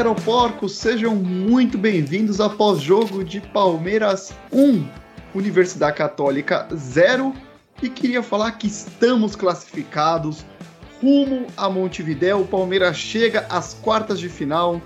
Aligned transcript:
Aeroporcos, 0.00 0.76
sejam 0.76 1.14
muito 1.14 1.76
bem-vindos 1.76 2.40
ao 2.40 2.48
pós-jogo 2.48 3.22
de 3.22 3.38
Palmeiras 3.38 4.32
1, 4.50 4.82
Universidade 5.34 5.98
Católica 5.98 6.66
0. 6.74 7.34
E 7.82 7.90
queria 7.90 8.22
falar 8.22 8.52
que 8.52 8.66
estamos 8.66 9.36
classificados 9.36 10.42
rumo 11.02 11.46
a 11.54 11.68
Montevidéu. 11.68 12.40
O 12.40 12.46
Palmeiras 12.46 12.96
chega 12.96 13.44
às 13.50 13.74
quartas 13.74 14.18
de 14.18 14.30
final. 14.30 14.80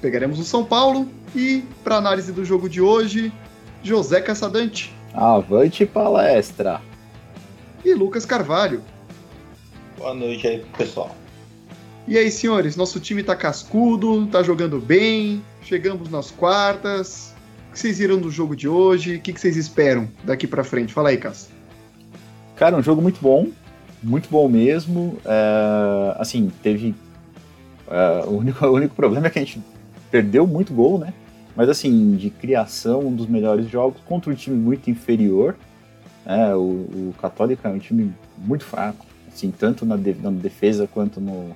Pegaremos 0.00 0.40
o 0.40 0.44
São 0.44 0.64
Paulo 0.64 1.08
e, 1.36 1.62
para 1.84 1.94
análise 1.94 2.32
do 2.32 2.44
jogo 2.44 2.68
de 2.68 2.80
hoje, 2.80 3.32
José 3.84 4.20
Caçadante. 4.20 4.92
Avante 5.14 5.86
palestra. 5.86 6.82
E 7.84 7.94
Lucas 7.94 8.26
Carvalho. 8.26 8.82
Boa 9.96 10.14
noite 10.14 10.48
aí, 10.48 10.66
pessoal. 10.76 11.14
E 12.08 12.16
aí, 12.16 12.30
senhores, 12.30 12.74
nosso 12.74 12.98
time 12.98 13.22
tá 13.22 13.36
cascudo, 13.36 14.26
tá 14.28 14.42
jogando 14.42 14.80
bem, 14.80 15.42
chegamos 15.60 16.08
nas 16.08 16.30
quartas. 16.30 17.34
O 17.68 17.72
que 17.72 17.78
vocês 17.78 17.98
viram 17.98 18.18
do 18.18 18.30
jogo 18.30 18.56
de 18.56 18.66
hoje? 18.66 19.16
O 19.16 19.20
que 19.20 19.38
vocês 19.38 19.58
esperam 19.58 20.08
daqui 20.24 20.46
para 20.46 20.64
frente? 20.64 20.90
Fala 20.90 21.10
aí, 21.10 21.18
Cássio. 21.18 21.50
Cara, 22.56 22.74
um 22.74 22.82
jogo 22.82 23.02
muito 23.02 23.20
bom, 23.20 23.48
muito 24.02 24.30
bom 24.30 24.48
mesmo. 24.48 25.18
É, 25.22 26.16
assim, 26.18 26.50
teve. 26.62 26.94
É, 27.90 28.24
o, 28.26 28.38
único, 28.38 28.64
o 28.64 28.72
único 28.72 28.94
problema 28.94 29.26
é 29.26 29.30
que 29.30 29.38
a 29.38 29.44
gente 29.44 29.60
perdeu 30.10 30.46
muito 30.46 30.72
gol, 30.72 30.98
né? 30.98 31.12
Mas 31.54 31.68
assim, 31.68 32.16
de 32.16 32.30
criação, 32.30 33.00
um 33.00 33.14
dos 33.14 33.26
melhores 33.26 33.68
jogos 33.68 34.00
contra 34.06 34.32
um 34.32 34.34
time 34.34 34.56
muito 34.56 34.90
inferior. 34.90 35.56
É, 36.24 36.54
o, 36.54 36.60
o 37.10 37.14
Católica 37.20 37.68
é 37.68 37.72
um 37.72 37.78
time 37.78 38.14
muito 38.38 38.64
fraco, 38.64 39.04
assim, 39.30 39.50
tanto 39.50 39.84
na, 39.84 39.96
de, 39.96 40.14
na 40.14 40.30
defesa 40.30 40.88
quanto, 40.90 41.20
no, 41.20 41.54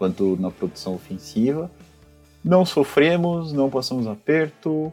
quanto 0.00 0.34
na 0.40 0.50
produção 0.50 0.94
ofensiva. 0.94 1.70
Não 2.42 2.64
sofremos, 2.64 3.52
não 3.52 3.68
passamos 3.68 4.06
aperto, 4.06 4.90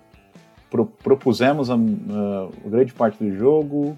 pro, 0.69 0.85
propusemos 0.85 1.69
a, 1.69 1.75
a, 1.75 2.69
grande 2.69 2.91
parte 2.91 3.23
do 3.23 3.33
jogo. 3.33 3.97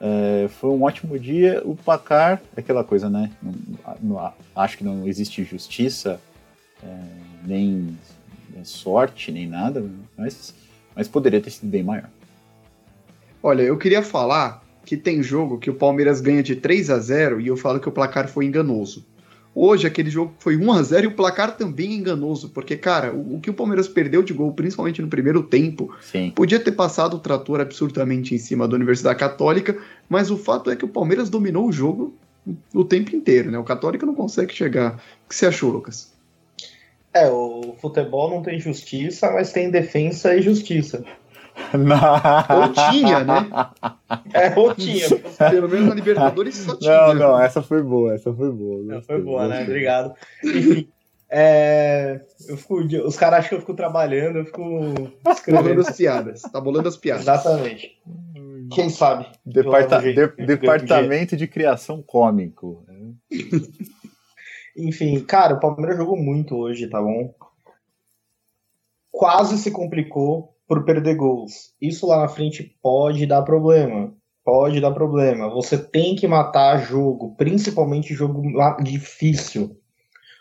É, 0.00 0.48
foi 0.48 0.70
um 0.70 0.82
ótimo 0.82 1.16
dia. 1.16 1.62
O 1.64 1.76
placar, 1.76 2.42
aquela 2.56 2.82
coisa, 2.82 3.08
né? 3.08 3.30
Não, 3.40 3.54
não, 4.02 4.32
acho 4.56 4.78
que 4.78 4.82
não 4.82 5.06
existe 5.06 5.44
justiça, 5.44 6.20
é, 6.82 6.88
nem 7.46 7.96
sorte, 8.64 9.30
nem 9.30 9.46
nada, 9.46 9.88
mas, 10.18 10.52
mas 10.94 11.06
poderia 11.06 11.40
ter 11.40 11.50
sido 11.50 11.70
bem 11.70 11.84
maior. 11.84 12.10
Olha, 13.40 13.62
eu 13.62 13.78
queria 13.78 14.02
falar 14.02 14.60
que 14.84 14.96
tem 14.96 15.22
jogo 15.22 15.58
que 15.58 15.70
o 15.70 15.74
Palmeiras 15.74 16.20
ganha 16.20 16.42
de 16.42 16.56
3 16.56 16.90
a 16.90 16.98
0 16.98 17.40
e 17.40 17.46
eu 17.46 17.56
falo 17.56 17.78
que 17.78 17.88
o 17.88 17.92
placar 17.92 18.26
foi 18.26 18.46
enganoso. 18.46 19.06
Hoje 19.54 19.86
aquele 19.86 20.08
jogo 20.08 20.32
foi 20.38 20.56
1 20.56 20.72
a 20.72 20.82
0 20.82 21.04
e 21.04 21.06
o 21.08 21.14
placar 21.14 21.56
também 21.56 21.92
é 21.92 21.94
enganoso, 21.94 22.48
porque 22.48 22.76
cara, 22.76 23.12
o, 23.12 23.36
o 23.36 23.40
que 23.40 23.50
o 23.50 23.54
Palmeiras 23.54 23.86
perdeu 23.86 24.22
de 24.22 24.32
gol, 24.32 24.52
principalmente 24.52 25.02
no 25.02 25.08
primeiro 25.08 25.42
tempo, 25.42 25.94
Sim. 26.00 26.32
podia 26.34 26.58
ter 26.58 26.72
passado 26.72 27.14
o 27.16 27.20
trator 27.20 27.60
absurdamente 27.60 28.34
em 28.34 28.38
cima 28.38 28.66
da 28.66 28.76
Universidade 28.76 29.18
Católica, 29.18 29.76
mas 30.08 30.30
o 30.30 30.38
fato 30.38 30.70
é 30.70 30.76
que 30.76 30.84
o 30.84 30.88
Palmeiras 30.88 31.28
dominou 31.28 31.68
o 31.68 31.72
jogo 31.72 32.14
o 32.74 32.84
tempo 32.84 33.14
inteiro, 33.14 33.50
né? 33.50 33.58
O 33.58 33.64
Católica 33.64 34.06
não 34.06 34.14
consegue 34.14 34.54
chegar. 34.54 35.00
O 35.24 35.28
que 35.28 35.34
você 35.34 35.46
achou, 35.46 35.70
Lucas? 35.70 36.12
É, 37.14 37.28
o 37.28 37.76
futebol 37.80 38.30
não 38.30 38.42
tem 38.42 38.58
justiça, 38.58 39.30
mas 39.30 39.52
tem 39.52 39.70
defesa 39.70 40.34
e 40.34 40.40
justiça. 40.40 41.04
Ou 41.74 42.72
tinha, 42.90 43.24
né? 43.24 43.48
É, 44.32 44.58
ou 44.58 44.74
tinha. 44.74 45.08
Pelo 45.50 45.68
menos 45.68 45.88
na 45.88 45.94
Libertadores 45.94 46.56
só 46.56 46.76
tinha. 46.76 47.08
Não, 47.08 47.14
não, 47.14 47.40
essa 47.40 47.62
foi 47.62 47.82
boa, 47.82 48.14
essa 48.14 48.32
foi 48.32 48.50
boa. 48.50 48.82
Não, 48.82 49.02
foi 49.02 49.20
boa, 49.20 49.48
né? 49.48 49.62
Obrigado. 49.62 50.14
Enfim, 50.44 50.88
é, 51.34 52.20
eu 52.46 52.58
fico, 52.58 52.76
os 53.06 53.16
caras 53.16 53.38
acham 53.38 53.48
que 53.48 53.54
eu 53.54 53.60
fico 53.60 53.72
trabalhando, 53.72 54.36
eu 54.40 54.44
fico 54.44 54.62
escrevendo. 55.30 55.80
as 55.80 55.96
piadas, 55.96 56.42
tá 56.42 56.60
bolando 56.60 56.90
as 56.90 56.96
piadas. 56.98 57.22
Exatamente. 57.22 57.98
Quem 58.70 58.90
sabe? 58.90 59.26
Departa 59.44 59.98
de, 59.98 60.12
departamento 60.44 61.34
de 61.34 61.46
criação 61.46 62.02
cômico. 62.02 62.84
Enfim, 64.76 65.20
cara, 65.20 65.54
o 65.54 65.60
Palmeiras 65.60 65.96
jogou 65.96 66.18
muito 66.18 66.54
hoje, 66.54 66.86
tá 66.86 67.00
bom? 67.00 67.34
Quase 69.10 69.56
se 69.56 69.70
complicou 69.70 70.54
por 70.72 70.86
perder 70.86 71.16
gols. 71.16 71.74
Isso 71.78 72.06
lá 72.06 72.20
na 72.20 72.28
frente 72.28 72.74
pode 72.82 73.26
dar 73.26 73.42
problema. 73.42 74.10
Pode 74.42 74.80
dar 74.80 74.90
problema. 74.90 75.50
Você 75.50 75.76
tem 75.76 76.16
que 76.16 76.26
matar 76.26 76.78
jogo, 76.78 77.36
principalmente 77.36 78.14
jogo 78.14 78.42
difícil. 78.82 79.76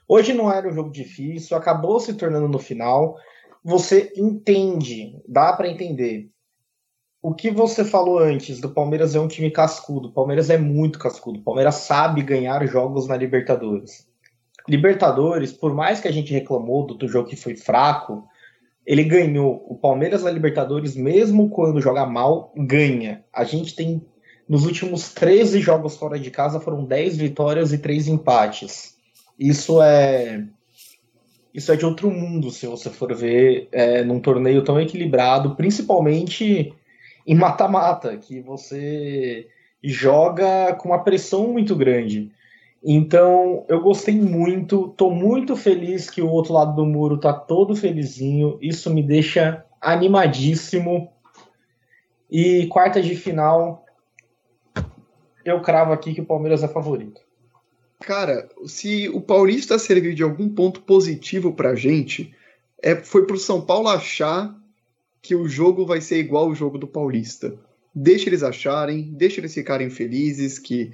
Hoje 0.08 0.32
não 0.32 0.50
era 0.50 0.70
um 0.70 0.72
jogo 0.72 0.90
difícil, 0.90 1.58
acabou 1.58 2.00
se 2.00 2.14
tornando 2.14 2.48
no 2.48 2.60
final. 2.60 3.18
Você 3.62 4.14
entende, 4.16 5.22
dá 5.28 5.52
para 5.52 5.68
entender. 5.68 6.30
O 7.22 7.34
que 7.34 7.52
você 7.52 7.84
falou 7.84 8.18
antes 8.18 8.62
do 8.62 8.70
Palmeiras 8.70 9.16
é 9.16 9.20
um 9.20 9.28
time 9.28 9.52
cascudo. 9.52 10.08
O 10.08 10.14
Palmeiras 10.14 10.50
é 10.50 10.58
muito 10.58 10.98
cascudo. 10.98 11.40
O 11.42 11.44
Palmeiras 11.44 11.76
sabe 11.76 12.24
ganhar 12.24 12.66
jogos 12.68 13.06
na 13.06 13.18
Libertadores. 13.18 14.08
Libertadores, 14.66 15.52
por 15.52 15.76
mais 15.76 16.00
que 16.00 16.08
a 16.08 16.12
gente 16.14 16.32
reclamou 16.32 16.88
do, 16.88 16.96
do 16.96 17.08
jogo 17.10 17.28
que 17.28 17.36
foi 17.36 17.58
fraco, 17.58 18.26
ele 18.86 19.04
ganhou 19.04 19.66
o 19.68 19.76
Palmeiras 19.76 20.24
na 20.24 20.32
Libertadores, 20.32 20.96
mesmo 20.96 21.50
quando 21.50 21.82
joga 21.82 22.06
mal, 22.06 22.52
ganha. 22.56 23.24
A 23.32 23.44
gente 23.44 23.76
tem, 23.76 24.02
nos 24.50 24.66
últimos 24.66 25.14
13 25.14 25.60
jogos 25.60 25.96
fora 25.96 26.20
de 26.20 26.32
casa, 26.32 26.60
foram 26.60 26.84
10 26.84 27.18
vitórias 27.18 27.72
e 27.72 27.78
3 27.78 28.08
empates. 28.08 28.96
Isso 29.40 29.82
é. 29.82 30.44
Isso 31.54 31.72
é 31.72 31.76
de 31.76 31.86
outro 31.86 32.10
mundo, 32.10 32.50
se 32.50 32.66
você 32.66 32.90
for 32.90 33.14
ver 33.14 33.68
é, 33.74 34.06
num 34.06 34.22
torneio 34.22 34.64
tão 34.64 34.80
equilibrado, 34.80 35.56
principalmente 35.56 36.74
em 37.28 37.36
mata-mata, 37.36 38.16
que 38.16 38.40
você 38.40 39.48
joga 39.84 40.74
com 40.76 40.90
uma 40.90 41.04
pressão 41.04 41.52
muito 41.52 41.76
grande. 41.76 42.32
Então, 42.84 43.64
eu 43.68 43.80
gostei 43.80 44.20
muito, 44.20 44.90
tô 44.98 45.12
muito 45.12 45.56
feliz 45.56 46.10
que 46.10 46.22
o 46.22 46.30
outro 46.30 46.54
lado 46.54 46.76
do 46.76 46.86
muro 46.86 47.18
tá 47.18 47.32
todo 47.32 47.76
felizinho. 47.76 48.58
Isso 48.60 48.92
me 48.92 49.04
deixa 49.04 49.64
animadíssimo. 49.80 51.12
E 52.30 52.66
quarta 52.68 53.02
de 53.02 53.16
final, 53.16 53.86
eu 55.46 55.62
cravo 55.62 55.92
aqui 55.92 56.14
que 56.14 56.22
o 56.22 56.26
Palmeiras 56.26 56.64
é 56.64 56.68
favorito. 56.68 57.22
Cara, 58.00 58.50
se 58.66 59.10
o 59.10 59.22
Paulista 59.22 59.78
servir 59.78 60.16
de 60.16 60.24
algum 60.24 60.50
ponto 60.50 60.82
positivo 60.82 61.54
pra 61.54 61.76
gente, 61.76 62.34
é, 62.82 62.96
foi 62.96 63.28
pro 63.28 63.38
São 63.38 63.62
Paulo 63.62 63.90
achar 63.90 64.56
que 65.22 65.36
o 65.36 65.48
jogo 65.48 65.86
vai 65.86 66.02
ser 66.02 66.18
igual 66.18 66.48
o 66.48 66.56
jogo 66.56 66.80
do 66.80 66.88
Paulista. 66.88 67.54
Deixa 67.94 68.28
eles 68.28 68.42
acharem, 68.42 69.14
deixa 69.14 69.40
eles 69.40 69.54
ficarem 69.54 69.90
felizes 69.90 70.58
que 70.58 70.92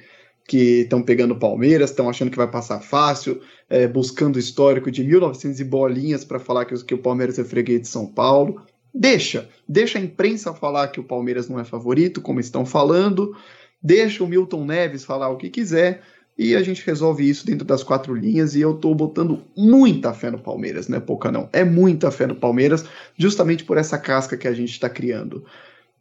que 0.48 0.82
estão 0.82 1.04
pegando 1.04 1.36
Palmeiras, 1.36 1.90
estão 1.90 2.10
achando 2.10 2.32
que 2.32 2.38
vai 2.38 2.50
passar 2.50 2.80
fácil, 2.80 3.42
é, 3.70 3.86
buscando 3.86 4.40
histórico 4.40 4.90
de 4.90 5.04
1900 5.04 5.60
e 5.60 5.64
bolinhas 5.66 6.24
para 6.24 6.40
falar 6.40 6.64
que, 6.64 6.82
que 6.86 6.94
o 6.94 6.98
Palmeiras 6.98 7.38
é 7.38 7.44
freguês 7.44 7.82
de 7.82 7.88
São 7.90 8.08
Paulo. 8.08 8.62
Deixa, 8.94 9.50
deixa 9.68 10.00
a 10.00 10.02
imprensa 10.02 10.54
falar 10.54 10.88
que 10.88 11.02
o 11.02 11.04
Palmeiras 11.04 11.50
não 11.50 11.60
é 11.60 11.66
favorito, 11.66 12.22
como 12.22 12.40
estão 12.40 12.66
falando, 12.66 13.36
deixa 13.84 14.24
o 14.24 14.28
Milton 14.28 14.66
Neves 14.66 15.04
falar 15.04 15.30
o 15.30 15.38
que 15.38 15.50
quiser 15.50 16.02
e 16.38 16.56
a 16.56 16.64
gente 16.64 16.86
resolve 16.86 17.28
isso 17.28 17.46
dentro 17.46 17.66
das 17.66 17.84
quatro 17.84 18.14
linhas 18.14 18.56
e 18.56 18.62
eu 18.62 18.76
tô 18.76 18.96
botando 18.96 19.44
muita 19.56 20.14
fé 20.14 20.32
no 20.32 20.40
Palmeiras, 20.40 20.88
né, 20.88 21.00
pouca 21.00 21.32
não, 21.32 21.50
é 21.52 21.66
muita 21.66 22.10
fé 22.10 22.26
no 22.26 22.36
Palmeiras, 22.36 22.86
justamente 23.18 23.66
por 23.66 23.78
essa 23.78 23.98
casca 23.98 24.38
que 24.38 24.48
a 24.48 24.54
gente 24.54 24.72
está 24.72 24.90
criando. 24.90 25.44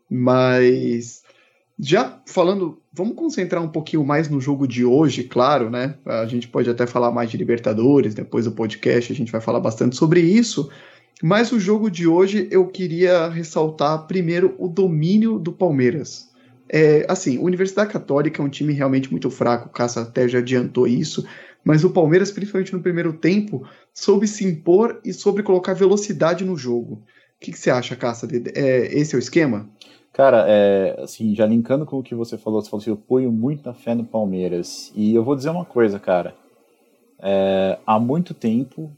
Mas 0.09 1.25
já 1.79 2.21
falando, 2.27 2.81
vamos 2.93 3.17
concentrar 3.17 3.63
um 3.63 3.69
pouquinho 3.69 4.05
mais 4.05 4.29
no 4.29 4.41
jogo 4.41 4.67
de 4.67 4.85
hoje, 4.85 5.25
claro, 5.25 5.69
né? 5.69 5.95
A 6.07 6.27
gente 6.27 6.49
pode 6.49 6.71
até 6.71 6.87
falar 6.87 7.11
mais 7.11 7.31
de 7.31 7.37
Libertadores, 7.37 8.15
depois 8.15 8.47
do 8.47 8.53
podcast 8.53 9.13
a 9.13 9.17
gente 9.17 9.31
vai 9.31 9.41
falar 9.41 9.61
bastante 9.61 9.97
sobre 9.97 10.21
isso. 10.21 10.71
Mas 11.23 11.53
o 11.53 11.61
jogo 11.61 11.91
de 11.91 12.07
hoje 12.07 12.49
eu 12.51 12.67
queria 12.67 13.29
ressaltar 13.29 14.07
primeiro 14.07 14.55
o 14.59 14.69
domínio 14.69 15.39
do 15.39 15.53
Palmeiras. 15.53 16.31
É, 16.69 17.07
assim, 17.09 17.39
Universidade 17.39 17.93
Católica 17.93 18.43
é 18.43 18.45
um 18.45 18.49
time 18.49 18.73
realmente 18.73 19.11
muito 19.11 19.31
fraco, 19.31 19.69
o 19.69 19.73
Caça 19.73 20.03
até 20.03 20.27
já 20.27 20.39
adiantou 20.39 20.87
isso, 20.87 21.27
mas 21.65 21.85
o 21.85 21.91
Palmeiras, 21.91 22.31
principalmente 22.31 22.73
no 22.73 22.83
primeiro 22.83 23.13
tempo, 23.13 23.67
soube 23.93 24.27
se 24.27 24.45
impor 24.45 25.01
e 25.05 25.13
soube 25.13 25.43
colocar 25.43 25.75
velocidade 25.75 26.45
no 26.45 26.57
jogo. 26.57 26.95
O 26.95 27.41
que, 27.41 27.53
que 27.53 27.59
você 27.59 27.71
acha, 27.71 27.95
Caça? 27.95 28.27
É, 28.55 28.99
esse 28.99 29.15
é 29.15 29.19
o 29.19 29.21
esquema? 29.21 29.69
Cara, 30.17 30.47
é, 30.49 30.99
assim, 31.03 31.35
já 31.35 31.45
linkando 31.45 31.85
com 31.85 31.99
o 31.99 32.03
que 32.03 32.15
você 32.15 32.39
falou, 32.39 32.63
você 32.63 32.71
falou 32.71 32.81
assim, 32.81 32.89
eu 32.89 32.97
ponho 32.97 33.31
muita 33.31 33.75
fé 33.75 33.95
no 33.95 34.03
Palmeiras. 34.03 34.91
E 34.97 35.15
eu 35.15 35.23
vou 35.23 35.37
dizer 35.37 35.51
uma 35.51 35.67
coisa, 35.67 36.01
cara. 36.01 36.35
É, 37.19 37.79
há 37.87 38.01
muito 38.01 38.33
tempo, 38.33 38.91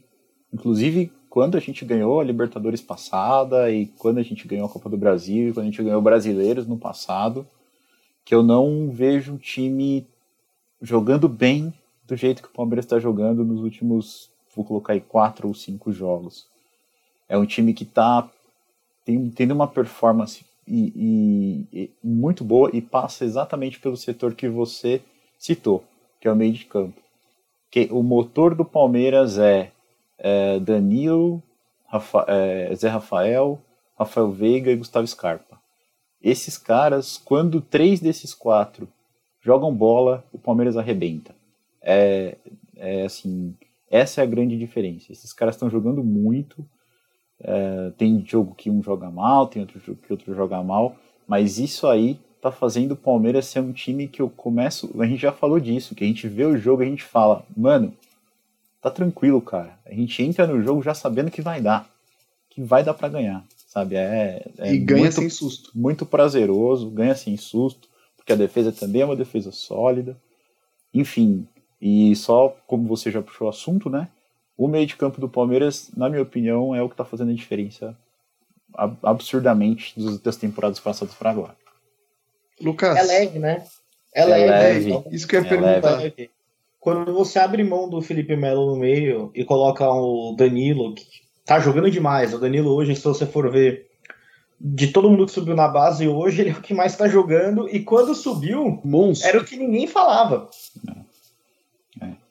inclusive 0.53 1.11
quando 1.29 1.57
a 1.57 1.59
gente 1.59 1.83
ganhou 1.83 2.21
a 2.21 2.23
Libertadores 2.23 2.79
passada 2.79 3.69
e 3.69 3.87
quando 3.97 4.19
a 4.19 4.23
gente 4.23 4.47
ganhou 4.47 4.65
a 4.65 4.69
Copa 4.69 4.89
do 4.89 4.95
Brasil 4.95 5.49
e 5.49 5.51
quando 5.51 5.65
a 5.65 5.69
gente 5.69 5.83
ganhou 5.83 6.01
Brasileiros 6.01 6.65
no 6.65 6.77
passado, 6.77 7.45
que 8.23 8.33
eu 8.33 8.41
não 8.41 8.89
vejo 8.89 9.33
um 9.33 9.37
time 9.37 10.07
jogando 10.81 11.27
bem 11.27 11.73
do 12.07 12.15
jeito 12.15 12.41
que 12.41 12.47
o 12.47 12.53
Palmeiras 12.53 12.85
está 12.85 12.97
jogando 12.97 13.43
nos 13.43 13.59
últimos 13.59 14.31
vou 14.55 14.63
colocar 14.63 14.93
aí 14.93 15.01
quatro 15.01 15.49
ou 15.49 15.53
cinco 15.53 15.91
jogos. 15.91 16.47
É 17.27 17.37
um 17.37 17.45
time 17.45 17.73
que 17.73 17.83
está 17.83 18.31
tendo 19.35 19.51
uma 19.51 19.67
performance 19.67 20.45
e, 20.69 21.67
e, 21.73 21.81
e 21.81 21.91
muito 22.03 22.43
boa 22.43 22.69
e 22.71 22.81
passa 22.81 23.25
exatamente 23.25 23.79
pelo 23.79 23.97
setor 23.97 24.35
que 24.35 24.47
você 24.47 25.01
citou, 25.37 25.83
que 26.21 26.27
é 26.27 26.31
o 26.31 26.35
meio 26.35 26.53
de 26.53 26.65
campo. 26.65 27.01
Que 27.71 27.89
o 27.91 28.03
motor 28.03 28.53
do 28.53 28.63
Palmeiras 28.63 29.37
é, 29.39 29.71
é 30.17 30.59
Danilo, 30.59 31.41
Rafa, 31.87 32.25
é, 32.27 32.73
Zé 32.75 32.87
Rafael, 32.87 33.59
Rafael 33.97 34.31
Veiga 34.31 34.71
e 34.71 34.75
Gustavo 34.75 35.07
Scarpa. 35.07 35.59
Esses 36.21 36.57
caras, 36.57 37.17
quando 37.17 37.61
três 37.61 37.99
desses 37.99 38.33
quatro 38.33 38.87
jogam 39.41 39.73
bola, 39.73 40.23
o 40.31 40.37
Palmeiras 40.37 40.77
arrebenta. 40.77 41.33
É, 41.81 42.37
é 42.75 43.03
assim, 43.03 43.55
essa 43.89 44.21
é 44.21 44.23
a 44.23 44.27
grande 44.27 44.57
diferença. 44.57 45.11
Esses 45.11 45.33
caras 45.33 45.55
estão 45.55 45.69
jogando 45.69 46.03
muito. 46.03 46.65
É, 47.41 47.91
tem 47.97 48.23
jogo 48.25 48.53
que 48.55 48.69
um 48.69 48.83
joga 48.83 49.09
mal, 49.09 49.47
tem 49.47 49.61
outro 49.61 49.79
jogo 49.79 49.99
que 50.05 50.11
outro 50.11 50.35
joga 50.35 50.61
mal, 50.61 50.95
mas 51.27 51.57
isso 51.57 51.87
aí 51.87 52.19
tá 52.41 52.51
fazendo 52.51 52.93
o 52.93 52.97
Palmeiras 52.97 53.45
ser 53.45 53.59
um 53.59 53.71
time 53.71 54.07
que 54.07 54.21
eu 54.21 54.29
começo. 54.29 54.89
A 54.99 55.05
gente 55.05 55.21
já 55.21 55.31
falou 55.31 55.59
disso, 55.59 55.95
que 55.95 56.03
a 56.03 56.07
gente 56.07 56.27
vê 56.27 56.45
o 56.45 56.57
jogo 56.57 56.81
e 56.83 56.85
a 56.85 56.89
gente 56.89 57.03
fala, 57.03 57.45
mano, 57.55 57.93
tá 58.81 58.89
tranquilo, 58.89 59.41
cara. 59.41 59.77
A 59.85 59.93
gente 59.93 60.21
entra 60.23 60.47
no 60.47 60.61
jogo 60.63 60.81
já 60.81 60.93
sabendo 60.93 61.31
que 61.31 61.41
vai 61.41 61.61
dar, 61.61 61.89
que 62.49 62.61
vai 62.61 62.83
dar 62.83 62.93
para 62.93 63.09
ganhar, 63.09 63.43
sabe? 63.67 63.95
É, 63.95 64.45
é 64.57 64.73
e 64.73 64.77
ganha 64.79 65.01
muito, 65.01 65.15
sem 65.15 65.29
susto. 65.29 65.71
Muito 65.75 66.05
prazeroso, 66.05 66.89
ganha 66.89 67.15
sem 67.15 67.35
susto, 67.37 67.87
porque 68.15 68.33
a 68.33 68.37
defesa 68.37 68.71
também 68.71 69.01
é 69.01 69.05
uma 69.05 69.15
defesa 69.15 69.51
sólida. 69.51 70.17
Enfim, 70.93 71.47
e 71.81 72.15
só 72.15 72.55
como 72.65 72.87
você 72.87 73.11
já 73.11 73.21
puxou 73.21 73.47
o 73.47 73.49
assunto, 73.49 73.89
né? 73.89 74.07
O 74.59 74.67
meio 74.67 74.85
de 74.85 74.97
campo 74.97 75.21
do 75.21 75.29
Palmeiras, 75.29 75.89
na 75.95 76.09
minha 76.09 76.21
opinião, 76.21 76.75
é 76.75 76.83
o 76.83 76.89
que 76.89 76.93
está 76.93 77.05
fazendo 77.05 77.31
a 77.31 77.33
diferença 77.33 77.97
absurdamente 79.01 79.95
das 80.21 80.35
temporadas 80.35 80.81
passadas 80.81 81.15
para 81.15 81.29
agora. 81.31 81.55
Lucas. 82.59 82.97
É 82.97 83.03
leve, 83.03 83.39
né? 83.39 83.63
É, 84.13 84.23
é 84.23 84.25
leve. 84.25 84.91
leve. 84.91 85.15
Isso 85.15 85.25
que 85.25 85.37
eu 85.37 85.41
ia 85.41 85.45
é 85.45 85.49
perguntar. 85.49 85.97
Leve. 85.99 86.29
Quando 86.77 87.13
você 87.13 87.39
abre 87.39 87.63
mão 87.63 87.89
do 87.89 88.01
Felipe 88.01 88.35
Melo 88.35 88.73
no 88.73 88.75
meio 88.75 89.31
e 89.33 89.45
coloca 89.45 89.89
o 89.89 90.35
Danilo, 90.37 90.93
que 90.93 91.05
tá 91.45 91.57
jogando 91.61 91.89
demais. 91.89 92.33
O 92.33 92.37
Danilo 92.37 92.75
hoje, 92.75 92.97
se 92.97 93.03
você 93.05 93.25
for 93.25 93.49
ver, 93.49 93.87
de 94.59 94.87
todo 94.87 95.09
mundo 95.09 95.25
que 95.25 95.31
subiu 95.31 95.55
na 95.55 95.69
base 95.69 96.05
hoje, 96.05 96.41
ele 96.41 96.49
é 96.49 96.53
o 96.53 96.61
que 96.61 96.73
mais 96.73 96.97
tá 96.97 97.07
jogando. 97.07 97.69
E 97.69 97.79
quando 97.79 98.13
subiu, 98.13 98.81
Monstro. 98.83 99.29
era 99.29 99.39
o 99.39 99.45
que 99.45 99.55
ninguém 99.55 99.87
falava. 99.87 100.49
É. 100.85 101.08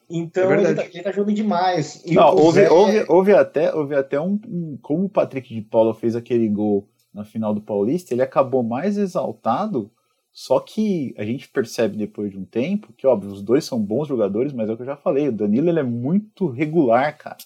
Então 0.09 0.51
é 0.51 0.63
ele, 0.63 0.75
tá, 0.75 0.85
ele 0.85 1.03
tá 1.03 1.11
jogando 1.11 1.35
demais. 1.35 2.03
E 2.05 2.15
Não, 2.15 2.35
houve, 2.35 2.61
Zé... 2.61 2.69
houve, 2.69 3.05
houve, 3.07 3.33
até, 3.33 3.73
houve 3.73 3.95
até 3.95 4.19
um, 4.19 4.39
um, 4.47 4.77
Como 4.81 5.05
o 5.05 5.09
Patrick 5.09 5.53
de 5.53 5.61
Paula 5.61 5.93
fez 5.93 6.15
aquele 6.15 6.47
gol 6.47 6.89
na 7.13 7.23
final 7.23 7.53
do 7.53 7.61
Paulista, 7.61 8.13
ele 8.13 8.21
acabou 8.21 8.63
mais 8.63 8.97
exaltado 8.97 9.91
só 10.31 10.59
que 10.59 11.13
a 11.17 11.25
gente 11.25 11.49
percebe 11.49 11.97
depois 11.97 12.31
de 12.31 12.37
um 12.37 12.45
tempo 12.45 12.93
que, 12.93 13.07
óbvio, 13.07 13.31
os 13.31 13.41
dois 13.41 13.65
são 13.65 13.77
bons 13.77 14.07
jogadores, 14.07 14.53
mas 14.53 14.69
é 14.69 14.73
o 14.73 14.75
que 14.75 14.83
eu 14.83 14.87
já 14.87 14.95
falei, 14.95 15.27
o 15.27 15.33
Danilo 15.33 15.69
ele 15.69 15.79
é 15.79 15.83
muito 15.83 16.47
regular, 16.47 17.17
cara. 17.17 17.37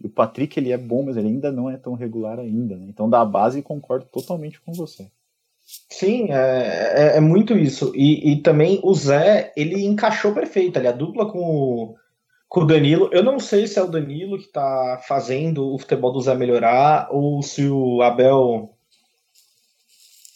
E 0.00 0.06
o 0.06 0.10
Patrick 0.10 0.58
ele 0.58 0.72
é 0.72 0.78
bom, 0.78 1.02
mas 1.04 1.16
ele 1.16 1.28
ainda 1.28 1.52
não 1.52 1.68
é 1.68 1.76
tão 1.76 1.94
regular 1.94 2.38
ainda. 2.38 2.76
Né? 2.76 2.86
Então, 2.88 3.08
da 3.08 3.24
base, 3.24 3.62
concordo 3.62 4.06
totalmente 4.06 4.60
com 4.60 4.72
você. 4.72 5.10
Sim, 5.64 6.30
é, 6.30 7.12
é, 7.14 7.16
é 7.16 7.20
muito 7.20 7.56
isso. 7.56 7.92
E, 7.94 8.32
e, 8.32 8.42
também 8.42 8.80
o 8.82 8.92
Zé, 8.94 9.52
ele 9.56 9.84
encaixou 9.84 10.34
perfeito 10.34 10.78
ali, 10.78 10.86
a 10.86 10.92
dupla 10.92 11.30
com 11.30 11.38
o, 11.38 11.94
com 12.48 12.60
o 12.60 12.66
Danilo. 12.66 13.08
Eu 13.12 13.22
não 13.22 13.38
sei 13.38 13.66
se 13.66 13.78
é 13.78 13.82
o 13.82 13.90
Danilo 13.90 14.38
que 14.38 14.48
tá 14.48 15.00
fazendo 15.06 15.72
o 15.72 15.78
futebol 15.78 16.12
do 16.12 16.20
Zé 16.20 16.34
melhorar 16.34 17.08
ou 17.10 17.42
se 17.42 17.66
o 17.68 18.02
Abel, 18.02 18.74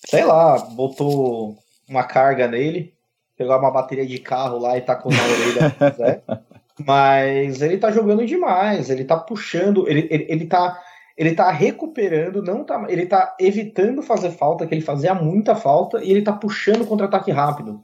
sei 0.07 0.25
lá, 0.25 0.59
botou 0.59 1.59
uma 1.89 2.05
carga 2.05 2.49
nele, 2.49 2.95
pegar 3.37 3.59
uma 3.59 3.71
bateria 3.71 4.07
de 4.07 4.19
carro 4.19 4.59
lá 4.59 4.79
e 4.79 4.81
tacou 4.81 5.13
na 5.13 5.23
orelha 5.23 5.93
Zé. 5.97 6.23
Mas 6.87 7.61
ele 7.61 7.77
tá 7.77 7.91
jogando 7.91 8.25
demais, 8.25 8.89
ele 8.89 9.05
tá 9.05 9.17
puxando, 9.17 9.89
ele, 9.89 10.07
ele, 10.11 10.27
ele 10.29 10.47
tá 10.47 10.81
ele 11.19 11.35
tá 11.35 11.51
recuperando, 11.51 12.41
não 12.41 12.63
tá, 12.63 12.87
ele 12.89 13.05
tá 13.05 13.35
evitando 13.41 14.03
fazer 14.03 14.31
falta, 14.31 14.65
que 14.65 14.73
ele 14.73 14.81
fazia 14.81 15.13
muita 15.13 15.57
falta, 15.57 16.03
e 16.03 16.13
ele 16.13 16.23
tá 16.23 16.33
puxando 16.33 16.87
contra-ataque 16.87 17.33
rápido. 17.33 17.83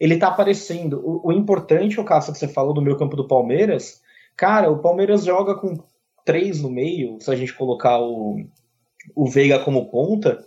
Ele 0.00 0.16
tá 0.16 0.28
aparecendo. 0.28 0.98
O, 1.04 1.28
o 1.28 1.32
importante, 1.32 2.00
o 2.00 2.04
caso 2.04 2.32
que 2.32 2.38
você 2.38 2.48
falou 2.48 2.72
do 2.72 2.80
meu 2.80 2.96
campo 2.96 3.14
do 3.14 3.28
Palmeiras, 3.28 4.00
cara, 4.34 4.70
o 4.70 4.78
Palmeiras 4.78 5.22
joga 5.22 5.54
com 5.54 5.76
três 6.24 6.62
no 6.62 6.70
meio, 6.70 7.20
se 7.20 7.30
a 7.30 7.36
gente 7.36 7.52
colocar 7.52 8.00
o, 8.00 8.42
o 9.14 9.26
Veiga 9.26 9.58
como 9.58 9.90
ponta, 9.90 10.42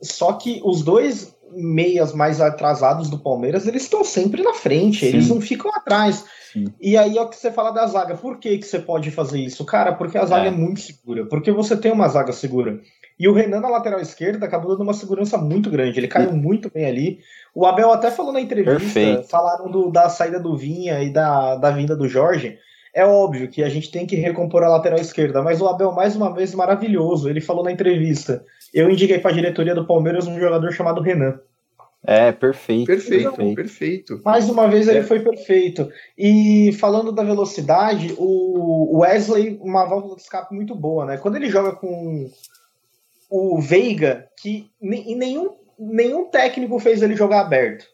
só 0.00 0.32
que 0.32 0.62
os 0.64 0.82
dois 0.82 1.36
meias 1.52 2.12
mais 2.12 2.40
atrasados 2.40 3.08
do 3.10 3.18
Palmeiras, 3.18 3.66
eles 3.66 3.82
estão 3.82 4.04
sempre 4.04 4.42
na 4.42 4.54
frente, 4.54 5.00
Sim. 5.00 5.06
eles 5.06 5.28
não 5.28 5.40
ficam 5.40 5.70
atrás. 5.74 6.24
Sim. 6.52 6.72
E 6.80 6.96
aí 6.96 7.16
é 7.16 7.22
o 7.22 7.28
que 7.28 7.36
você 7.36 7.50
fala 7.50 7.70
da 7.70 7.86
zaga. 7.86 8.16
Por 8.16 8.38
que, 8.38 8.58
que 8.58 8.66
você 8.66 8.78
pode 8.78 9.10
fazer 9.10 9.38
isso? 9.38 9.64
Cara, 9.64 9.92
porque 9.92 10.18
a 10.18 10.24
zaga 10.24 10.46
é. 10.46 10.48
é 10.48 10.50
muito 10.50 10.80
segura. 10.80 11.26
Porque 11.26 11.52
você 11.52 11.76
tem 11.76 11.92
uma 11.92 12.08
zaga 12.08 12.32
segura. 12.32 12.80
E 13.18 13.28
o 13.28 13.32
Renan 13.34 13.60
na 13.60 13.68
lateral 13.68 14.00
esquerda 14.00 14.46
acabou 14.46 14.72
dando 14.72 14.82
uma 14.82 14.94
segurança 14.94 15.36
muito 15.36 15.70
grande. 15.70 16.00
Ele 16.00 16.08
caiu 16.08 16.32
muito 16.32 16.70
bem 16.70 16.86
ali. 16.86 17.18
O 17.54 17.66
Abel 17.66 17.92
até 17.92 18.10
falou 18.10 18.32
na 18.32 18.40
entrevista, 18.40 18.80
Perfeito. 18.80 19.28
falaram 19.28 19.70
do, 19.70 19.90
da 19.90 20.08
saída 20.08 20.40
do 20.40 20.56
Vinha 20.56 21.02
e 21.02 21.12
da, 21.12 21.56
da 21.56 21.70
vinda 21.70 21.94
do 21.94 22.08
Jorge. 22.08 22.58
É 22.94 23.04
óbvio 23.04 23.48
que 23.48 23.62
a 23.62 23.68
gente 23.68 23.90
tem 23.90 24.06
que 24.06 24.16
recompor 24.16 24.64
a 24.64 24.68
lateral 24.68 24.98
esquerda, 24.98 25.42
mas 25.42 25.60
o 25.60 25.68
Abel, 25.68 25.92
mais 25.92 26.16
uma 26.16 26.34
vez, 26.34 26.54
maravilhoso. 26.54 27.28
Ele 27.28 27.40
falou 27.40 27.62
na 27.62 27.70
entrevista: 27.70 28.44
eu 28.72 28.90
indiquei 28.90 29.18
para 29.18 29.30
a 29.30 29.34
diretoria 29.34 29.74
do 29.74 29.86
Palmeiras 29.86 30.26
um 30.26 30.38
jogador 30.38 30.72
chamado 30.72 31.00
Renan. 31.00 31.38
É, 32.02 32.32
perfeito. 32.32 32.86
Perfeito, 32.86 33.30
perfeito. 33.30 33.54
perfeito. 33.54 34.20
Mais 34.24 34.48
uma 34.48 34.68
vez 34.68 34.88
ele 34.88 35.00
é. 35.00 35.02
foi 35.02 35.20
perfeito. 35.20 35.90
E 36.16 36.72
falando 36.80 37.12
da 37.12 37.22
velocidade, 37.22 38.14
o 38.16 38.98
Wesley, 39.00 39.58
uma 39.60 39.84
válvula 39.84 40.16
de 40.16 40.22
escape 40.22 40.54
muito 40.54 40.74
boa, 40.74 41.04
né? 41.04 41.18
Quando 41.18 41.36
ele 41.36 41.50
joga 41.50 41.72
com 41.72 42.30
o 43.28 43.60
Veiga, 43.60 44.28
que 44.40 44.70
nenhum, 44.80 45.54
nenhum 45.78 46.30
técnico 46.30 46.78
fez 46.78 47.02
ele 47.02 47.14
jogar 47.14 47.40
aberto. 47.42 47.84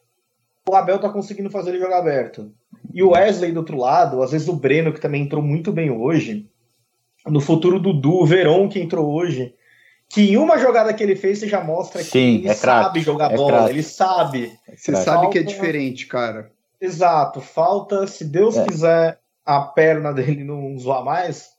O 0.68 0.74
Abel 0.74 0.98
tá 0.98 1.08
conseguindo 1.08 1.50
fazer 1.50 1.70
ele 1.70 1.80
jogar 1.80 1.98
aberto. 1.98 2.52
E 2.92 3.02
o 3.02 3.10
Wesley 3.10 3.52
do 3.52 3.58
outro 3.58 3.76
lado, 3.76 4.22
às 4.22 4.30
vezes 4.30 4.48
o 4.48 4.56
Breno, 4.56 4.92
que 4.92 5.00
também 5.00 5.22
entrou 5.22 5.42
muito 5.42 5.72
bem 5.72 5.90
hoje. 5.90 6.48
No 7.26 7.40
futuro, 7.40 7.80
Dudu, 7.80 8.22
o 8.22 8.26
Verón, 8.26 8.68
que 8.68 8.80
entrou 8.80 9.12
hoje 9.12 9.54
que 10.08 10.32
em 10.32 10.36
uma 10.36 10.58
jogada 10.58 10.94
que 10.94 11.02
ele 11.02 11.16
fez 11.16 11.38
você 11.38 11.48
já 11.48 11.62
mostra 11.62 12.02
Sim, 12.02 12.10
que 12.10 12.18
ele 12.42 12.48
é 12.48 12.54
sabe 12.54 13.00
jogar 13.00 13.32
é 13.32 13.36
bola, 13.36 13.70
ele 13.70 13.82
sabe. 13.82 14.52
Você 14.74 14.94
sabe 14.96 15.28
que 15.30 15.38
é 15.38 15.42
diferente, 15.42 16.06
cara. 16.06 16.50
Exato, 16.80 17.40
falta, 17.40 18.06
se 18.06 18.24
Deus 18.24 18.56
é. 18.56 18.64
quiser, 18.64 19.18
a 19.44 19.60
perna 19.60 20.12
dele 20.12 20.44
não 20.44 20.78
zoar 20.78 21.04
mais, 21.04 21.50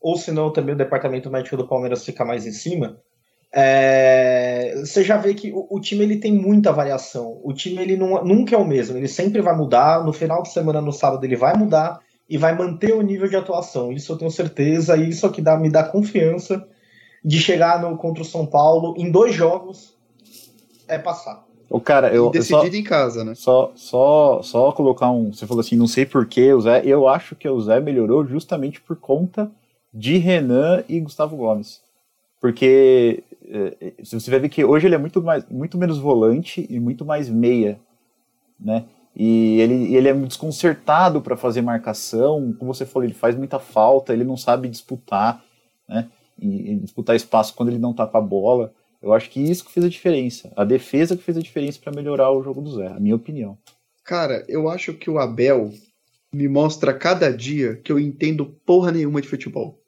ou 0.00 0.16
senão 0.16 0.52
também 0.52 0.74
o 0.74 0.78
departamento 0.78 1.30
médico 1.30 1.56
do 1.56 1.66
Palmeiras 1.66 2.04
fica 2.04 2.24
mais 2.24 2.46
em 2.46 2.52
cima. 2.52 3.00
É... 3.52 4.74
você 4.84 5.02
já 5.02 5.16
vê 5.16 5.32
que 5.32 5.50
o, 5.50 5.66
o, 5.70 5.80
time 5.80 6.04
ele 6.04 6.18
tem 6.18 6.32
muita 6.32 6.72
variação. 6.72 7.40
O 7.42 7.54
time 7.54 7.80
ele 7.82 7.96
não, 7.96 8.22
nunca 8.22 8.54
é 8.54 8.58
o 8.58 8.66
mesmo, 8.66 8.96
ele 8.96 9.08
sempre 9.08 9.40
vai 9.40 9.56
mudar. 9.56 10.04
No 10.04 10.12
final 10.12 10.42
de 10.42 10.52
semana, 10.52 10.80
no 10.80 10.92
sábado, 10.92 11.24
ele 11.24 11.36
vai 11.36 11.56
mudar 11.56 12.00
e 12.28 12.36
vai 12.36 12.54
manter 12.54 12.92
o 12.92 13.02
nível 13.02 13.28
de 13.28 13.36
atuação. 13.36 13.90
Isso 13.90 14.12
eu 14.12 14.18
tenho 14.18 14.30
certeza, 14.30 14.96
e 14.96 15.08
isso 15.08 15.26
é 15.26 15.30
que 15.30 15.40
dá, 15.40 15.56
me 15.56 15.70
dá 15.70 15.84
confiança 15.84 16.66
de 17.26 17.40
chegar 17.40 17.82
no, 17.82 17.96
contra 17.96 18.22
o 18.22 18.24
São 18.24 18.46
Paulo 18.46 18.94
em 18.96 19.10
dois 19.10 19.34
jogos 19.34 19.92
é 20.86 20.96
passar. 20.96 21.44
O 21.68 21.80
cara, 21.80 22.14
eu 22.14 22.30
decidido 22.30 22.70
só, 22.70 22.78
em 22.78 22.84
casa, 22.84 23.24
né? 23.24 23.34
Só, 23.34 23.72
só, 23.74 24.40
só 24.40 24.70
colocar 24.70 25.10
um. 25.10 25.32
Você 25.32 25.44
falou 25.44 25.60
assim, 25.60 25.74
não 25.74 25.88
sei 25.88 26.06
porquê, 26.06 26.52
o 26.52 26.60
Zé. 26.60 26.82
Eu 26.84 27.08
acho 27.08 27.34
que 27.34 27.48
o 27.48 27.60
Zé 27.60 27.80
melhorou 27.80 28.24
justamente 28.24 28.80
por 28.80 28.94
conta 28.94 29.50
de 29.92 30.16
Renan 30.16 30.84
e 30.88 31.00
Gustavo 31.00 31.36
Gomes. 31.36 31.80
Porque 32.40 33.24
é, 33.42 33.94
você 34.00 34.30
vai 34.30 34.38
ver 34.38 34.48
que 34.48 34.64
hoje 34.64 34.86
ele 34.86 34.94
é 34.94 34.98
muito, 34.98 35.20
mais, 35.20 35.44
muito 35.50 35.76
menos 35.76 35.98
volante 35.98 36.64
e 36.70 36.78
muito 36.78 37.04
mais 37.04 37.28
meia, 37.28 37.80
né? 38.60 38.84
E 39.16 39.60
ele, 39.60 39.96
ele 39.96 40.08
é 40.08 40.12
desconcertado 40.12 41.20
para 41.20 41.36
fazer 41.36 41.62
marcação, 41.62 42.54
como 42.56 42.72
você 42.72 42.86
falou, 42.86 43.04
ele 43.04 43.14
faz 43.14 43.34
muita 43.34 43.58
falta, 43.58 44.12
ele 44.12 44.22
não 44.22 44.36
sabe 44.36 44.68
disputar, 44.68 45.42
né? 45.88 46.08
E, 46.38 46.72
e 46.72 46.76
disputar 46.76 47.16
espaço 47.16 47.54
quando 47.54 47.70
ele 47.70 47.78
não 47.78 47.92
tá 47.92 48.06
com 48.06 48.18
a 48.18 48.20
bola. 48.20 48.72
Eu 49.02 49.12
acho 49.12 49.30
que 49.30 49.40
isso 49.40 49.64
que 49.64 49.72
fez 49.72 49.86
a 49.86 49.88
diferença. 49.88 50.52
A 50.56 50.64
defesa 50.64 51.16
que 51.16 51.22
fez 51.22 51.36
a 51.36 51.42
diferença 51.42 51.78
para 51.82 51.92
melhorar 51.92 52.30
o 52.30 52.42
jogo 52.42 52.60
do 52.60 52.72
Zé, 52.72 52.88
a 52.88 53.00
minha 53.00 53.14
opinião. 53.14 53.56
Cara, 54.04 54.44
eu 54.48 54.68
acho 54.68 54.94
que 54.94 55.10
o 55.10 55.18
Abel 55.18 55.72
me 56.32 56.48
mostra 56.48 56.92
cada 56.92 57.32
dia 57.32 57.76
que 57.76 57.90
eu 57.90 57.98
entendo 57.98 58.46
porra 58.64 58.92
nenhuma 58.92 59.20
de 59.20 59.28
futebol. 59.28 59.80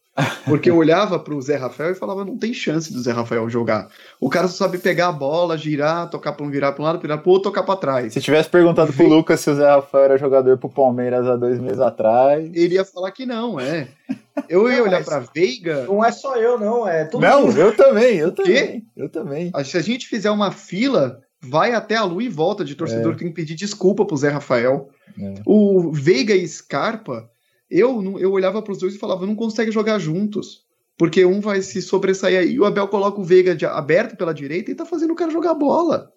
Porque 0.44 0.68
eu 0.70 0.76
olhava 0.78 1.18
pro 1.18 1.40
Zé 1.40 1.56
Rafael 1.56 1.92
e 1.92 1.94
falava, 1.94 2.24
não 2.24 2.36
tem 2.36 2.52
chance 2.52 2.92
do 2.92 3.00
Zé 3.00 3.12
Rafael 3.12 3.48
jogar. 3.48 3.88
O 4.20 4.28
cara 4.28 4.48
só 4.48 4.64
sabe 4.64 4.78
pegar 4.78 5.08
a 5.08 5.12
bola, 5.12 5.56
girar, 5.56 6.10
tocar 6.10 6.32
para 6.32 6.44
um, 6.44 6.50
virar 6.50 6.72
para 6.72 6.82
um 6.82 6.86
lado, 6.86 7.00
virar 7.00 7.18
pro 7.18 7.30
outro, 7.30 7.50
tocar 7.50 7.62
para 7.62 7.78
trás. 7.78 8.12
Se 8.12 8.20
tivesse 8.20 8.48
perguntado 8.48 8.92
pro 8.92 9.06
Lucas 9.06 9.40
se 9.40 9.50
o 9.50 9.54
Zé 9.54 9.68
Rafael 9.68 10.04
era 10.04 10.18
jogador 10.18 10.58
pro 10.58 10.68
Palmeiras 10.68 11.26
há 11.26 11.36
dois 11.36 11.60
meses 11.60 11.80
atrás. 11.80 12.50
Ele 12.54 12.74
ia 12.74 12.84
falar 12.84 13.12
que 13.12 13.24
não, 13.24 13.60
é. 13.60 13.88
Eu 14.48 14.70
ia 14.70 14.82
olhar 14.82 15.04
pra 15.04 15.20
Veiga. 15.34 15.84
Não 15.84 16.04
é 16.04 16.12
só 16.12 16.36
eu, 16.36 16.58
não, 16.58 16.86
é 16.86 17.04
todo 17.04 17.22
Não, 17.22 17.46
mundo. 17.46 17.58
eu 17.58 17.76
também, 17.76 18.16
eu 18.16 18.32
também. 18.32 18.86
Eu 18.96 19.08
também. 19.08 19.52
Se 19.64 19.76
a 19.76 19.80
gente 19.80 20.06
fizer 20.06 20.30
uma 20.30 20.50
fila, 20.50 21.20
vai 21.40 21.72
até 21.72 21.96
a 21.96 22.04
lua 22.04 22.22
e 22.22 22.28
volta 22.28 22.64
de 22.64 22.74
torcedor 22.74 23.12
é. 23.12 23.14
que 23.14 23.20
tem 23.20 23.28
que 23.28 23.34
pedir 23.34 23.54
desculpa 23.54 24.04
pro 24.04 24.16
Zé 24.16 24.28
Rafael. 24.28 24.88
É. 25.20 25.34
O 25.46 25.90
Veiga 25.92 26.34
e 26.34 26.46
Scarpa 26.46 27.28
eu, 27.70 28.18
eu 28.18 28.32
olhava 28.32 28.62
para 28.62 28.72
os 28.72 28.78
dois 28.78 28.94
e 28.94 28.98
falava, 28.98 29.26
não 29.26 29.34
consegue 29.34 29.70
jogar 29.70 29.98
juntos. 29.98 30.66
Porque 30.96 31.24
um 31.24 31.40
vai 31.40 31.62
se 31.62 31.80
sobressair 31.80 32.38
aí. 32.38 32.52
E 32.54 32.60
o 32.60 32.64
Abel 32.64 32.88
coloca 32.88 33.20
o 33.20 33.24
Veiga 33.24 33.54
de, 33.54 33.64
aberto 33.64 34.16
pela 34.16 34.34
direita 34.34 34.70
e 34.70 34.74
tá 34.74 34.84
fazendo 34.84 35.12
o 35.12 35.16
cara 35.16 35.30
jogar 35.30 35.54
bola. 35.54 36.10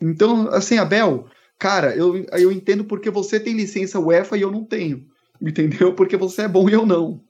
Então, 0.00 0.48
assim, 0.50 0.76
Abel, 0.76 1.26
cara, 1.58 1.96
eu, 1.96 2.26
eu 2.32 2.52
entendo 2.52 2.84
porque 2.84 3.08
você 3.08 3.40
tem 3.40 3.54
licença 3.54 4.00
UEFA 4.00 4.36
e 4.36 4.42
eu 4.42 4.50
não 4.50 4.62
tenho. 4.62 5.06
Entendeu? 5.40 5.94
Porque 5.94 6.16
você 6.16 6.42
é 6.42 6.48
bom 6.48 6.68
e 6.68 6.72
eu 6.72 6.84
não. 6.84 7.20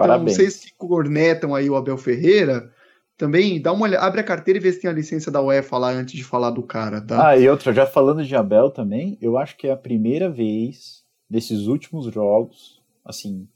Parabéns. 0.00 0.32
Então, 0.32 0.44
vocês 0.44 0.64
que 0.64 0.72
cornetam 0.76 1.54
aí 1.54 1.68
o 1.68 1.76
Abel 1.76 1.98
Ferreira, 1.98 2.72
também 3.16 3.60
dá 3.60 3.72
uma 3.72 3.84
olhada, 3.84 4.06
abre 4.06 4.20
a 4.20 4.24
carteira 4.24 4.58
e 4.58 4.62
vê 4.62 4.72
se 4.72 4.80
tem 4.80 4.90
a 4.90 4.94
licença 4.94 5.30
da 5.30 5.42
UEFA 5.42 5.76
lá 5.76 5.90
antes 5.90 6.14
de 6.14 6.24
falar 6.24 6.50
do 6.50 6.62
cara, 6.62 7.02
tá? 7.02 7.28
Ah, 7.28 7.36
e 7.36 7.48
outra, 7.48 7.72
já 7.72 7.86
falando 7.86 8.24
de 8.24 8.34
Abel 8.34 8.70
também, 8.70 9.18
eu 9.20 9.36
acho 9.36 9.56
que 9.58 9.66
é 9.66 9.72
a 9.72 9.76
primeira 9.76 10.30
vez 10.30 11.04
desses 11.28 11.66
últimos 11.66 12.12
jogos, 12.12 12.80
assim, 13.04 13.46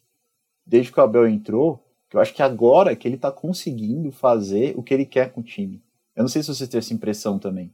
desde 0.66 0.92
que 0.92 1.00
o 1.00 1.02
Abel 1.02 1.26
entrou, 1.26 1.82
que 2.10 2.16
eu 2.16 2.20
acho 2.20 2.34
que 2.34 2.42
agora 2.42 2.94
que 2.94 3.08
ele 3.08 3.16
tá 3.16 3.32
conseguindo 3.32 4.12
fazer 4.12 4.74
o 4.76 4.82
que 4.82 4.92
ele 4.92 5.06
quer 5.06 5.32
com 5.32 5.40
o 5.40 5.44
time. 5.44 5.82
Eu 6.14 6.22
não 6.22 6.28
sei 6.28 6.42
se 6.42 6.54
você 6.54 6.66
tem 6.66 6.78
essa 6.78 6.92
impressão 6.92 7.38
também. 7.38 7.72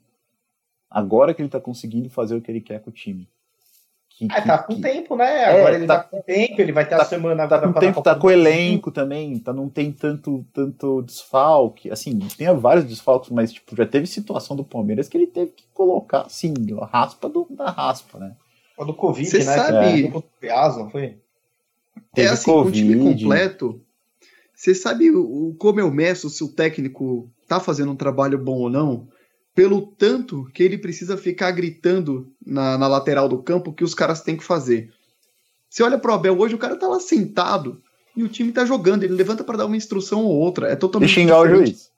Agora 0.89 1.35
que 1.35 1.43
ele 1.43 1.49
tá 1.49 1.61
conseguindo 1.61 2.09
fazer 2.09 2.37
o 2.37 2.41
que 2.41 2.51
ele 2.51 2.61
quer 2.61 2.81
com 2.81 2.91
o 2.91 2.93
time. 2.93 3.29
Que, 4.21 4.27
ah, 4.31 4.43
que, 4.43 4.49
tá 4.49 4.59
com 4.59 4.75
que... 4.75 4.83
tempo, 4.83 5.17
né? 5.17 5.45
É, 5.45 5.45
agora 5.47 5.77
ele 5.77 5.87
tá, 5.87 5.97
tá, 5.97 6.05
com 6.05 6.21
tempo, 6.21 6.61
ele 6.61 6.73
vai 6.73 6.87
ter 6.87 6.95
tá, 6.95 7.03
a 7.03 7.07
semana 7.07 7.49
tá 7.49 7.59
com 7.59 7.73
tempo, 7.73 8.03
tá 8.03 8.15
com 8.15 8.27
o 8.27 8.31
elenco 8.31 8.91
também, 8.91 9.39
tá, 9.39 9.51
não 9.51 9.67
tem 9.67 9.91
tanto, 9.91 10.45
tanto 10.53 11.01
desfalque. 11.01 11.91
Assim, 11.91 12.19
tem 12.37 12.55
vários 12.55 12.85
desfalques, 12.85 13.31
mas 13.31 13.51
tipo, 13.51 13.75
já 13.75 13.87
teve 13.87 14.07
situação 14.07 14.55
do 14.55 14.63
Palmeiras 14.63 15.09
que 15.09 15.17
ele 15.17 15.27
teve 15.27 15.53
que 15.53 15.65
colocar, 15.73 16.27
assim, 16.27 16.53
a 16.83 16.85
raspa 16.85 17.31
do, 17.31 17.47
da 17.49 17.71
raspa, 17.71 18.19
né? 18.19 18.37
O 18.77 18.85
do 18.85 18.93
Covid, 18.93 19.27
Cê 19.27 19.39
né? 19.39 19.57
Sabe... 19.57 20.07
É. 20.07 20.11
não 20.11 20.91
foi? 20.91 21.17
é 22.15 22.27
assim, 22.27 22.45
COVID. 22.45 22.63
com 22.63 22.69
o 22.69 22.73
time 22.73 23.15
completo. 23.15 23.81
Você 24.55 24.75
sabe 24.75 25.11
o, 25.11 25.57
como 25.59 25.81
eu 25.81 25.91
meço 25.91 26.29
se 26.29 26.45
o 26.45 26.49
técnico 26.49 27.31
tá 27.49 27.59
fazendo 27.59 27.93
um 27.93 27.97
trabalho 27.97 28.37
bom 28.37 28.59
ou 28.59 28.69
não? 28.69 29.09
Pelo 29.55 29.83
tanto 29.83 30.49
que 30.55 30.63
ele 30.63 30.79
precisa 30.79 31.17
ficar 31.17 31.51
gritando 31.51 32.33
na, 32.45 32.79
na 32.79 32.87
lateral 32.87 33.29
do 33.29 33.43
campo 33.43 33.73
que 33.73 33.85
os 33.85 33.95
caras 33.95 34.23
têm 34.23 34.37
que 34.37 34.45
fazer. 34.45 34.93
Você 35.69 35.83
olha 35.83 35.99
pro 35.99 36.13
Abel 36.13 36.39
hoje, 36.39 36.55
o 36.55 36.59
cara 36.59 36.77
tá 36.77 36.89
lá 36.89 36.99
sentado 36.99 37.83
e 38.17 38.23
o 38.23 38.29
time 38.29 38.53
tá 38.53 38.65
jogando. 38.65 39.05
Ele 39.05 39.15
levanta 39.15 39.45
para 39.45 39.59
dar 39.59 39.67
uma 39.67 39.77
instrução 39.77 40.25
ou 40.25 40.37
outra. 40.37 40.69
É 40.69 40.77
totalmente. 40.77 41.11
E 41.11 41.15
xingar 41.15 41.43
diferente. 41.43 41.63
o 41.63 41.67
juiz. 41.67 41.91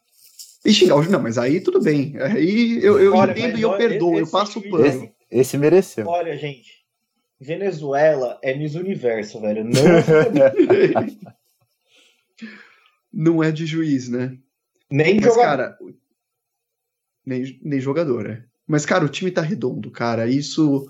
E 0.65 0.73
xingar 0.73 0.97
o 0.97 1.03
juiz. 1.03 1.13
Não, 1.13 1.23
mas 1.23 1.39
aí 1.39 1.61
tudo 1.61 1.81
bem. 1.81 2.15
Aí 2.21 2.83
eu, 2.83 3.01
eu 3.01 3.15
olha, 3.15 3.33
entendo 3.33 3.59
e 3.59 3.63
eu 3.63 3.77
perdoo, 3.77 4.19
eu 4.19 4.27
passo 4.27 4.59
o 4.59 4.71
pano. 4.71 4.85
Esse, 4.85 5.13
esse 5.31 5.59
mereceu. 5.59 6.07
Olha, 6.07 6.37
gente, 6.37 6.85
Venezuela 7.41 8.39
é 8.43 8.55
Miss 8.55 8.75
Universo, 8.75 9.41
velho. 9.41 9.65
Não, 9.65 9.73
não 13.13 13.43
é 13.43 13.51
de 13.51 13.67
juiz, 13.67 14.09
né? 14.09 14.37
Nem 14.91 15.17
Mas, 15.17 15.25
jogador. 15.25 15.43
Cara, 15.43 15.79
nem, 17.25 17.59
nem 17.62 17.81
jogador, 17.81 18.26
é. 18.26 18.45
Mas, 18.67 18.87
cara, 18.87 19.05
o 19.05 19.09
time 19.09 19.31
tá 19.31 19.43
redondo, 19.43 19.91
cara. 19.91 20.26
Isso, 20.29 20.87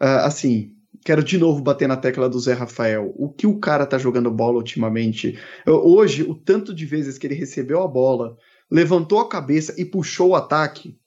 uh, 0.00 0.22
assim, 0.24 0.72
quero 1.04 1.22
de 1.22 1.38
novo 1.38 1.62
bater 1.62 1.88
na 1.88 1.96
tecla 1.96 2.28
do 2.28 2.38
Zé 2.38 2.52
Rafael. 2.52 3.12
O 3.16 3.28
que 3.28 3.46
o 3.46 3.58
cara 3.58 3.86
tá 3.86 3.98
jogando 3.98 4.30
bola 4.30 4.58
ultimamente? 4.58 5.38
Hoje, 5.66 6.22
o 6.22 6.34
tanto 6.34 6.74
de 6.74 6.84
vezes 6.84 7.18
que 7.18 7.26
ele 7.26 7.34
recebeu 7.34 7.82
a 7.82 7.88
bola, 7.88 8.36
levantou 8.70 9.20
a 9.20 9.28
cabeça 9.28 9.74
e 9.78 9.84
puxou 9.84 10.30
o 10.30 10.36
ataque, 10.36 10.98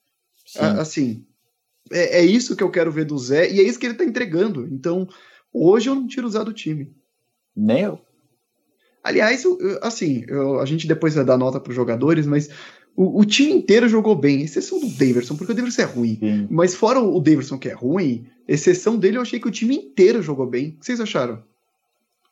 uh, 0.57 0.79
assim, 0.79 1.25
é, 1.91 2.19
é, 2.19 2.25
isso 2.25 2.55
que 2.55 2.63
eu 2.63 2.71
quero 2.71 2.91
ver 2.91 3.05
do 3.05 3.17
Zé, 3.17 3.51
e 3.51 3.59
é 3.59 3.63
isso 3.63 3.79
que 3.79 3.85
ele 3.85 3.95
tá 3.95 4.03
entregando. 4.03 4.67
Então, 4.67 5.07
hoje 5.53 5.89
eu 5.89 5.95
não 5.95 6.07
tiro 6.07 6.27
o 6.27 6.29
Zé 6.29 6.43
do 6.43 6.53
time. 6.53 6.93
Nem 7.55 7.81
eu. 7.81 7.99
Aliás, 9.03 9.43
eu, 9.43 9.57
assim, 9.81 10.23
eu, 10.27 10.59
a 10.59 10.65
gente 10.65 10.87
depois 10.87 11.15
vai 11.15 11.25
dar 11.25 11.37
nota 11.37 11.59
para 11.59 11.71
os 11.71 11.75
jogadores, 11.75 12.25
mas 12.25 12.49
o, 12.95 13.21
o, 13.21 13.25
time 13.25 13.53
inteiro 13.53 13.87
jogou 13.87 14.15
bem, 14.15 14.41
exceção 14.41 14.79
do 14.79 14.87
Daverson, 14.89 15.35
porque 15.35 15.51
o 15.51 15.55
Daverson 15.55 15.81
é 15.81 15.85
ruim. 15.85 16.17
Sim. 16.19 16.47
Mas 16.49 16.75
fora 16.75 16.99
o 16.99 17.19
Daverson 17.19 17.57
que 17.57 17.69
é 17.69 17.73
ruim, 17.73 18.27
exceção 18.47 18.97
dele, 18.97 19.17
eu 19.17 19.21
achei 19.21 19.39
que 19.39 19.47
o 19.47 19.51
time 19.51 19.75
inteiro 19.75 20.21
jogou 20.21 20.45
bem. 20.45 20.69
O 20.69 20.79
que 20.79 20.85
vocês 20.85 20.99
acharam? 20.99 21.43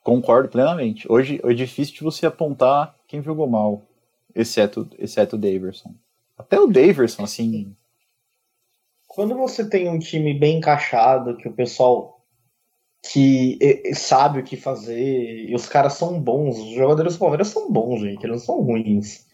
Concordo 0.04 0.50
plenamente. 0.50 1.12
Hoje 1.12 1.40
é 1.44 1.54
difícil 1.54 1.96
de 1.96 2.04
você 2.04 2.26
apontar 2.26 2.96
quem 3.08 3.22
jogou 3.22 3.48
mal, 3.48 3.86
exceto, 4.36 4.88
exceto 4.98 5.36
o 5.36 5.40
Daverson. 5.40 5.94
Até 6.38 6.60
o 6.60 6.68
Daverson, 6.68 7.24
assim, 7.24 7.76
quando 9.10 9.36
você 9.36 9.68
tem 9.68 9.90
um 9.90 10.00
time 10.00 10.34
bem 10.34 10.60
encaixado, 10.60 11.36
que 11.36 11.48
o 11.48 11.54
pessoal 11.54 12.24
que 13.12 13.58
sabe 13.96 14.40
o 14.40 14.44
que 14.44 14.56
fazer, 14.56 15.50
e 15.50 15.56
os 15.56 15.68
caras 15.68 15.94
são 15.94 16.22
bons, 16.22 16.60
os 16.60 16.76
jogadores 16.76 17.14
do 17.14 17.20
Palmeiras 17.20 17.48
são 17.48 17.72
bons, 17.72 18.02
gente, 18.02 18.24
eles 18.24 18.38
não 18.38 18.46
são 18.46 18.62
ruins. 18.62 19.26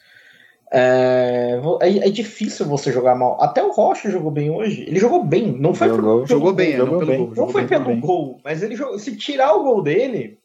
É, 0.77 1.57
é, 1.79 2.07
é, 2.07 2.09
difícil 2.09 2.65
você 2.65 2.91
jogar 2.91 3.15
mal. 3.15 3.41
Até 3.41 3.63
o 3.63 3.71
Rocha 3.71 4.11
jogou 4.11 4.29
bem 4.29 4.49
hoje. 4.49 4.81
Ele 4.85 4.99
jogou 4.99 5.23
bem, 5.23 5.57
não 5.57 5.73
foi 5.73 5.87
jogou, 5.87 6.03
pelo, 6.03 6.27
jogou 6.27 6.53
bem, 6.53 6.75
jogou 6.75 6.99
não, 6.99 7.07
bem, 7.07 7.17
gol, 7.17 7.33
não 7.33 7.47
foi 7.47 7.65
pelo 7.65 7.85
bem. 7.85 7.99
gol, 8.01 8.41
mas 8.43 8.61
ele 8.61 8.75
jogou, 8.75 8.99
se 8.99 9.15
tirar 9.15 9.53
o 9.53 9.63
gol 9.63 9.81
dele, 9.81 10.37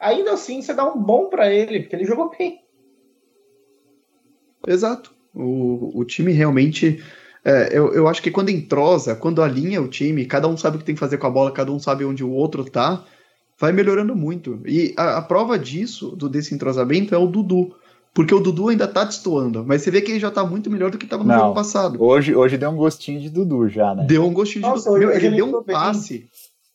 ainda 0.00 0.32
assim 0.32 0.62
você 0.62 0.72
dá 0.72 0.90
um 0.90 0.98
bom 0.98 1.28
para 1.28 1.52
ele, 1.52 1.80
porque 1.80 1.94
ele 1.94 2.06
jogou 2.06 2.30
bem. 2.30 2.62
Exato. 4.66 5.14
O, 5.34 6.00
o 6.00 6.04
time 6.06 6.32
realmente 6.32 7.04
é, 7.44 7.68
eu, 7.70 7.92
eu 7.92 8.08
acho 8.08 8.22
que 8.22 8.30
quando 8.30 8.48
entrosa, 8.48 9.14
quando 9.14 9.42
alinha 9.42 9.82
o 9.82 9.88
time, 9.88 10.24
cada 10.24 10.48
um 10.48 10.56
sabe 10.56 10.76
o 10.76 10.78
que 10.78 10.86
tem 10.86 10.94
que 10.94 11.00
fazer 11.00 11.18
com 11.18 11.26
a 11.26 11.30
bola, 11.30 11.52
cada 11.52 11.70
um 11.70 11.78
sabe 11.78 12.02
onde 12.02 12.24
o 12.24 12.32
outro 12.32 12.64
tá, 12.64 13.04
vai 13.60 13.72
melhorando 13.72 14.16
muito. 14.16 14.58
E 14.64 14.94
a, 14.96 15.18
a 15.18 15.22
prova 15.22 15.58
disso, 15.58 16.16
do 16.16 16.30
desse 16.30 16.54
entrosamento, 16.54 17.14
é 17.14 17.18
o 17.18 17.26
Dudu. 17.26 17.76
Porque 18.16 18.34
o 18.34 18.40
Dudu 18.40 18.70
ainda 18.70 18.88
tá 18.88 19.04
destoando, 19.04 19.62
mas 19.62 19.82
você 19.82 19.90
vê 19.90 20.00
que 20.00 20.10
ele 20.10 20.18
já 20.18 20.30
tá 20.30 20.42
muito 20.42 20.70
melhor 20.70 20.90
do 20.90 20.96
que 20.96 21.06
tava 21.06 21.22
no 21.22 21.28
Não, 21.28 21.38
jogo 21.38 21.54
passado. 21.54 22.02
Hoje, 22.02 22.34
hoje 22.34 22.56
deu 22.56 22.70
um 22.70 22.76
gostinho 22.76 23.20
de 23.20 23.28
Dudu 23.28 23.68
já, 23.68 23.94
né? 23.94 24.06
Deu 24.06 24.24
um 24.24 24.32
gostinho 24.32 24.62
Nossa, 24.62 24.84
de 24.84 24.88
Dudu. 24.88 24.98
Meu, 25.00 25.10
ele 25.10 25.36
deu 25.36 25.44
um 25.44 25.62
passe 25.62 26.20
bem. 26.20 26.28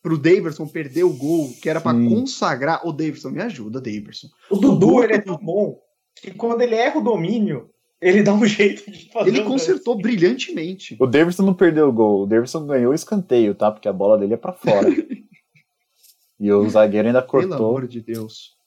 pro 0.03 0.19
Daverson 0.19 0.67
perder 0.67 1.03
o 1.03 1.09
gol, 1.09 1.51
que 1.59 1.67
era 1.67 1.81
para 1.81 1.97
consagrar. 1.97 2.87
O 2.87 2.91
Daverson, 2.91 3.31
me 3.31 3.41
ajuda, 3.41 3.81
Daverson. 3.81 4.27
O 4.51 4.55
Dudu, 4.55 4.67
o 4.67 4.75
Dudu 4.77 5.03
ele 5.03 5.13
é 5.13 5.17
tão 5.19 5.35
bom 5.35 5.79
que 6.21 6.29
quando 6.29 6.61
ele 6.61 6.75
erra 6.75 6.99
o 6.99 7.03
domínio, 7.03 7.71
ele 7.99 8.21
dá 8.21 8.35
um 8.35 8.45
jeito 8.45 8.91
de 8.91 9.11
fazer. 9.11 9.29
Ele 9.29 9.41
consertou 9.41 9.95
brilhantemente. 9.95 10.95
O 10.99 11.07
Davidson 11.07 11.41
não 11.41 11.55
perdeu 11.55 11.89
o 11.89 11.91
gol, 11.91 12.21
o 12.21 12.27
Davidson 12.27 12.67
ganhou 12.67 12.91
o 12.91 12.95
escanteio, 12.95 13.55
tá? 13.55 13.71
Porque 13.71 13.87
a 13.87 13.93
bola 13.93 14.15
dele 14.15 14.35
é 14.35 14.37
para 14.37 14.53
fora. 14.53 14.89
e 16.39 16.51
o 16.51 16.69
zagueiro 16.69 17.07
ainda 17.07 17.23
cortou. 17.23 17.49
Pelo 17.49 17.67
amor 17.67 17.87
de 17.87 17.99
Deus. 17.99 18.60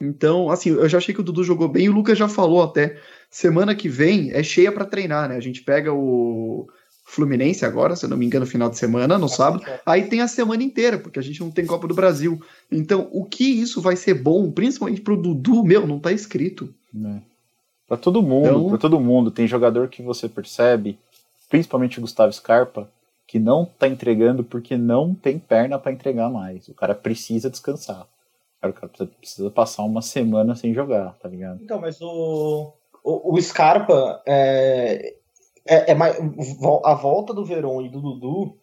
Então, 0.00 0.50
assim, 0.50 0.70
eu 0.70 0.88
já 0.88 0.98
achei 0.98 1.14
que 1.14 1.20
o 1.20 1.24
Dudu 1.24 1.44
jogou 1.44 1.68
bem, 1.68 1.88
o 1.88 1.92
Lucas 1.92 2.16
já 2.16 2.28
falou 2.28 2.62
até. 2.62 2.98
Semana 3.30 3.74
que 3.74 3.88
vem 3.88 4.30
é 4.32 4.42
cheia 4.42 4.72
para 4.72 4.86
treinar, 4.86 5.28
né? 5.28 5.36
A 5.36 5.40
gente 5.40 5.62
pega 5.62 5.92
o 5.92 6.66
Fluminense 7.04 7.66
agora, 7.66 7.94
se 7.94 8.06
eu 8.06 8.08
não 8.08 8.16
me 8.16 8.24
engano, 8.24 8.46
final 8.46 8.70
de 8.70 8.78
semana, 8.78 9.18
no 9.18 9.28
sábado. 9.28 9.62
Aí 9.84 10.04
tem 10.04 10.20
a 10.20 10.28
semana 10.28 10.62
inteira, 10.62 10.96
porque 10.96 11.18
a 11.18 11.22
gente 11.22 11.40
não 11.40 11.50
tem 11.50 11.66
Copa 11.66 11.86
do 11.86 11.94
Brasil. 11.94 12.40
Então, 12.72 13.08
o 13.12 13.24
que 13.24 13.44
isso 13.44 13.80
vai 13.80 13.94
ser 13.94 14.14
bom, 14.14 14.50
principalmente 14.50 15.00
pro 15.02 15.20
Dudu, 15.20 15.62
meu, 15.62 15.86
não 15.86 15.98
tá 15.98 16.12
escrito. 16.12 16.72
É. 16.96 17.20
Para 17.86 17.96
todo 17.96 18.22
mundo, 18.22 18.46
então... 18.46 18.68
para 18.68 18.78
todo 18.78 19.00
mundo. 19.00 19.30
Tem 19.30 19.46
jogador 19.46 19.88
que 19.88 20.02
você 20.02 20.28
percebe, 20.28 20.96
principalmente 21.48 21.98
o 21.98 22.02
Gustavo 22.02 22.32
Scarpa, 22.32 22.88
que 23.26 23.38
não 23.38 23.64
tá 23.64 23.86
entregando 23.86 24.42
porque 24.42 24.76
não 24.76 25.14
tem 25.14 25.38
perna 25.38 25.78
para 25.78 25.92
entregar 25.92 26.30
mais. 26.30 26.68
O 26.68 26.74
cara 26.74 26.94
precisa 26.94 27.50
descansar. 27.50 28.06
O 28.62 28.72
cara 28.72 28.92
precisa 29.18 29.50
passar 29.50 29.84
uma 29.84 30.02
semana 30.02 30.54
sem 30.54 30.74
jogar, 30.74 31.14
tá 31.14 31.28
ligado? 31.28 31.62
Então, 31.62 31.80
mas 31.80 32.00
o, 32.00 32.74
o, 33.02 33.34
o 33.34 33.40
Scarpa 33.40 34.22
é, 34.26 35.14
é, 35.66 35.92
é 35.92 35.94
mais, 35.94 36.16
a 36.84 36.94
volta 36.94 37.32
do 37.32 37.44
Verón 37.44 37.82
e 37.82 37.88
do 37.88 38.00
Dudu 38.00 38.58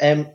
é, 0.00 0.34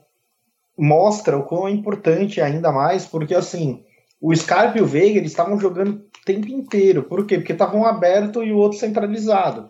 mostra 0.77 1.37
o 1.37 1.43
quão 1.43 1.67
é 1.67 1.71
importante 1.71 2.41
ainda 2.41 2.71
mais, 2.71 3.05
porque 3.05 3.33
assim, 3.33 3.83
o 4.19 4.35
Scarpa 4.35 4.77
e 4.77 4.81
o 4.81 4.85
Veiga 4.85 5.19
eles 5.19 5.31
estavam 5.31 5.57
jogando 5.57 6.03
tempo 6.25 6.47
inteiro. 6.49 7.03
Por 7.03 7.25
quê? 7.25 7.37
Porque 7.37 7.53
estavam 7.53 7.81
um 7.81 7.85
aberto 7.85 8.43
e 8.43 8.51
o 8.51 8.57
outro 8.57 8.79
centralizado. 8.79 9.69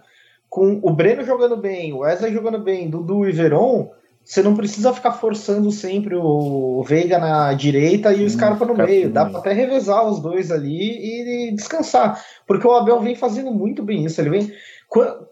Com 0.50 0.80
o 0.82 0.92
Breno 0.92 1.24
jogando 1.24 1.58
bem, 1.58 1.94
o 1.94 2.00
Wesley 2.00 2.34
jogando 2.34 2.60
bem, 2.60 2.90
Dudu 2.90 3.28
e 3.28 3.32
Veron, 3.32 3.92
Você 4.26 4.42
não 4.42 4.56
precisa 4.56 4.92
ficar 4.92 5.12
forçando 5.12 5.72
sempre 5.72 6.16
o 6.16 6.82
Veiga 6.82 7.20
na 7.20 7.54
direita 7.54 8.12
e 8.12 8.26
o 8.26 8.30
Scarpa 8.30 8.66
no 8.66 8.74
meio. 8.76 9.12
Dá 9.12 9.24
para 9.24 9.38
até 9.38 9.54
revezar 9.54 10.04
os 10.04 10.20
dois 10.20 10.50
ali 10.50 11.52
e 11.52 11.52
descansar. 11.52 12.20
Porque 12.48 12.66
o 12.66 12.72
Abel 12.72 13.00
vem 13.02 13.16
fazendo 13.16 13.52
muito 13.52 13.84
bem 13.84 14.04
isso. 14.04 14.20
Ele 14.20 14.32
vem. 14.32 14.52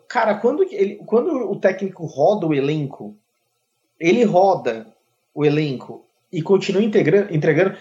Cara, 0.08 0.36
quando, 0.36 0.62
ele, 0.72 1.02
quando 1.08 1.32
o 1.32 1.56
técnico 1.56 2.06
roda 2.06 2.46
o 2.46 2.54
elenco, 2.54 3.18
ele 4.00 4.24
roda 4.24 4.86
o 5.34 5.44
elenco 5.44 6.06
e 6.32 6.44
continua 6.44 6.84
integrando, 6.84 7.34
entregando. 7.34 7.76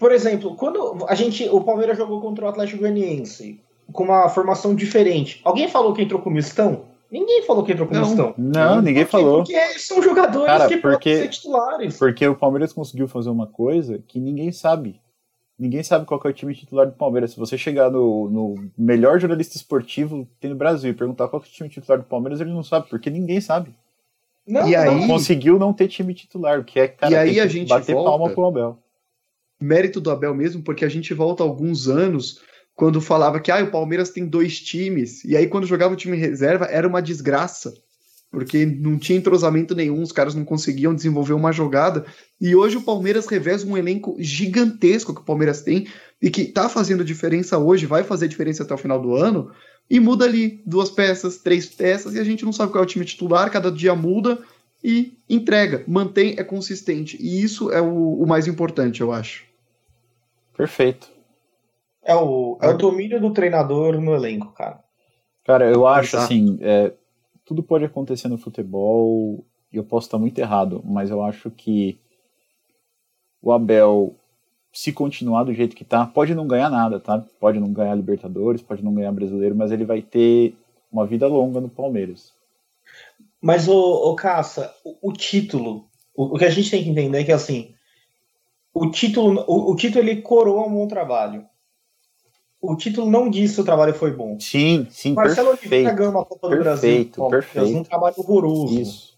Por 0.00 0.10
exemplo, 0.10 0.56
quando 0.56 1.06
a 1.08 1.14
gente. 1.14 1.48
O 1.48 1.60
Palmeiras 1.62 1.96
jogou 1.96 2.20
contra 2.20 2.44
o 2.44 2.48
Atlético 2.48 2.80
Goianiense 2.80 3.60
com 3.92 4.02
uma 4.02 4.28
formação 4.28 4.74
diferente. 4.74 5.40
Alguém 5.44 5.68
falou 5.68 5.94
que 5.94 6.02
entrou 6.02 6.20
com 6.20 6.28
o 6.28 6.32
Mistão? 6.32 6.95
Ninguém 7.10 7.42
falou 7.42 7.64
que 7.64 7.72
entrou 7.72 7.86
com 7.86 7.94
não, 7.94 8.02
mistão. 8.02 8.34
Não, 8.36 8.82
ninguém 8.82 9.04
porque, 9.04 9.10
falou. 9.10 9.44
Porque 9.44 9.78
são 9.78 10.02
jogadores 10.02 10.46
Cara, 10.46 10.68
que 10.68 10.76
porque, 10.78 11.10
podem 11.10 11.22
ser 11.22 11.28
titulares. 11.28 11.98
Porque 11.98 12.26
o 12.26 12.34
Palmeiras 12.34 12.72
conseguiu 12.72 13.06
fazer 13.06 13.30
uma 13.30 13.46
coisa 13.46 14.02
que 14.06 14.18
ninguém 14.18 14.50
sabe. 14.50 15.00
Ninguém 15.58 15.82
sabe 15.82 16.04
qual 16.04 16.20
é 16.22 16.28
o 16.28 16.32
time 16.32 16.54
titular 16.54 16.86
do 16.86 16.92
Palmeiras. 16.92 17.30
Se 17.30 17.38
você 17.38 17.56
chegar 17.56 17.90
no, 17.90 18.28
no 18.28 18.70
melhor 18.76 19.18
jornalista 19.18 19.56
esportivo 19.56 20.26
que 20.26 20.34
tem 20.40 20.50
no 20.50 20.56
Brasil 20.56 20.90
e 20.90 20.94
perguntar 20.94 21.28
qual 21.28 21.42
é 21.42 21.46
o 21.46 21.48
time 21.48 21.68
titular 21.68 21.98
do 21.98 22.04
Palmeiras, 22.04 22.40
ele 22.40 22.52
não 22.52 22.62
sabe, 22.62 22.88
porque 22.90 23.08
ninguém 23.08 23.40
sabe. 23.40 23.74
Não, 24.46 24.68
e 24.68 24.76
aí 24.76 25.06
conseguiu 25.06 25.58
não 25.58 25.72
ter 25.72 25.88
time 25.88 26.14
titular, 26.14 26.60
o 26.60 26.64
que 26.64 26.78
é 26.78 26.86
cara, 26.86 27.12
e 27.12 27.16
aí 27.16 27.40
a 27.40 27.46
gente 27.46 27.68
bater 27.68 27.94
volta, 27.94 28.10
palma 28.10 28.30
pro 28.30 28.46
Abel. 28.46 28.78
Mérito 29.60 30.00
do 30.00 30.10
Abel 30.10 30.34
mesmo, 30.34 30.62
porque 30.62 30.84
a 30.84 30.88
gente 30.88 31.12
volta 31.14 31.42
alguns 31.42 31.88
anos 31.88 32.42
quando 32.76 33.00
falava 33.00 33.40
que 33.40 33.50
ah, 33.50 33.64
o 33.64 33.70
Palmeiras 33.70 34.10
tem 34.10 34.26
dois 34.26 34.60
times, 34.60 35.24
e 35.24 35.34
aí 35.34 35.46
quando 35.46 35.66
jogava 35.66 35.94
o 35.94 35.96
time 35.96 36.14
reserva 36.14 36.66
era 36.66 36.86
uma 36.86 37.00
desgraça, 37.00 37.72
porque 38.30 38.66
não 38.66 38.98
tinha 38.98 39.18
entrosamento 39.18 39.74
nenhum, 39.74 40.02
os 40.02 40.12
caras 40.12 40.34
não 40.34 40.44
conseguiam 40.44 40.94
desenvolver 40.94 41.32
uma 41.32 41.52
jogada, 41.52 42.04
e 42.38 42.54
hoje 42.54 42.76
o 42.76 42.82
Palmeiras 42.82 43.26
reveza 43.26 43.66
um 43.66 43.78
elenco 43.78 44.14
gigantesco 44.18 45.14
que 45.14 45.22
o 45.22 45.24
Palmeiras 45.24 45.62
tem, 45.62 45.86
e 46.20 46.28
que 46.30 46.44
tá 46.44 46.68
fazendo 46.68 47.02
diferença 47.02 47.56
hoje, 47.56 47.86
vai 47.86 48.04
fazer 48.04 48.28
diferença 48.28 48.62
até 48.62 48.74
o 48.74 48.78
final 48.78 49.00
do 49.00 49.14
ano, 49.14 49.50
e 49.88 49.98
muda 49.98 50.26
ali 50.26 50.60
duas 50.66 50.90
peças, 50.90 51.38
três 51.38 51.64
peças, 51.64 52.14
e 52.14 52.18
a 52.18 52.24
gente 52.24 52.44
não 52.44 52.52
sabe 52.52 52.72
qual 52.72 52.84
é 52.84 52.86
o 52.86 52.88
time 52.88 53.06
titular, 53.06 53.50
cada 53.50 53.72
dia 53.72 53.94
muda, 53.94 54.38
e 54.84 55.16
entrega, 55.30 55.82
mantém, 55.88 56.34
é 56.36 56.44
consistente, 56.44 57.16
e 57.18 57.42
isso 57.42 57.70
é 57.72 57.80
o, 57.80 58.20
o 58.20 58.26
mais 58.26 58.46
importante, 58.46 59.00
eu 59.00 59.12
acho. 59.12 59.44
Perfeito. 60.54 61.15
É 62.06 62.14
o, 62.14 62.56
é 62.62 62.68
o 62.68 62.78
domínio 62.78 63.20
do 63.20 63.32
treinador 63.32 64.00
no 64.00 64.14
elenco, 64.14 64.52
cara. 64.52 64.78
Cara, 65.44 65.68
eu 65.68 65.88
acho 65.88 66.16
Exato. 66.16 66.24
assim, 66.24 66.56
é, 66.60 66.92
tudo 67.44 67.64
pode 67.64 67.84
acontecer 67.84 68.28
no 68.28 68.38
futebol 68.38 69.44
e 69.72 69.76
eu 69.76 69.82
posso 69.82 70.06
estar 70.06 70.16
muito 70.16 70.38
errado, 70.38 70.80
mas 70.84 71.10
eu 71.10 71.20
acho 71.20 71.50
que 71.50 71.98
o 73.42 73.50
Abel, 73.50 74.14
se 74.72 74.92
continuar 74.92 75.42
do 75.42 75.52
jeito 75.52 75.74
que 75.74 75.84
tá, 75.84 76.06
pode 76.06 76.32
não 76.32 76.46
ganhar 76.46 76.70
nada, 76.70 77.00
tá? 77.00 77.24
Pode 77.40 77.58
não 77.58 77.72
ganhar 77.72 77.96
Libertadores, 77.96 78.62
pode 78.62 78.84
não 78.84 78.94
ganhar 78.94 79.10
Brasileiro, 79.10 79.56
mas 79.56 79.72
ele 79.72 79.84
vai 79.84 80.00
ter 80.00 80.56
uma 80.90 81.04
vida 81.04 81.26
longa 81.26 81.60
no 81.60 81.68
Palmeiras. 81.68 82.32
Mas, 83.40 83.66
o, 83.66 83.74
o 83.74 84.14
Caça, 84.14 84.72
o, 84.84 85.10
o 85.10 85.12
título, 85.12 85.88
o, 86.14 86.36
o, 86.36 86.38
que 86.38 86.44
a 86.44 86.50
gente 86.50 86.70
tem 86.70 86.84
que 86.84 86.90
entender 86.90 87.20
é 87.20 87.24
que, 87.24 87.32
assim, 87.32 87.74
o 88.72 88.90
título, 88.90 89.44
o, 89.48 89.72
o 89.72 89.76
título 89.76 90.04
ele 90.04 90.22
coroa 90.22 90.66
um 90.66 90.72
bom 90.72 90.86
trabalho 90.86 91.44
o 92.60 92.76
título 92.76 93.10
não 93.10 93.28
diz 93.30 93.52
se 93.52 93.60
o 93.60 93.64
trabalho 93.64 93.94
foi 93.94 94.10
bom. 94.10 94.38
Sim, 94.40 94.86
sim, 94.90 95.12
Marcelo 95.12 95.50
perfeito. 95.50 95.74
Oliveira 95.74 95.96
ganhou 95.96 96.12
uma 96.12 96.24
Copa 96.24 96.48
do 96.48 96.62
perfeito, 96.62 97.28
Brasil. 97.28 97.30
Perfeito, 97.30 97.78
Um 97.78 97.84
trabalho 97.84 98.14
horroroso. 98.18 98.80
Isso. 98.80 99.16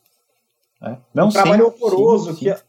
É. 0.82 0.96
Não, 1.14 1.28
um 1.28 1.30
trabalho 1.30 1.66
sim, 1.66 1.84
horroroso 1.84 2.32
sim, 2.32 2.38
que 2.38 2.50
a, 2.50 2.60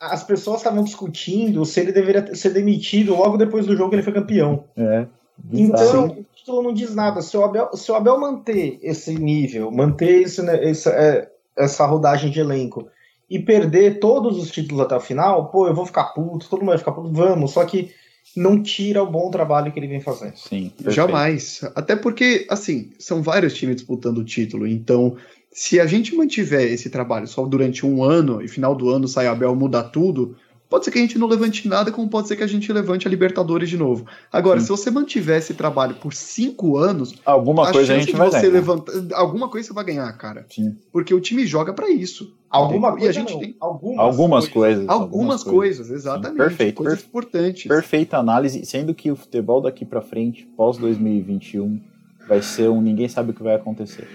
as 0.00 0.24
pessoas 0.24 0.58
estavam 0.58 0.82
discutindo 0.82 1.64
se 1.64 1.80
ele 1.80 1.92
deveria 1.92 2.34
ser 2.34 2.50
demitido 2.50 3.14
logo 3.14 3.36
depois 3.36 3.66
do 3.66 3.76
jogo 3.76 3.90
que 3.90 3.96
ele 3.96 4.02
foi 4.02 4.12
campeão. 4.12 4.64
É. 4.76 5.06
Então, 5.52 6.06
o 6.06 6.26
título 6.34 6.62
não 6.62 6.72
diz 6.72 6.94
nada. 6.94 7.22
Se 7.22 7.36
o 7.36 7.44
Abel, 7.44 7.70
se 7.74 7.90
o 7.90 7.94
Abel 7.94 8.18
manter 8.18 8.78
esse 8.82 9.14
nível, 9.14 9.70
manter 9.70 10.22
esse, 10.22 10.42
né, 10.42 10.68
essa, 10.68 10.90
é, 10.90 11.30
essa 11.56 11.86
rodagem 11.86 12.30
de 12.30 12.40
elenco 12.40 12.88
e 13.30 13.38
perder 13.38 14.00
todos 14.00 14.38
os 14.38 14.50
títulos 14.50 14.84
até 14.84 14.96
o 14.96 15.00
final, 15.00 15.48
pô, 15.50 15.66
eu 15.68 15.74
vou 15.74 15.86
ficar 15.86 16.04
puto, 16.06 16.48
todo 16.48 16.60
mundo 16.60 16.70
vai 16.70 16.78
ficar 16.78 16.92
puto, 16.92 17.12
vamos. 17.12 17.52
Só 17.52 17.64
que 17.64 17.92
não 18.36 18.62
tira 18.62 19.02
o 19.02 19.10
bom 19.10 19.30
trabalho 19.30 19.72
que 19.72 19.78
ele 19.78 19.88
vem 19.88 20.00
fazendo. 20.00 20.36
Sim, 20.36 20.70
perfeito. 20.70 20.90
jamais. 20.90 21.60
Até 21.74 21.96
porque, 21.96 22.46
assim, 22.48 22.90
são 22.98 23.22
vários 23.22 23.54
times 23.54 23.76
disputando 23.76 24.18
o 24.18 24.24
título, 24.24 24.66
então 24.66 25.16
se 25.50 25.80
a 25.80 25.86
gente 25.86 26.14
mantiver 26.14 26.72
esse 26.72 26.88
trabalho 26.90 27.26
só 27.26 27.44
durante 27.44 27.84
um 27.84 28.02
ano 28.04 28.42
e 28.42 28.48
final 28.48 28.74
do 28.74 28.90
ano 28.90 29.08
sai 29.08 29.26
Abel 29.26 29.54
muda 29.56 29.82
tudo, 29.82 30.36
Pode 30.68 30.84
ser 30.84 30.90
que 30.90 30.98
a 30.98 31.00
gente 31.00 31.18
não 31.18 31.26
levante 31.26 31.66
nada, 31.66 31.90
como 31.90 32.08
pode 32.08 32.28
ser 32.28 32.36
que 32.36 32.42
a 32.42 32.46
gente 32.46 32.70
levante 32.70 33.08
a 33.08 33.10
Libertadores 33.10 33.70
de 33.70 33.78
novo. 33.78 34.06
Agora, 34.30 34.60
Sim. 34.60 34.66
se 34.66 34.70
você 34.70 34.90
mantiver 34.90 35.38
esse 35.38 35.54
trabalho 35.54 35.94
por 35.94 36.12
cinco 36.12 36.76
anos, 36.76 37.14
alguma 37.24 37.68
a 37.68 37.72
coisa 37.72 37.94
a 37.94 37.98
gente 37.98 38.14
vai 38.14 38.30
ganhar. 38.30 38.52
Levanta, 38.52 38.92
alguma 39.14 39.48
coisa 39.48 39.68
você 39.68 39.72
vai 39.72 39.84
ganhar, 39.84 40.12
cara. 40.18 40.44
Sim. 40.50 40.76
Porque 40.92 41.14
o 41.14 41.20
time 41.20 41.46
joga 41.46 41.72
para 41.72 41.88
isso. 41.88 42.36
Alguma 42.50 42.92
coisa. 42.92 43.06
E 43.06 43.08
a 43.08 43.12
gente 43.12 43.32
não. 43.32 43.40
tem 43.40 43.56
algumas, 43.58 43.98
algumas 43.98 44.48
coisas. 44.48 44.88
Algumas, 44.88 45.12
algumas 45.12 45.42
coisas, 45.42 45.86
coisas, 45.86 45.90
exatamente. 45.90 46.32
Sim, 46.32 46.36
perfeito. 46.36 46.76
Coisas 46.76 46.98
perfe 46.98 47.08
importantes. 47.08 47.66
Perfeita 47.66 48.18
análise, 48.18 48.66
sendo 48.66 48.94
que 48.94 49.10
o 49.10 49.16
futebol 49.16 49.62
daqui 49.62 49.86
para 49.86 50.02
frente, 50.02 50.44
pós 50.54 50.76
2021, 50.76 51.80
vai 52.28 52.42
ser 52.42 52.68
um 52.68 52.82
ninguém 52.82 53.08
sabe 53.08 53.30
o 53.30 53.34
que 53.34 53.42
vai 53.42 53.54
acontecer. 53.54 54.06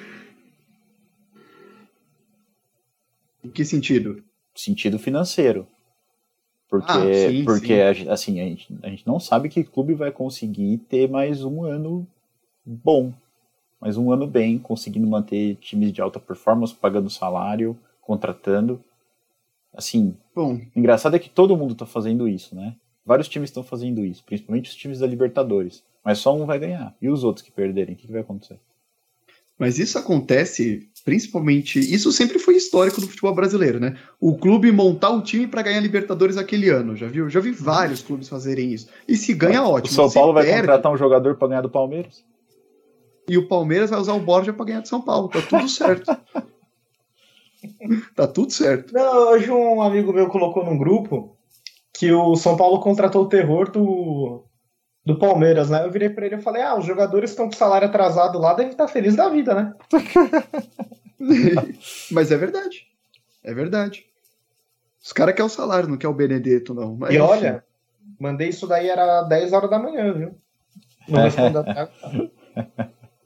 Em 3.43 3.49
que 3.49 3.65
sentido? 3.65 4.23
Sentido 4.55 4.99
financeiro. 4.99 5.67
Porque, 6.73 6.91
ah, 6.91 7.29
sim, 7.29 7.45
porque 7.45 7.93
sim. 7.93 8.09
A, 8.09 8.13
assim, 8.13 8.39
a 8.39 8.45
gente, 8.45 8.75
a 8.81 8.89
gente 8.89 9.05
não 9.05 9.19
sabe 9.19 9.47
que 9.47 9.63
clube 9.63 9.93
vai 9.93 10.11
conseguir 10.11 10.79
ter 10.89 11.07
mais 11.07 11.43
um 11.43 11.63
ano 11.63 12.07
bom. 12.65 13.13
Mais 13.79 13.95
um 13.95 14.11
ano 14.11 14.25
bem, 14.25 14.57
conseguindo 14.57 15.05
manter 15.05 15.55
times 15.57 15.91
de 15.91 16.01
alta 16.01 16.19
performance, 16.19 16.73
pagando 16.73 17.11
salário, 17.11 17.77
contratando. 18.01 18.83
Assim, 19.71 20.17
bom. 20.35 20.59
engraçado 20.75 21.15
é 21.15 21.19
que 21.19 21.29
todo 21.29 21.55
mundo 21.55 21.73
está 21.73 21.85
fazendo 21.85 22.27
isso, 22.27 22.55
né? 22.55 22.75
Vários 23.05 23.29
times 23.29 23.51
estão 23.51 23.61
fazendo 23.61 24.03
isso, 24.03 24.23
principalmente 24.23 24.71
os 24.71 24.75
times 24.75 24.97
da 24.97 25.05
Libertadores. 25.05 25.83
Mas 26.03 26.17
só 26.17 26.35
um 26.35 26.47
vai 26.47 26.57
ganhar. 26.57 26.95
E 26.99 27.07
os 27.07 27.23
outros 27.23 27.45
que 27.45 27.51
perderem, 27.51 27.93
o 27.93 27.97
que, 27.99 28.07
que 28.07 28.11
vai 28.11 28.21
acontecer? 28.21 28.59
Mas 29.63 29.79
isso 29.79 29.97
acontece 29.97 30.89
principalmente. 31.05 31.79
Isso 31.79 32.11
sempre 32.11 32.37
foi 32.37 32.57
histórico 32.57 32.99
do 32.99 33.07
futebol 33.07 33.33
brasileiro, 33.33 33.79
né? 33.79 33.95
O 34.19 34.37
clube 34.37 34.69
montar 34.73 35.11
o 35.11 35.21
time 35.21 35.47
para 35.47 35.61
ganhar 35.61 35.79
Libertadores 35.79 36.35
aquele 36.35 36.67
ano, 36.67 36.97
já 36.97 37.07
viu? 37.07 37.29
Já 37.29 37.39
vi 37.39 37.51
vários 37.51 38.01
clubes 38.01 38.27
fazerem 38.27 38.73
isso. 38.73 38.89
E 39.07 39.15
se 39.15 39.33
ganha, 39.33 39.63
o 39.63 39.69
ótimo. 39.69 39.89
O 39.89 39.95
São 39.95 40.09
se 40.09 40.15
Paulo 40.15 40.33
vai 40.33 40.45
contratar 40.45 40.91
um 40.91 40.97
jogador 40.97 41.35
para 41.35 41.47
ganhar 41.47 41.61
do 41.61 41.69
Palmeiras? 41.69 42.25
E 43.25 43.37
o 43.37 43.47
Palmeiras 43.47 43.89
vai 43.89 44.01
usar 44.01 44.15
o 44.15 44.19
Borja 44.19 44.51
para 44.51 44.65
ganhar 44.65 44.81
de 44.81 44.89
São 44.89 44.99
Paulo. 44.99 45.29
Tá 45.29 45.41
tudo 45.41 45.69
certo. 45.69 46.11
tá 48.17 48.27
tudo 48.27 48.51
certo. 48.51 48.93
Não, 48.93 49.29
hoje 49.29 49.49
um 49.49 49.81
amigo 49.81 50.11
meu 50.11 50.27
colocou 50.27 50.65
num 50.65 50.77
grupo 50.77 51.37
que 51.93 52.11
o 52.11 52.35
São 52.35 52.57
Paulo 52.57 52.81
contratou 52.81 53.23
o 53.23 53.29
terror 53.29 53.71
do 53.71 54.43
do 55.05 55.17
Palmeiras, 55.17 55.69
né? 55.69 55.85
Eu 55.85 55.91
virei 55.91 56.09
para 56.09 56.25
ele 56.25 56.35
e 56.35 56.41
falei: 56.41 56.61
ah, 56.61 56.77
os 56.77 56.85
jogadores 56.85 57.31
estão 57.31 57.47
com 57.47 57.55
salário 57.55 57.87
atrasado 57.87 58.39
lá, 58.39 58.53
devem 58.53 58.71
estar 58.71 58.87
felizes 58.87 59.17
da 59.17 59.29
vida, 59.29 59.53
né? 59.53 59.73
Mas 62.11 62.31
é 62.31 62.37
verdade. 62.37 62.87
É 63.43 63.53
verdade. 63.53 64.05
Os 65.03 65.11
caras 65.11 65.35
querem 65.35 65.47
o 65.47 65.49
salário, 65.49 65.89
não 65.89 65.97
quer 65.97 66.07
o 66.07 66.13
Benedetto, 66.13 66.73
não. 66.73 66.95
Mas, 66.95 67.13
e 67.13 67.19
olha, 67.19 67.63
mandei 68.19 68.49
isso 68.49 68.65
daí, 68.65 68.87
era 68.87 69.23
10 69.23 69.51
horas 69.51 69.69
da 69.69 69.79
manhã, 69.79 70.13
viu? 70.13 70.37
Não 71.09 71.25
até. 71.59 71.91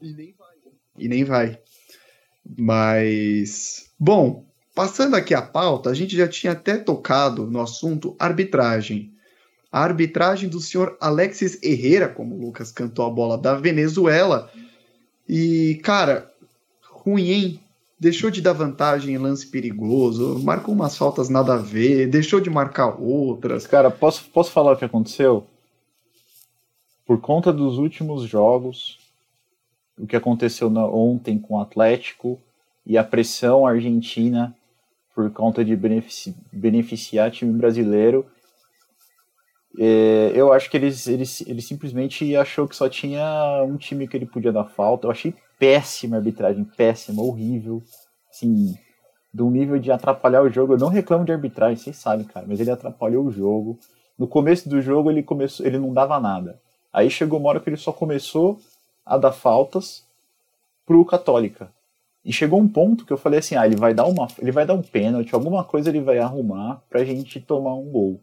e 0.02 0.12
nem 0.12 0.34
vai. 0.36 0.56
E 0.98 1.08
nem 1.08 1.24
vai. 1.24 1.60
Mas. 2.56 3.92
Bom, 3.98 4.44
passando 4.74 5.14
aqui 5.14 5.34
a 5.34 5.42
pauta, 5.42 5.90
a 5.90 5.94
gente 5.94 6.16
já 6.16 6.26
tinha 6.26 6.52
até 6.52 6.76
tocado 6.76 7.46
no 7.46 7.60
assunto 7.60 8.16
arbitragem 8.18 9.12
a 9.70 9.82
arbitragem 9.82 10.48
do 10.48 10.60
senhor 10.60 10.96
Alexis 11.00 11.62
Herrera, 11.62 12.08
como 12.08 12.34
o 12.34 12.40
Lucas 12.40 12.72
cantou 12.72 13.04
a 13.04 13.10
bola 13.10 13.36
da 13.36 13.54
Venezuela. 13.54 14.50
E, 15.28 15.80
cara, 15.82 16.32
ruim, 16.82 17.30
hein? 17.30 17.60
Deixou 18.00 18.30
de 18.30 18.40
dar 18.40 18.52
vantagem 18.52 19.14
em 19.14 19.18
lance 19.18 19.46
perigoso, 19.46 20.38
marcou 20.44 20.74
umas 20.74 20.96
faltas 20.96 21.28
nada 21.28 21.54
a 21.54 21.58
ver, 21.58 22.06
deixou 22.06 22.40
de 22.40 22.48
marcar 22.48 22.96
outras. 23.00 23.66
Cara, 23.66 23.90
posso, 23.90 24.24
posso 24.30 24.52
falar 24.52 24.72
o 24.72 24.76
que 24.76 24.84
aconteceu? 24.84 25.46
Por 27.04 27.20
conta 27.20 27.52
dos 27.52 27.76
últimos 27.76 28.22
jogos, 28.22 28.98
o 29.98 30.06
que 30.06 30.14
aconteceu 30.14 30.70
na, 30.70 30.86
ontem 30.86 31.38
com 31.38 31.54
o 31.54 31.60
Atlético 31.60 32.38
e 32.86 32.96
a 32.96 33.02
pressão 33.02 33.66
argentina 33.66 34.54
por 35.14 35.28
conta 35.32 35.64
de 35.64 35.74
benefici, 35.74 36.32
beneficiar 36.52 37.32
time 37.32 37.52
brasileiro, 37.52 38.24
é, 39.76 40.32
eu 40.34 40.52
acho 40.52 40.70
que 40.70 40.76
ele, 40.76 40.88
ele, 41.06 41.24
ele 41.46 41.62
simplesmente 41.62 42.36
achou 42.36 42.68
que 42.68 42.76
só 42.76 42.88
tinha 42.88 43.62
um 43.66 43.76
time 43.76 44.06
que 44.06 44.16
ele 44.16 44.26
podia 44.26 44.52
dar 44.52 44.64
falta. 44.64 45.06
Eu 45.06 45.10
achei 45.10 45.34
péssima 45.58 46.16
a 46.16 46.18
arbitragem, 46.18 46.64
péssima, 46.64 47.22
horrível. 47.22 47.82
Assim, 48.30 48.74
um 49.38 49.50
nível 49.50 49.78
de 49.78 49.90
atrapalhar 49.90 50.42
o 50.42 50.50
jogo. 50.50 50.74
Eu 50.74 50.78
não 50.78 50.88
reclamo 50.88 51.24
de 51.24 51.32
arbitragem, 51.32 51.76
vocês 51.76 51.96
sabem, 51.96 52.26
cara, 52.26 52.46
mas 52.48 52.60
ele 52.60 52.70
atrapalhou 52.70 53.26
o 53.26 53.30
jogo. 53.30 53.78
No 54.18 54.26
começo 54.26 54.68
do 54.68 54.80
jogo 54.80 55.10
ele 55.10 55.22
começou, 55.22 55.64
ele 55.66 55.78
não 55.78 55.92
dava 55.92 56.18
nada. 56.18 56.60
Aí 56.92 57.10
chegou 57.10 57.38
uma 57.38 57.50
hora 57.50 57.60
que 57.60 57.68
ele 57.68 57.76
só 57.76 57.92
começou 57.92 58.58
a 59.04 59.16
dar 59.16 59.32
faltas 59.32 60.04
pro 60.84 61.04
Católica. 61.04 61.70
E 62.24 62.32
chegou 62.32 62.60
um 62.60 62.68
ponto 62.68 63.06
que 63.06 63.12
eu 63.12 63.16
falei 63.16 63.38
assim, 63.38 63.54
ah, 63.54 63.64
ele 63.64 63.76
vai 63.76 63.94
dar 63.94 64.06
uma, 64.06 64.26
ele 64.38 64.50
vai 64.50 64.66
dar 64.66 64.74
um 64.74 64.82
pênalti, 64.82 65.34
alguma 65.34 65.62
coisa 65.62 65.88
ele 65.88 66.00
vai 66.00 66.18
arrumar 66.18 66.82
pra 66.90 67.04
gente 67.04 67.40
tomar 67.40 67.74
um 67.74 67.84
gol. 67.84 68.20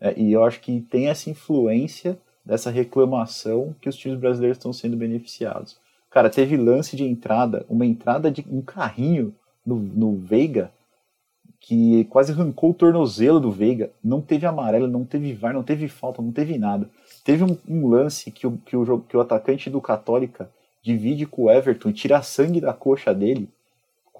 É, 0.00 0.18
e 0.18 0.32
eu 0.32 0.42
acho 0.44 0.60
que 0.60 0.80
tem 0.80 1.08
essa 1.08 1.28
influência 1.28 2.18
dessa 2.44 2.70
reclamação 2.70 3.74
que 3.80 3.88
os 3.88 3.96
times 3.96 4.18
brasileiros 4.18 4.56
estão 4.58 4.72
sendo 4.72 4.96
beneficiados. 4.96 5.78
Cara, 6.10 6.30
teve 6.30 6.56
lance 6.56 6.96
de 6.96 7.04
entrada, 7.04 7.64
uma 7.68 7.86
entrada 7.86 8.30
de 8.30 8.44
um 8.50 8.62
carrinho 8.62 9.34
no, 9.64 9.76
no 9.76 10.16
Veiga, 10.16 10.72
que 11.60 12.04
quase 12.06 12.32
arrancou 12.32 12.70
o 12.70 12.74
tornozelo 12.74 13.38
do 13.38 13.50
Veiga. 13.50 13.90
Não 14.02 14.20
teve 14.20 14.46
amarelo, 14.46 14.88
não 14.88 15.04
teve 15.04 15.32
VAR, 15.34 15.52
não 15.52 15.62
teve 15.62 15.86
falta, 15.86 16.22
não 16.22 16.32
teve 16.32 16.58
nada. 16.58 16.88
Teve 17.22 17.44
um, 17.44 17.56
um 17.68 17.86
lance 17.86 18.30
que 18.30 18.46
o, 18.46 18.56
que, 18.64 18.76
o, 18.76 19.00
que 19.00 19.16
o 19.16 19.20
atacante 19.20 19.68
do 19.68 19.80
Católica 19.80 20.50
divide 20.82 21.26
com 21.26 21.44
o 21.44 21.50
Everton 21.50 21.90
e 21.90 21.92
tira 21.92 22.22
sangue 22.22 22.60
da 22.60 22.72
coxa 22.72 23.14
dele 23.14 23.48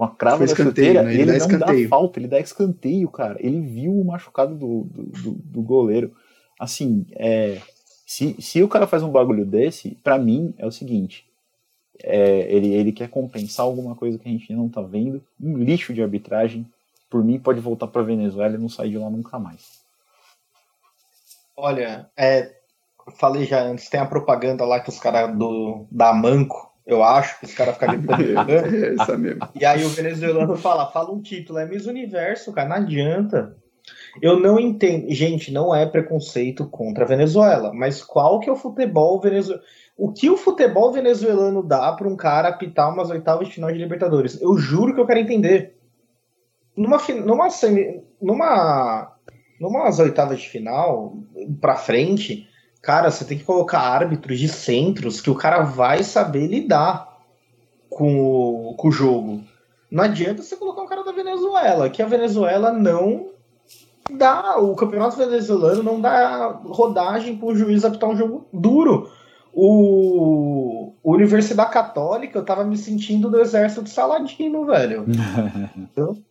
com 0.01 0.05
a 0.05 0.11
crava 0.11 0.47
da 0.47 0.57
chuteira, 0.57 1.03
né? 1.03 1.13
ele, 1.13 1.25
ele 1.25 1.33
não 1.33 1.37
escanteio. 1.37 1.83
dá 1.83 1.89
falta, 1.91 2.19
ele 2.19 2.27
dá 2.27 2.41
escanteio, 2.41 3.07
cara. 3.11 3.37
Ele 3.39 3.61
viu 3.61 3.93
o 3.93 4.03
machucado 4.03 4.55
do, 4.55 4.85
do, 4.85 5.03
do, 5.03 5.31
do 5.33 5.61
goleiro. 5.61 6.17
Assim, 6.59 7.05
é, 7.13 7.61
se, 8.07 8.35
se 8.41 8.63
o 8.63 8.69
cara 8.69 8.87
faz 8.87 9.03
um 9.03 9.11
bagulho 9.11 9.45
desse, 9.45 9.99
para 10.03 10.17
mim 10.17 10.55
é 10.57 10.65
o 10.65 10.73
seguinte: 10.73 11.27
é, 12.03 12.47
ele, 12.51 12.73
ele 12.73 12.93
quer 12.93 13.11
compensar 13.11 13.67
alguma 13.67 13.95
coisa 13.95 14.17
que 14.19 14.27
a 14.27 14.33
gente 14.33 14.51
não 14.55 14.71
tá 14.71 14.81
vendo, 14.81 15.23
um 15.39 15.59
lixo 15.59 15.93
de 15.93 16.03
arbitragem. 16.03 16.67
Por 17.11 17.23
mim, 17.23 17.39
pode 17.39 17.61
voltar 17.61 17.89
para 17.89 18.01
Venezuela 18.01 18.55
e 18.55 18.59
não 18.59 18.71
sair 18.71 18.93
de 18.93 18.97
lá 18.97 19.11
nunca 19.11 19.39
mais. 19.39 19.83
Olha, 21.55 22.09
é, 22.17 22.51
falei 23.19 23.45
já 23.45 23.61
antes, 23.65 23.91
tem 23.91 24.01
a 24.01 24.07
propaganda 24.07 24.65
lá 24.65 24.81
que 24.81 24.89
os 24.89 24.99
caras 24.99 25.37
do 25.37 25.85
da 25.91 26.15
Manco, 26.15 26.70
eu 26.87 27.03
acho, 27.03 27.39
que 27.39 27.47
os 27.47 27.55
caras 27.55 27.75
ficam 27.75 27.97
gritando. 27.97 28.51
é, 28.51 28.95
essa 28.95 29.17
mesmo. 29.17 29.49
E 29.55 29.65
aí 29.65 29.85
o 29.85 29.89
venezuelano 29.89 30.57
fala, 30.57 30.91
fala 30.91 31.13
um 31.13 31.21
título, 31.21 31.59
é 31.59 31.67
Miss 31.67 31.87
Universo, 31.87 32.53
cara, 32.53 32.69
não 32.69 32.77
adianta. 32.77 33.57
Eu 34.21 34.39
não 34.39 34.59
entendo, 34.59 35.13
gente, 35.13 35.53
não 35.53 35.75
é 35.75 35.87
preconceito 35.87 36.69
contra 36.69 37.05
a 37.05 37.07
Venezuela, 37.07 37.73
mas 37.73 38.03
qual 38.03 38.41
que 38.41 38.49
é 38.49 38.53
o 38.53 38.57
futebol 38.57 39.21
venezuelano? 39.21 39.65
o 40.01 40.11
que 40.11 40.31
o 40.31 40.37
futebol 40.39 40.91
venezuelano 40.91 41.63
dá 41.63 41.93
para 41.93 42.09
um 42.09 42.17
cara 42.17 42.49
apitar 42.49 42.91
umas 42.91 43.11
oitavas 43.11 43.49
de 43.49 43.55
final 43.55 43.71
de 43.71 43.77
Libertadores? 43.77 44.41
Eu 44.41 44.57
juro 44.57 44.95
que 44.95 45.01
eu 45.01 45.07
quero 45.07 45.21
entender. 45.21 45.77
Numa, 46.75 46.97
numa, 47.23 47.49
numa, 48.23 49.13
numa 49.61 50.03
oitavas 50.03 50.41
de 50.41 50.49
final, 50.49 51.19
para 51.61 51.77
frente, 51.77 52.49
cara, 52.81 53.11
você 53.11 53.25
tem 53.25 53.39
que 53.39 53.45
colocar 53.45 53.81
árbitros 53.81 54.39
de 54.39 54.49
centros 54.49 55.21
que 55.21 55.31
o 55.31 55.35
cara 55.35 55.63
vai 55.63 56.03
saber 56.03 56.47
lidar 56.47 57.09
com 57.89 58.21
o, 58.21 58.75
com 58.75 58.89
o 58.89 58.93
jogo. 58.93 59.43
Não 59.91 60.05
adianta 60.05 60.43
você 60.43 60.57
colocar 60.57 60.83
um 60.83 60.87
cara 60.87 61.05
da 61.05 61.13
Venezuela, 61.13 61.91
que 61.91 62.03
a 62.03 62.07
Venezuela 62.07 62.73
não 62.73 63.31
dá. 64.11 64.59
O 64.59 64.75
campeonato 64.77 65.17
venezuelano 65.17 65.83
não 65.83 66.01
dá 66.01 66.61
rodagem 66.65 67.37
para 67.37 67.49
o 67.49 67.57
juiz 67.57 67.85
apitar 67.85 68.09
um 68.09 68.17
jogo 68.17 68.47
duro 68.53 69.11
o, 69.53 70.95
o 71.03 71.15
Universidade 71.15 71.73
Católica, 71.73 72.39
eu 72.39 72.45
tava 72.45 72.65
me 72.65 72.77
sentindo 72.77 73.29
do 73.29 73.41
exército 73.41 73.83
de 73.83 73.91
Saladino, 73.91 74.65
velho. 74.65 75.07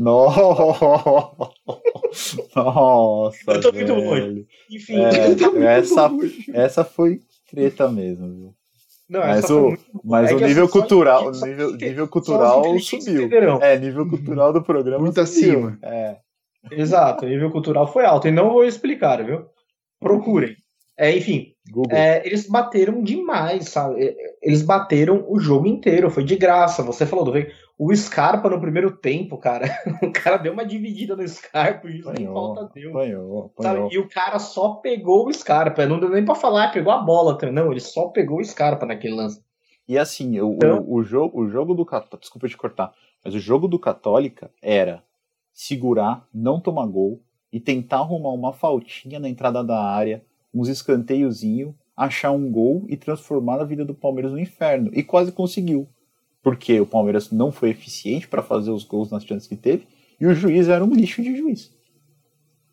Nossa! 0.00 1.52
Nossa! 2.56 3.52
Eu 3.52 3.60
tô 3.60 3.70
velho. 3.70 3.94
muito 3.94 4.08
ruim. 4.08 4.46
Enfim, 4.70 4.96
é, 4.96 5.66
essa, 5.76 6.10
essa 6.54 6.84
foi 6.84 7.20
treta 7.50 7.86
mesmo, 7.86 8.26
viu? 8.34 8.54
Não, 9.10 9.20
mas 9.20 9.50
o, 9.50 9.76
mas 10.02 10.30
é 10.30 10.34
o 10.34 10.40
nível 10.40 10.68
cultural, 10.68 11.34
só, 11.34 11.44
nível, 11.44 11.72
nível 11.72 12.08
cultural 12.08 12.62
subiu. 12.78 13.28
É, 13.60 13.76
nível 13.76 14.08
cultural 14.08 14.52
do 14.54 14.62
programa 14.62 15.04
muito 15.04 15.20
acima. 15.20 15.78
É. 15.82 16.16
Exato, 16.70 17.26
o 17.26 17.28
nível 17.28 17.50
cultural 17.50 17.86
foi 17.92 18.06
alto 18.06 18.26
e 18.26 18.30
não 18.30 18.50
vou 18.50 18.64
explicar, 18.64 19.22
viu? 19.22 19.46
Procurem. 20.00 20.56
É, 20.96 21.16
enfim, 21.16 21.54
é, 21.90 22.26
eles 22.26 22.46
bateram 22.46 23.02
demais, 23.02 23.70
sabe? 23.70 24.04
É, 24.04 24.14
eles 24.42 24.62
bateram 24.62 25.24
o 25.28 25.40
jogo 25.40 25.66
inteiro, 25.66 26.10
foi 26.10 26.22
de 26.22 26.36
graça. 26.36 26.82
Você 26.82 27.06
falou 27.06 27.24
do 27.24 27.32
o 27.82 27.96
Scarpa 27.96 28.50
no 28.50 28.60
primeiro 28.60 28.94
tempo, 28.94 29.38
cara. 29.38 29.64
O 30.02 30.12
cara 30.12 30.36
deu 30.36 30.52
uma 30.52 30.66
dividida 30.66 31.16
no 31.16 31.26
Scarpa, 31.26 31.86
o 31.86 31.90
juiz 31.90 32.04
nem 32.18 32.26
falta 32.26 32.70
deu. 32.74 32.90
Apanhou, 32.90 33.52
apanhou. 33.56 33.88
E 33.90 33.98
o 33.98 34.06
cara 34.06 34.38
só 34.38 34.74
pegou 34.74 35.26
o 35.26 35.32
Scarpa. 35.32 35.86
Não 35.86 35.98
deu 35.98 36.10
nem 36.10 36.22
pra 36.22 36.34
falar, 36.34 36.72
pegou 36.72 36.92
a 36.92 36.98
bola. 36.98 37.38
Não, 37.50 37.70
ele 37.70 37.80
só 37.80 38.08
pegou 38.08 38.38
o 38.38 38.44
Scarpa 38.44 38.84
naquele 38.84 39.14
lance. 39.14 39.42
E 39.88 39.96
assim, 39.96 40.38
o, 40.40 40.56
então, 40.56 40.80
o, 40.80 40.96
o, 40.96 41.02
jogo, 41.02 41.40
o 41.40 41.48
jogo 41.48 41.74
do 41.74 41.86
Católica. 41.86 42.18
Desculpa 42.18 42.48
te 42.48 42.56
cortar, 42.56 42.92
mas 43.24 43.34
o 43.34 43.38
jogo 43.38 43.66
do 43.66 43.78
Católica 43.78 44.50
era 44.60 45.02
segurar, 45.50 46.28
não 46.34 46.60
tomar 46.60 46.86
gol 46.86 47.22
e 47.50 47.58
tentar 47.58 48.00
arrumar 48.00 48.30
uma 48.30 48.52
faltinha 48.52 49.18
na 49.18 49.28
entrada 49.28 49.64
da 49.64 49.82
área 49.82 50.22
uns 50.52 50.68
escanteiozinho, 50.68 51.74
achar 51.96 52.30
um 52.30 52.50
gol 52.50 52.84
e 52.88 52.96
transformar 52.96 53.58
a 53.58 53.64
vida 53.64 53.86
do 53.86 53.94
Palmeiras 53.94 54.32
no 54.32 54.38
inferno. 54.38 54.90
E 54.92 55.02
quase 55.02 55.32
conseguiu. 55.32 55.88
Porque 56.42 56.80
o 56.80 56.86
Palmeiras 56.86 57.30
não 57.30 57.52
foi 57.52 57.70
eficiente 57.70 58.26
para 58.26 58.42
fazer 58.42 58.70
os 58.70 58.84
gols 58.84 59.10
nas 59.10 59.24
chances 59.24 59.46
que 59.46 59.56
teve 59.56 59.86
e 60.20 60.26
o 60.26 60.34
juiz 60.34 60.68
era 60.68 60.84
um 60.84 60.92
lixo 60.92 61.22
de 61.22 61.36
juiz. 61.36 61.72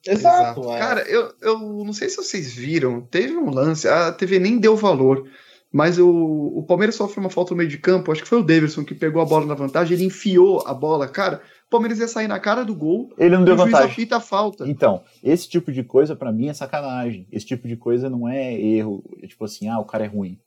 Exato. 0.06 0.62
Exato. 0.62 0.77
Cara, 0.77 1.01
eu, 1.01 1.34
eu 1.41 1.60
não 1.60 1.93
sei 1.93 2.10
se 2.10 2.17
vocês 2.17 2.53
viram, 2.53 3.01
teve 3.01 3.36
um 3.36 3.49
lance, 3.49 3.88
a 3.88 4.12
TV 4.12 4.39
nem 4.39 4.58
deu 4.58 4.75
valor, 4.75 5.27
mas 5.71 5.97
o, 5.97 6.08
o 6.10 6.63
Palmeiras 6.63 6.95
sofre 6.95 7.19
uma 7.19 7.30
falta 7.30 7.51
no 7.51 7.58
meio 7.58 7.69
de 7.69 7.77
campo, 7.77 8.12
acho 8.12 8.23
que 8.23 8.27
foi 8.27 8.39
o 8.39 8.43
Davidson 8.43 8.84
que 8.84 8.93
pegou 8.93 9.21
a 9.21 9.25
bola 9.25 9.45
na 9.45 9.53
vantagem, 9.53 9.95
ele 9.95 10.06
enfiou 10.06 10.63
a 10.65 10.73
bola, 10.73 11.08
cara. 11.08 11.41
O 11.67 11.69
Palmeiras 11.69 11.99
ia 11.99 12.08
sair 12.08 12.30
na 12.30 12.39
cara 12.39 12.63
do 12.63 12.73
gol. 12.73 13.13
Ele 13.17 13.36
não 13.36 13.43
deu 13.43 13.53
o 13.53 13.58
vantagem. 13.58 13.93
Juiz 13.93 14.12
a 14.13 14.21
falta. 14.21 14.69
Então, 14.69 15.03
esse 15.21 15.49
tipo 15.49 15.69
de 15.69 15.84
coisa 15.84 16.15
para 16.15 16.32
mim 16.32 16.47
é 16.47 16.53
sacanagem. 16.53 17.27
Esse 17.30 17.45
tipo 17.45 17.67
de 17.67 17.75
coisa 17.75 18.10
não 18.10 18.27
é 18.27 18.53
erro, 18.53 19.03
é 19.21 19.27
tipo 19.27 19.43
assim, 19.43 19.67
ah, 19.67 19.80
o 19.80 19.86
cara 19.86 20.06
é 20.06 20.08
ruim. 20.08 20.39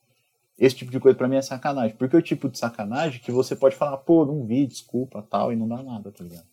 Esse 0.60 0.76
tipo 0.76 0.92
de 0.92 1.00
coisa 1.00 1.16
para 1.16 1.26
mim 1.26 1.36
é 1.36 1.42
sacanagem. 1.42 1.96
Porque 1.96 2.14
é 2.14 2.18
o 2.18 2.22
tipo 2.22 2.46
de 2.50 2.58
sacanagem 2.58 3.20
que 3.20 3.32
você 3.32 3.56
pode 3.56 3.74
falar, 3.74 3.96
pô, 3.96 4.26
não 4.26 4.44
vi, 4.44 4.66
desculpa, 4.66 5.26
tal, 5.28 5.50
e 5.50 5.56
não 5.56 5.66
dá 5.66 5.82
nada, 5.82 6.12
tá 6.12 6.22
ligado? 6.22 6.44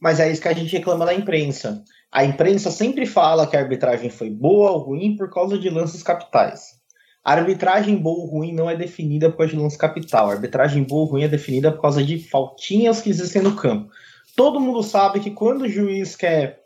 Mas 0.00 0.20
é 0.20 0.30
isso 0.30 0.40
que 0.40 0.48
a 0.48 0.52
gente 0.52 0.76
reclama 0.76 1.04
da 1.04 1.12
imprensa. 1.12 1.82
A 2.10 2.24
imprensa 2.24 2.70
sempre 2.70 3.04
fala 3.04 3.46
que 3.46 3.56
a 3.56 3.60
arbitragem 3.60 4.10
foi 4.10 4.30
boa 4.30 4.70
ou 4.70 4.78
ruim 4.78 5.16
por 5.16 5.28
causa 5.28 5.58
de 5.58 5.68
lances 5.68 6.04
capitais. 6.04 6.80
A 7.24 7.32
arbitragem 7.32 7.96
boa 7.96 8.20
ou 8.20 8.26
ruim 8.26 8.52
não 8.52 8.70
é 8.70 8.76
definida 8.76 9.30
por 9.30 9.38
causa 9.38 9.52
de 9.52 9.58
lance 9.58 9.78
capital. 9.78 10.28
A 10.28 10.32
arbitragem 10.32 10.84
boa 10.84 11.02
ou 11.02 11.08
ruim 11.08 11.24
é 11.24 11.28
definida 11.28 11.72
por 11.72 11.80
causa 11.80 12.04
de 12.04 12.18
faltinhas 12.18 13.00
que 13.00 13.10
existem 13.10 13.42
no 13.42 13.56
campo. 13.56 13.90
Todo 14.36 14.60
mundo 14.60 14.82
sabe 14.82 15.20
que 15.20 15.30
quando 15.30 15.62
o 15.62 15.68
juiz 15.68 16.14
quer 16.14 16.64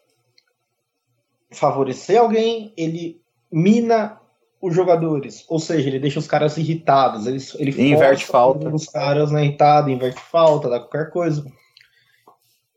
favorecer 1.50 2.20
alguém, 2.20 2.72
ele 2.76 3.20
mina 3.50 4.20
os 4.66 4.74
jogadores, 4.74 5.44
ou 5.48 5.60
seja, 5.60 5.88
ele 5.88 6.00
deixa 6.00 6.18
os 6.18 6.26
caras 6.26 6.58
irritados, 6.58 7.26
ele, 7.26 7.38
ele 7.58 7.92
inverte 7.92 8.26
falta, 8.26 8.68
os 8.68 8.86
caras 8.86 9.30
na 9.30 9.42
irritada, 9.42 9.90
inverte 9.90 10.20
falta, 10.20 10.68
dá 10.68 10.80
qualquer 10.80 11.10
coisa. 11.10 11.44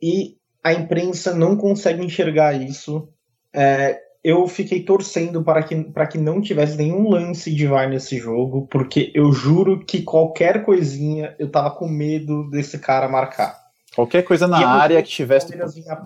E 0.02 0.38
a 0.64 0.72
imprensa 0.72 1.34
não 1.34 1.58
consegue 1.58 2.06
enxergar 2.06 2.54
isso. 2.54 3.10
É, 3.52 4.00
eu 4.24 4.48
fiquei 4.48 4.84
torcendo 4.84 5.44
para 5.44 5.64
que, 5.64 5.76
para 5.86 6.06
que 6.06 6.20
não 6.20 6.40
tivesse 6.42 6.78
nenhum 6.78 7.10
lance 7.10 7.54
de 7.54 7.66
VAR 7.66 7.90
nesse 7.90 8.20
jogo, 8.20 8.68
porque 8.68 9.12
eu 9.16 9.32
juro 9.32 9.84
que 9.84 10.04
qualquer 10.04 10.64
coisinha 10.64 11.36
eu 11.40 11.50
tava 11.50 11.72
com 11.72 11.88
medo 11.88 12.48
desse 12.52 12.78
cara 12.78 13.10
marcar. 13.10 13.58
Qualquer 13.96 14.22
coisa 14.22 14.48
na 14.48 14.66
área 14.68 15.02
que 15.02 15.10
tivesse, 15.10 15.52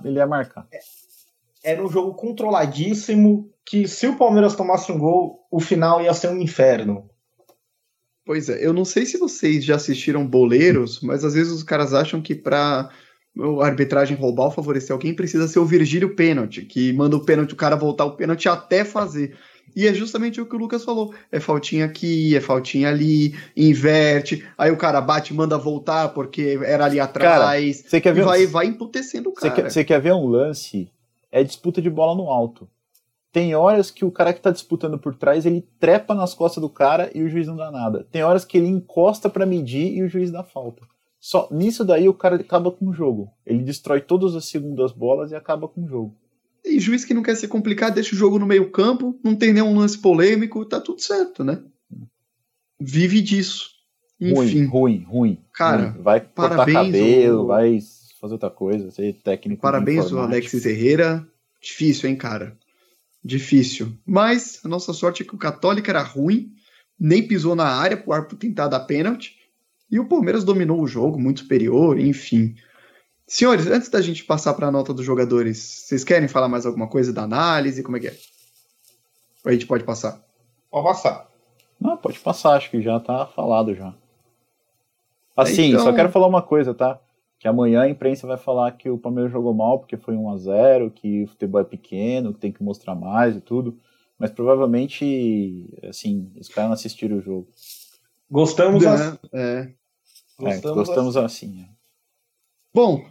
ele 0.05 0.17
ia 0.17 0.25
marcar. 0.25 0.65
É, 0.71 0.79
era 1.73 1.83
um 1.83 1.89
jogo 1.89 2.13
controladíssimo, 2.13 3.52
que 3.65 3.87
se 3.87 4.07
o 4.07 4.17
Palmeiras 4.17 4.55
tomasse 4.55 4.91
um 4.91 4.97
gol, 4.97 5.39
o 5.51 5.59
final 5.59 6.01
ia 6.01 6.13
ser 6.13 6.29
um 6.29 6.41
inferno. 6.41 7.09
Pois 8.25 8.47
é, 8.49 8.65
eu 8.65 8.71
não 8.71 8.85
sei 8.85 9.05
se 9.05 9.17
vocês 9.17 9.65
já 9.65 9.75
assistiram 9.75 10.25
Boleiros, 10.25 11.01
mas 11.01 11.25
às 11.25 11.33
vezes 11.33 11.51
os 11.51 11.63
caras 11.63 11.93
acham 11.93 12.21
que 12.21 12.33
para 12.33 12.89
a 13.59 13.65
arbitragem 13.65 14.15
roubar 14.15 14.45
ou 14.45 14.51
favorecer 14.51 14.93
alguém, 14.93 15.13
precisa 15.13 15.47
ser 15.47 15.59
o 15.59 15.65
Virgílio 15.65 16.15
pênalti, 16.15 16.61
que 16.61 16.93
manda 16.93 17.17
o 17.17 17.25
pênalti, 17.25 17.53
o 17.53 17.57
cara 17.57 17.75
voltar 17.75 18.05
o 18.05 18.15
pênalti 18.15 18.47
até 18.47 18.85
fazer. 18.85 19.35
E 19.75 19.87
é 19.87 19.93
justamente 19.93 20.39
o 20.39 20.45
que 20.45 20.55
o 20.55 20.59
Lucas 20.59 20.83
falou. 20.83 21.13
É 21.31 21.39
faltinha 21.39 21.85
aqui, 21.85 22.35
é 22.35 22.39
faltinha 22.39 22.89
ali, 22.89 23.35
inverte, 23.57 24.45
aí 24.57 24.71
o 24.71 24.77
cara 24.77 25.01
bate 25.01 25.33
manda 25.33 25.57
voltar 25.57 26.09
porque 26.09 26.59
era 26.63 26.85
ali 26.85 26.99
atrás. 26.99 27.81
Cara, 27.81 27.89
você 27.89 27.99
quer 27.99 28.13
ver 28.13 28.21
e 28.21 28.23
vai, 28.23 28.45
um... 28.45 28.49
vai 28.49 28.65
emputecendo 28.67 29.29
o 29.29 29.33
cara. 29.33 29.69
Você 29.69 29.83
quer, 29.83 29.95
quer 29.95 30.01
ver 30.01 30.13
um 30.13 30.27
lance? 30.27 30.89
É 31.31 31.43
disputa 31.43 31.81
de 31.81 31.89
bola 31.89 32.15
no 32.15 32.29
alto. 32.29 32.69
Tem 33.33 33.55
horas 33.55 33.89
que 33.89 34.05
o 34.05 34.11
cara 34.11 34.31
que 34.31 34.39
tá 34.39 34.51
disputando 34.51 34.97
por 34.99 35.15
trás, 35.15 35.43
ele 35.45 35.67
trepa 35.79 36.13
nas 36.13 36.35
costas 36.35 36.61
do 36.61 36.69
cara 36.69 37.09
e 37.15 37.23
o 37.23 37.27
juiz 37.27 37.47
não 37.47 37.55
dá 37.55 37.71
nada. 37.71 38.07
Tem 38.11 38.21
horas 38.23 38.45
que 38.45 38.57
ele 38.59 38.67
encosta 38.67 39.27
para 39.27 39.43
medir 39.45 39.91
e 39.91 40.03
o 40.03 40.07
juiz 40.07 40.29
dá 40.31 40.43
falta. 40.43 40.83
Só 41.19 41.47
nisso 41.51 41.83
daí 41.83 42.07
o 42.07 42.13
cara 42.13 42.35
acaba 42.35 42.69
com 42.71 42.87
o 42.89 42.93
jogo. 42.93 43.31
Ele 43.43 43.63
destrói 43.63 44.01
todas 44.01 44.35
as 44.35 44.45
segundas 44.45 44.91
bolas 44.91 45.31
e 45.31 45.35
acaba 45.35 45.67
com 45.67 45.83
o 45.83 45.87
jogo. 45.87 46.15
E 46.63 46.79
juiz 46.79 47.03
que 47.03 47.13
não 47.13 47.23
quer 47.23 47.35
ser 47.35 47.47
complicado, 47.47 47.95
deixa 47.95 48.13
o 48.13 48.17
jogo 48.17 48.37
no 48.37 48.45
meio 48.45 48.69
campo, 48.69 49.19
não 49.23 49.35
tem 49.35 49.51
nenhum 49.51 49.75
lance 49.77 49.97
polêmico, 49.97 50.63
tá 50.63 50.79
tudo 50.79 51.01
certo, 51.01 51.43
né? 51.43 51.59
Vive 52.79 53.19
disso. 53.21 53.69
Enfim. 54.21 54.65
Ruim, 54.65 54.65
ruim, 54.65 55.05
ruim. 55.09 55.37
Cara, 55.53 55.89
ruim. 55.89 56.01
vai 56.03 56.19
cortar 56.21 56.49
parabéns, 56.49 56.75
cabelo, 56.85 57.41
o- 57.43 57.47
vai 57.47 57.79
fazer 58.21 58.33
outra 58.33 58.49
coisa, 58.49 58.91
ser 58.91 59.13
técnico. 59.23 59.61
Parabéns, 59.61 60.03
o 60.05 60.07
informática. 60.07 60.35
Alexis 60.35 60.65
Herrera. 60.65 61.27
Difícil, 61.61 62.09
hein, 62.09 62.15
cara? 62.15 62.55
Difícil. 63.23 63.93
Mas 64.05 64.59
a 64.65 64.67
nossa 64.67 64.91
sorte 64.93 65.23
é 65.23 65.25
que 65.25 65.35
o 65.35 65.37
Católica 65.39 65.91
era 65.91 66.01
ruim, 66.01 66.53
nem 66.99 67.25
pisou 67.27 67.55
na 67.55 67.65
área 67.67 67.95
pro 67.97 68.11
árbitro 68.13 68.37
tentar 68.37 68.67
dar 68.67 68.81
pênalti. 68.81 69.37
E 69.89 69.99
o 69.99 70.07
Palmeiras 70.07 70.43
dominou 70.43 70.81
o 70.81 70.87
jogo, 70.87 71.19
muito 71.19 71.41
superior, 71.41 71.99
enfim. 71.99 72.55
Senhores, 73.27 73.67
antes 73.67 73.89
da 73.89 74.01
gente 74.01 74.23
passar 74.25 74.53
para 74.53 74.67
a 74.67 74.71
nota 74.71 74.93
dos 74.93 75.05
jogadores, 75.05 75.57
vocês 75.57 76.03
querem 76.03 76.27
falar 76.27 76.49
mais 76.49 76.65
alguma 76.65 76.87
coisa 76.87 77.13
da 77.13 77.23
análise? 77.23 77.83
Como 77.83 77.95
é 77.97 77.99
que 77.99 78.07
é? 78.07 78.17
Ou 79.45 79.49
a 79.49 79.53
gente 79.53 79.65
pode 79.65 79.83
passar? 79.83 80.21
Pode 80.69 80.85
passar. 80.87 81.29
Não, 81.79 81.95
pode 81.97 82.19
passar, 82.19 82.55
acho 82.55 82.69
que 82.71 82.81
já 82.81 82.99
tá 82.99 83.25
falado 83.27 83.73
já. 83.75 83.93
Assim, 85.35 85.69
Então- 85.69 85.83
só 85.83 85.93
quero 85.93 86.11
falar 86.11 86.27
uma 86.27 86.41
coisa, 86.41 86.73
tá? 86.73 86.99
Que 87.43 87.47
amanhã 87.49 87.81
a 87.81 87.89
imprensa 87.89 88.25
vai 88.25 88.37
falar 88.37 88.71
que 88.71 88.89
o 88.89 88.97
Palmeiras 88.97 89.29
jogou 89.29 89.53
mal 89.53 89.77
porque 89.77 89.97
foi 89.97 90.15
1 90.15 90.29
a 90.29 90.37
0 90.37 90.91
que 90.91 91.23
o 91.23 91.27
futebol 91.27 91.59
é 91.59 91.65
pequeno, 91.65 92.33
que 92.33 92.39
tem 92.39 92.53
que 92.53 92.63
mostrar 92.63 92.95
mais 92.95 93.35
e 93.35 93.41
tudo. 93.41 93.77
Mas 94.17 94.31
provavelmente, 94.31 95.69
assim, 95.83 96.31
esperam 96.37 96.71
assistir 96.71 97.11
o 97.11 97.19
jogo. 97.19 97.49
Gostamos 98.31 98.85
assim. 98.85 99.17
É. 99.33 99.69
É, 100.39 100.57
gostamos 100.61 101.17
assim. 101.17 101.59
é. 101.63 101.69
Bom, 102.73 103.03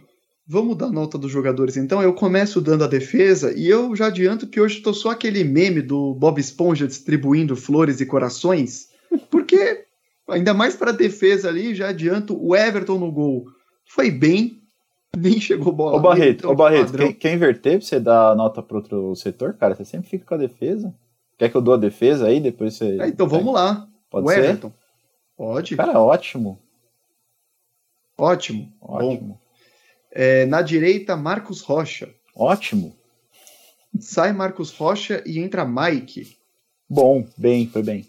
vamos 0.47 0.77
dar 0.77 0.89
nota 0.89 1.15
dos 1.15 1.31
jogadores 1.31 1.77
então. 1.77 2.01
Eu 2.01 2.15
começo 2.15 2.59
dando 2.59 2.85
a 2.85 2.87
defesa 2.87 3.53
e 3.55 3.69
eu 3.69 3.95
já 3.95 4.07
adianto 4.07 4.47
que 4.47 4.59
hoje 4.59 4.77
estou 4.77 4.95
só 4.95 5.11
aquele 5.11 5.43
meme 5.43 5.83
do 5.83 6.15
Bob 6.15 6.39
Esponja 6.39 6.87
distribuindo 6.87 7.55
flores 7.55 8.01
e 8.01 8.05
corações, 8.07 8.89
porque 9.29 9.85
ainda 10.27 10.55
mais 10.55 10.75
para 10.75 10.91
defesa 10.91 11.49
ali, 11.49 11.75
já 11.75 11.89
adianto 11.89 12.35
o 12.43 12.55
Everton 12.55 12.97
no 12.97 13.11
gol. 13.11 13.45
Foi 13.85 14.09
bem, 14.09 14.61
nem 15.15 15.39
chegou 15.39 15.71
bola. 15.71 15.97
Ô 15.97 15.99
Barreto, 15.99 16.39
então, 16.39 16.51
ô 16.51 16.55
Barreto, 16.55 16.91
padrão. 16.91 17.07
quer, 17.07 17.13
quer 17.13 17.33
inverter 17.33 17.77
pra 17.77 17.87
você 17.87 17.99
dar 17.99 18.35
nota 18.35 18.61
pro 18.61 18.77
outro 18.77 19.15
setor, 19.15 19.53
cara? 19.53 19.75
Você 19.75 19.85
sempre 19.85 20.09
fica 20.09 20.25
com 20.25 20.33
a 20.33 20.37
defesa. 20.37 20.93
Quer 21.37 21.49
que 21.49 21.57
eu 21.57 21.61
dou 21.61 21.73
a 21.73 21.77
defesa 21.77 22.27
aí, 22.27 22.39
depois 22.39 22.75
você. 22.75 22.97
É, 22.99 23.07
então 23.07 23.27
vamos 23.27 23.53
lá. 23.53 23.87
Pode 24.09 24.27
o 24.27 24.29
ser? 24.29 24.39
Everton. 24.39 24.71
Pode. 25.35 25.75
Cara, 25.75 25.99
ótimo. 25.99 26.59
Ótimo. 28.17 28.71
Bom. 28.81 28.93
Ótimo. 28.93 29.41
É, 30.11 30.45
na 30.45 30.61
direita, 30.61 31.15
Marcos 31.15 31.61
Rocha. 31.61 32.13
Ótimo. 32.35 32.95
Sai 33.99 34.31
Marcos 34.31 34.71
Rocha 34.71 35.23
e 35.25 35.39
entra 35.39 35.65
Mike. 35.65 36.37
Bom, 36.89 37.27
bem, 37.37 37.67
foi 37.67 37.83
bem. 37.83 38.07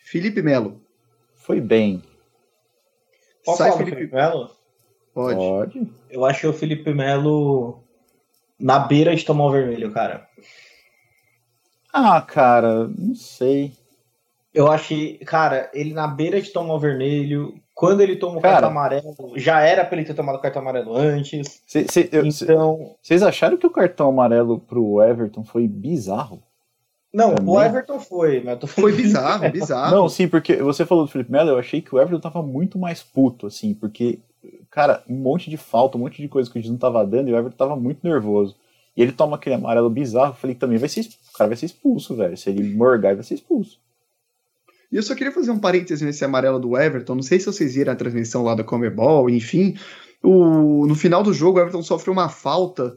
Felipe 0.00 0.42
Melo. 0.42 0.80
Foi 1.34 1.60
bem. 1.60 2.02
Posso 3.44 3.58
Sai 3.58 3.72
Felipe. 3.72 3.96
Felipe 3.96 4.14
Melo? 4.14 4.50
Pode. 5.18 5.36
Pode. 5.36 5.90
Eu 6.10 6.24
achei 6.24 6.48
o 6.48 6.52
Felipe 6.52 6.94
Melo 6.94 7.80
na 8.58 8.78
beira 8.78 9.14
de 9.16 9.24
tomar 9.24 9.46
o 9.46 9.50
vermelho, 9.50 9.90
cara. 9.92 10.28
Ah, 11.92 12.20
cara, 12.20 12.86
não 12.88 13.14
sei. 13.14 13.72
Eu 14.54 14.70
achei, 14.70 15.18
cara, 15.18 15.70
ele 15.74 15.92
na 15.92 16.06
beira 16.06 16.40
de 16.40 16.50
tomar 16.50 16.74
o 16.74 16.78
vermelho. 16.80 17.54
Quando 17.74 18.00
ele 18.00 18.16
toma 18.16 18.38
o 18.38 18.40
Cara. 18.40 18.54
cartão 18.54 18.70
amarelo, 18.70 19.14
já 19.36 19.60
era 19.60 19.84
pra 19.84 19.96
ele 19.96 20.06
ter 20.06 20.14
tomado 20.14 20.36
o 20.36 20.40
cartão 20.40 20.62
amarelo 20.62 20.96
antes. 20.96 21.62
Cê- 21.66 21.86
cê- 21.88 22.10
Então, 22.12 22.96
Vocês 23.00 23.22
acharam 23.22 23.56
que 23.56 23.66
o 23.66 23.70
cartão 23.70 24.08
amarelo 24.08 24.58
pro 24.58 25.00
Everton 25.00 25.44
foi 25.44 25.68
bizarro? 25.68 26.42
não, 27.14 27.34
Também. 27.36 27.54
o 27.54 27.62
Everton 27.62 28.00
foi, 28.00 28.40
mas 28.40 28.54
eu 28.54 28.58
tô 28.60 28.66
falando 28.66 28.90
Foi 28.92 29.00
bizarro, 29.00 29.48
bizarro. 29.52 29.94
Não, 29.96 30.08
sim, 30.08 30.26
porque 30.28 30.56
você 30.56 30.84
falou 30.84 31.04
do 31.06 31.10
Felipe 31.10 31.30
Melo, 31.30 31.50
eu 31.50 31.58
achei 31.58 31.80
que 31.80 31.94
o 31.94 32.00
Everton 32.00 32.20
tava 32.20 32.42
muito 32.42 32.78
mais 32.80 33.00
puto, 33.02 33.46
assim, 33.46 33.72
porque, 33.74 34.18
cara, 34.70 35.02
um 35.08 35.16
monte 35.16 35.50
de 35.50 35.56
falta, 35.56 35.96
um 35.96 36.00
monte 36.00 36.20
de 36.20 36.28
coisa 36.28 36.50
que 36.50 36.58
o 36.58 36.70
não 36.70 36.76
tava 36.76 37.04
dando 37.04 37.28
e 37.28 37.32
o 37.32 37.36
Everton 37.36 37.56
tava 37.56 37.76
muito 37.76 38.00
nervoso. 38.02 38.56
E 38.96 39.02
ele 39.02 39.12
toma 39.12 39.36
aquele 39.36 39.54
amarelo 39.54 39.88
bizarro, 39.88 40.32
eu 40.32 40.36
falei 40.36 40.54
que 40.54 40.60
também 40.60 40.78
vai 40.78 40.88
ser, 40.88 41.02
o 41.02 41.36
cara 41.36 41.48
vai 41.48 41.56
ser 41.56 41.66
expulso, 41.66 42.16
velho. 42.16 42.36
Se 42.36 42.50
ele 42.50 42.74
morgar, 42.74 43.10
ele 43.10 43.16
vai 43.16 43.24
ser 43.24 43.34
expulso. 43.34 43.78
E 44.90 44.96
eu 44.96 45.02
só 45.02 45.14
queria 45.14 45.32
fazer 45.32 45.50
um 45.50 45.58
parêntese 45.58 46.04
nesse 46.04 46.24
amarelo 46.24 46.58
do 46.58 46.76
Everton. 46.76 47.14
Não 47.14 47.22
sei 47.22 47.38
se 47.38 47.46
vocês 47.46 47.74
viram 47.74 47.92
a 47.92 47.96
transmissão 47.96 48.42
lá 48.42 48.54
da 48.54 48.64
Comebol, 48.64 49.28
enfim. 49.28 49.76
O, 50.22 50.86
no 50.86 50.94
final 50.94 51.22
do 51.22 51.32
jogo, 51.32 51.58
o 51.58 51.60
Everton 51.60 51.82
sofre 51.82 52.10
uma 52.10 52.28
falta. 52.28 52.96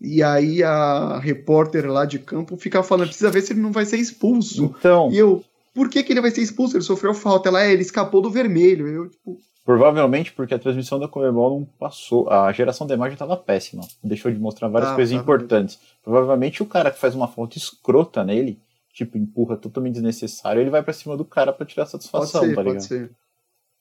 E 0.00 0.22
aí 0.22 0.62
a 0.62 1.18
repórter 1.18 1.90
lá 1.90 2.04
de 2.04 2.18
campo 2.18 2.56
fica 2.56 2.82
falando: 2.82 3.08
precisa 3.08 3.30
ver 3.30 3.42
se 3.42 3.52
ele 3.52 3.60
não 3.60 3.72
vai 3.72 3.84
ser 3.84 3.96
expulso. 3.96 4.64
Então, 4.78 5.10
E 5.10 5.18
eu, 5.18 5.42
por 5.74 5.88
que, 5.88 6.02
que 6.02 6.12
ele 6.12 6.20
vai 6.20 6.30
ser 6.30 6.42
expulso? 6.42 6.76
Ele 6.76 6.84
sofreu 6.84 7.14
falta. 7.14 7.48
Ela 7.48 7.64
é, 7.64 7.72
ele 7.72 7.82
escapou 7.82 8.20
do 8.20 8.30
vermelho. 8.30 8.86
Eu, 8.86 9.08
tipo, 9.08 9.38
provavelmente 9.70 10.32
porque 10.32 10.52
a 10.52 10.58
transmissão 10.58 10.98
da 10.98 11.06
Comebol 11.06 11.60
não 11.60 11.64
passou, 11.64 12.28
a 12.28 12.50
geração 12.50 12.86
da 12.88 12.94
imagem 12.94 13.16
tava 13.16 13.36
péssima, 13.36 13.86
deixou 14.02 14.32
de 14.32 14.38
mostrar 14.38 14.66
várias 14.66 14.90
Ah, 14.90 14.94
coisas 14.96 15.14
tá. 15.14 15.20
importantes. 15.22 15.78
Provavelmente 16.02 16.60
o 16.60 16.66
cara 16.66 16.90
que 16.90 16.98
faz 16.98 17.14
uma 17.14 17.28
falta 17.28 17.56
escrota 17.56 18.24
nele, 18.24 18.60
tipo, 18.92 19.16
empurra 19.16 19.56
totalmente 19.56 19.94
desnecessário, 19.94 20.60
ele 20.60 20.70
vai 20.70 20.82
pra 20.82 20.92
cima 20.92 21.16
do 21.16 21.24
cara 21.24 21.52
pra 21.52 21.64
tirar 21.64 21.84
pode 21.84 21.92
satisfação, 21.92 22.40
ser, 22.40 22.54
tá 22.54 22.62
ligado? 22.62 22.74
pode 22.74 22.84
ser. 22.84 23.10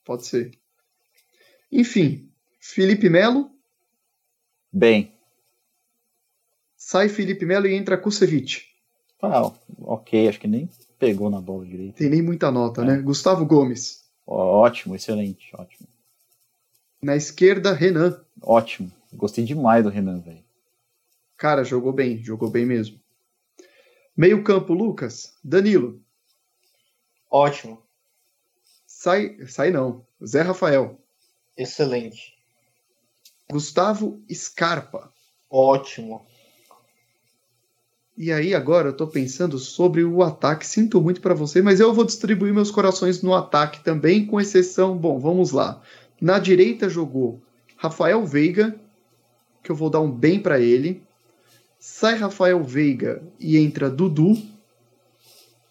Pode 0.05 0.25
ser. 0.27 0.51
Enfim, 1.71 2.29
Felipe 2.59 3.09
Melo. 3.09 3.49
Bem, 4.71 5.11
Sai 6.77 7.09
Felipe 7.09 7.45
Melo 7.45 7.65
e 7.67 7.73
entra 7.73 7.97
Kusevich. 7.97 8.63
ah, 9.23 9.51
ok, 9.81 10.29
acho 10.29 10.39
que 10.39 10.47
nem 10.47 10.69
pegou 10.99 11.29
na 11.31 11.41
bola 11.41 11.65
direito. 11.65 11.95
Tem 11.95 12.09
nem 12.09 12.21
muita 12.21 12.51
nota, 12.51 12.81
É. 12.83 12.85
né? 12.85 12.97
Gustavo 13.01 13.43
Gomes. 13.45 13.98
Ótimo, 14.31 14.95
excelente, 14.95 15.49
ótimo. 15.55 15.87
Na 17.01 17.15
esquerda, 17.15 17.73
Renan. 17.73 18.23
Ótimo. 18.41 18.91
Gostei 19.11 19.43
demais 19.43 19.83
do 19.83 19.89
Renan, 19.89 20.19
velho. 20.19 20.43
Cara, 21.35 21.63
jogou 21.63 21.91
bem, 21.91 22.21
jogou 22.21 22.49
bem 22.49 22.65
mesmo. 22.65 22.99
Meio 24.15 24.43
campo, 24.43 24.73
Lucas. 24.73 25.33
Danilo. 25.43 25.99
ótimo, 27.31 27.81
Sai, 28.85 29.37
sai 29.47 29.71
não. 29.71 30.05
Zé 30.23 30.41
Rafael. 30.41 30.99
excelente, 31.57 32.37
Gustavo 33.49 34.21
Scarpa. 34.31 35.11
ótimo. 35.49 36.27
E 38.19 38.33
aí 38.33 38.53
agora 38.53 38.89
eu 38.89 38.93
tô 38.93 39.07
pensando 39.07 39.57
sobre 39.57 40.03
o 40.03 40.21
ataque. 40.21 40.67
Sinto 40.67 40.99
muito 40.99 41.21
pra 41.21 41.33
você, 41.33 41.61
mas 41.61 41.79
eu 41.79 41.93
vou 41.93 42.03
distribuir 42.03 42.53
meus 42.53 42.69
corações 42.69 43.21
no 43.21 43.33
ataque 43.33 43.81
também, 43.81 44.25
com 44.25 44.41
exceção. 44.41 44.97
Bom, 44.97 45.17
vamos 45.17 45.51
lá. 45.51 45.81
Na 46.19 46.37
direita 46.37 46.89
jogou 46.89 47.39
Rafael 47.77 48.25
Veiga, 48.25 48.75
que 49.63 49.71
eu 49.71 49.75
vou 49.75 49.89
dar 49.89 50.01
um 50.01 50.11
bem 50.11 50.37
pra 50.37 50.59
ele. 50.59 51.01
Sai 51.79 52.17
Rafael 52.17 52.61
Veiga 52.61 53.23
e 53.39 53.57
entra 53.57 53.89
Dudu. 53.89 54.37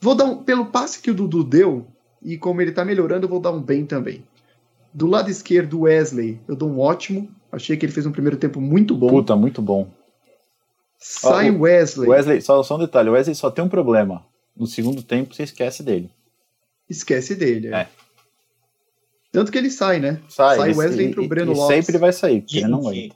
Vou 0.00 0.14
dar 0.14 0.24
um, 0.24 0.42
pelo 0.42 0.64
passe 0.64 1.02
que 1.02 1.10
o 1.10 1.14
Dudu 1.14 1.44
deu 1.44 1.86
e 2.22 2.38
como 2.38 2.62
ele 2.62 2.72
tá 2.72 2.82
melhorando, 2.82 3.26
eu 3.26 3.30
vou 3.30 3.40
dar 3.40 3.52
um 3.52 3.60
bem 3.60 3.84
também. 3.84 4.24
Do 4.94 5.06
lado 5.06 5.30
esquerdo, 5.30 5.80
Wesley, 5.80 6.40
eu 6.48 6.56
dou 6.56 6.70
um 6.70 6.80
ótimo. 6.80 7.28
Achei 7.52 7.76
que 7.76 7.84
ele 7.84 7.92
fez 7.92 8.06
um 8.06 8.12
primeiro 8.12 8.38
tempo 8.38 8.58
muito 8.58 8.96
bom. 8.96 9.08
Puta, 9.08 9.36
muito 9.36 9.60
bom. 9.60 9.97
Sai 10.98 11.50
o 11.50 11.60
Wesley. 11.60 12.08
Wesley, 12.08 12.40
só, 12.42 12.62
só 12.62 12.76
um 12.76 12.80
detalhe, 12.80 13.08
o 13.08 13.12
Wesley 13.12 13.34
só 13.34 13.50
tem 13.50 13.64
um 13.64 13.68
problema. 13.68 14.26
No 14.56 14.66
segundo 14.66 15.02
tempo, 15.02 15.32
você 15.34 15.44
esquece 15.44 15.82
dele. 15.82 16.10
Esquece 16.90 17.34
dele. 17.34 17.68
é. 17.68 17.80
É. 17.82 17.88
Tanto 19.30 19.52
que 19.52 19.58
ele 19.58 19.70
sai, 19.70 20.00
né? 20.00 20.20
Sai, 20.28 20.56
Sai 20.56 20.70
ele- 20.70 20.78
Wesley 20.78 21.06
e- 21.06 21.08
entre 21.10 21.20
o 21.20 21.24
e- 21.24 21.28
Breno 21.28 21.52
e 21.52 21.54
Lopes. 21.54 21.76
sempre 21.84 21.98
vai 21.98 22.12
sair, 22.12 22.40
porque 22.40 22.58
ele 22.58 22.66
não 22.68 22.80
aguenta. 22.80 23.14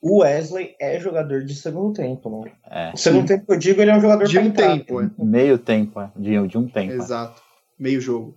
o 0.00 0.20
Wesley 0.22 0.74
é 0.80 0.98
jogador 0.98 1.44
de 1.44 1.54
segundo 1.54 1.92
tempo, 1.94 2.42
né? 2.44 2.52
É. 2.70 2.90
O 2.94 2.96
segundo 2.96 3.26
tempo 3.28 3.46
que 3.46 3.52
eu 3.52 3.58
digo, 3.58 3.80
ele 3.80 3.90
é 3.90 3.94
um 3.96 4.00
jogador 4.00 4.26
De 4.26 4.38
um 4.38 4.42
entrar. 4.46 4.68
tempo, 4.72 5.00
é. 5.02 5.10
Meio 5.18 5.58
tempo, 5.58 6.00
é. 6.00 6.10
De, 6.16 6.48
de 6.48 6.58
um 6.58 6.66
tempo. 6.66 6.92
é. 6.92 6.96
Exato. 6.96 7.40
Meio 7.78 8.00
jogo. 8.00 8.36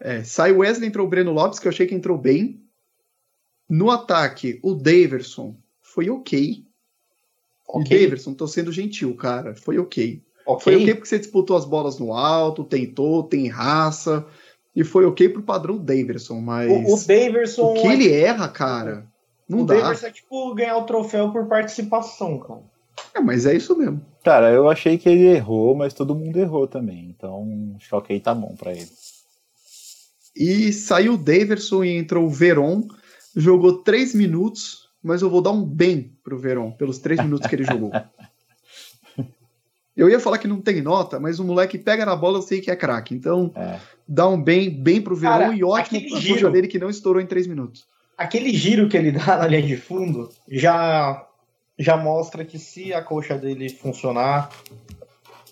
É, 0.00 0.22
sai 0.24 0.52
Wesley, 0.52 0.88
entrou 0.88 1.06
o 1.06 1.08
Breno 1.08 1.32
Lopes, 1.32 1.58
que 1.60 1.68
eu 1.68 1.70
achei 1.70 1.86
que 1.86 1.94
entrou 1.94 2.18
bem. 2.18 2.60
No 3.70 3.90
ataque, 3.90 4.58
o 4.62 4.74
Daverson 4.74 5.56
foi 5.80 6.10
ok. 6.10 6.64
O 7.68 7.80
Ok, 7.80 7.98
Daverson, 7.98 8.34
tô 8.34 8.46
sendo 8.46 8.70
gentil, 8.70 9.14
cara. 9.16 9.54
Foi 9.54 9.78
ok. 9.78 10.22
ok. 10.46 10.62
Foi 10.64 10.76
ok 10.76 10.94
porque 10.94 11.08
você 11.08 11.18
disputou 11.18 11.56
as 11.56 11.64
bolas 11.64 11.98
no 11.98 12.12
alto, 12.12 12.64
tentou, 12.64 13.22
tem 13.22 13.48
raça. 13.48 14.26
E 14.76 14.82
foi 14.84 15.06
ok 15.06 15.28
pro 15.28 15.42
padrão 15.42 15.78
Daverson, 15.78 16.40
mas. 16.40 16.70
O, 16.70 16.94
o 16.94 17.06
Daverson. 17.06 17.62
o 17.62 17.74
que 17.74 17.86
ele 17.86 18.12
erra, 18.12 18.48
cara? 18.48 19.06
Não 19.48 19.60
o 19.60 19.64
dá. 19.66 19.74
Daverson 19.74 20.06
é 20.06 20.10
tipo 20.10 20.54
ganhar 20.54 20.76
o 20.78 20.84
troféu 20.84 21.30
por 21.32 21.46
participação, 21.46 22.38
cara. 22.38 22.62
É, 23.14 23.20
mas 23.20 23.46
é 23.46 23.54
isso 23.54 23.76
mesmo. 23.76 24.00
Cara, 24.24 24.50
eu 24.50 24.68
achei 24.68 24.96
que 24.98 25.08
ele 25.08 25.26
errou, 25.26 25.74
mas 25.74 25.92
todo 25.94 26.14
mundo 26.14 26.36
errou 26.38 26.66
também. 26.66 27.14
Então, 27.16 27.42
o 27.42 27.76
choque 27.78 28.12
aí 28.12 28.20
tá 28.20 28.34
bom 28.34 28.54
pra 28.56 28.72
ele. 28.72 28.88
E 30.36 30.72
saiu 30.72 31.14
o 31.14 31.18
Daverson 31.18 31.84
e 31.84 31.96
entrou 31.96 32.24
o 32.24 32.30
Veron. 32.30 32.82
jogou 33.36 33.82
três 33.82 34.14
minutos, 34.14 34.83
mas 35.04 35.22
eu 35.22 35.30
vou 35.30 35.40
dar 35.42 35.50
um 35.52 35.62
bem 35.64 36.12
pro 36.24 36.38
Verón 36.38 36.70
pelos 36.72 36.98
três 36.98 37.20
minutos 37.20 37.46
que 37.46 37.54
ele 37.54 37.64
jogou. 37.64 37.92
Eu 39.96 40.08
ia 40.10 40.18
falar 40.18 40.38
que 40.38 40.48
não 40.48 40.60
tem 40.60 40.82
nota, 40.82 41.20
mas 41.20 41.38
o 41.38 41.44
moleque 41.44 41.78
pega 41.78 42.04
na 42.04 42.16
bola, 42.16 42.38
eu 42.38 42.42
sei 42.42 42.60
que 42.60 42.68
é 42.70 42.74
craque. 42.74 43.14
Então, 43.14 43.52
É. 43.54 43.78
dá 44.08 44.28
um 44.28 44.42
bem, 44.42 44.68
bem 44.68 45.00
pro 45.00 45.14
Verón 45.14 45.38
Cara, 45.38 45.54
e 45.54 45.62
ótimo 45.62 46.00
pra 46.10 46.18
giro- 46.18 46.50
dele 46.50 46.66
que 46.66 46.80
não 46.80 46.90
estourou 46.90 47.22
em 47.22 47.26
três 47.26 47.46
minutos. 47.46 47.86
Aquele 48.18 48.52
giro 48.52 48.88
que 48.88 48.96
ele 48.96 49.12
dá 49.12 49.38
na 49.38 49.46
linha 49.46 49.62
de 49.62 49.76
fundo 49.76 50.30
já, 50.48 51.24
já 51.78 51.96
mostra 51.96 52.44
que 52.44 52.58
se 52.58 52.92
a 52.92 53.02
coxa 53.02 53.38
dele 53.38 53.68
funcionar, 53.68 54.50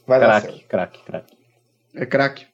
vai 0.06 0.18
dar 0.18 0.40
certo. 0.40 0.66
Craque, 0.66 0.98
craque, 1.04 1.04
craque. 1.04 1.36
É 1.94 2.04
craque. 2.06 2.46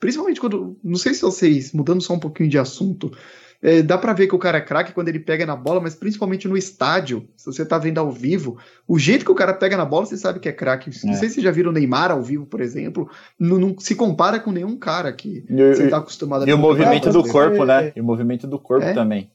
Principalmente 0.00 0.40
quando. 0.40 0.76
Não 0.82 0.96
sei 0.96 1.14
se 1.14 1.22
vocês, 1.22 1.72
mudando 1.72 2.00
só 2.02 2.12
um 2.14 2.18
pouquinho 2.18 2.48
de 2.48 2.58
assunto, 2.58 3.16
é, 3.64 3.82
dá 3.82 3.96
pra 3.98 4.12
ver 4.12 4.26
que 4.28 4.34
o 4.34 4.38
cara 4.38 4.58
é 4.58 4.60
craque 4.60 4.92
quando 4.92 5.08
ele 5.08 5.18
pega 5.18 5.46
na 5.46 5.56
bola, 5.56 5.80
mas 5.80 5.94
principalmente 5.94 6.46
no 6.46 6.56
estádio, 6.56 7.26
se 7.36 7.46
você 7.46 7.64
tá 7.64 7.78
vendo 7.78 7.98
ao 7.98 8.10
vivo, 8.12 8.58
o 8.86 8.98
jeito 8.98 9.24
que 9.24 9.32
o 9.32 9.34
cara 9.34 9.54
pega 9.54 9.76
na 9.76 9.84
bola, 9.86 10.04
você 10.06 10.16
sabe 10.18 10.38
que 10.38 10.48
é 10.48 10.52
craque. 10.52 10.90
Não 11.04 11.14
É. 11.14 11.16
sei 11.16 11.28
se 11.28 11.34
vocês 11.36 11.44
já 11.44 11.50
viram 11.50 11.70
o 11.70 11.72
Neymar 11.72 12.10
ao 12.12 12.22
vivo, 12.22 12.44
por 12.46 12.60
exemplo, 12.60 13.08
não, 13.40 13.58
não 13.58 13.78
se 13.78 13.94
compara 13.94 14.38
com 14.38 14.52
nenhum 14.52 14.76
cara 14.78 15.12
que 15.12 15.44
E, 15.48 15.74
você 15.74 15.88
tá 15.88 15.96
acostumado 15.96 16.42
a 16.42 16.44
e 16.44 16.46
ver 16.46 16.52
o 16.54 16.58
movimento 16.58 17.10
do 17.10 17.26
corpo, 17.26 17.64
né? 17.64 17.90
E 17.96 18.00
o 18.00 18.04
movimento 18.04 18.46
do 18.46 18.58
corpo 18.58 18.86
É. 18.86 18.92
também. 18.92 19.30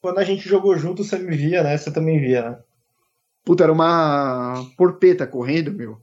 Quando 0.00 0.18
a 0.18 0.24
gente 0.24 0.48
jogou 0.48 0.78
junto, 0.78 1.02
você 1.02 1.18
me 1.18 1.36
via, 1.36 1.62
né? 1.64 1.76
Você 1.76 1.90
também 1.90 2.20
via, 2.20 2.50
né? 2.50 2.58
Puta, 3.44 3.64
era 3.64 3.72
uma 3.72 4.64
porpeta 4.76 5.26
correndo, 5.26 5.72
meu. 5.72 5.98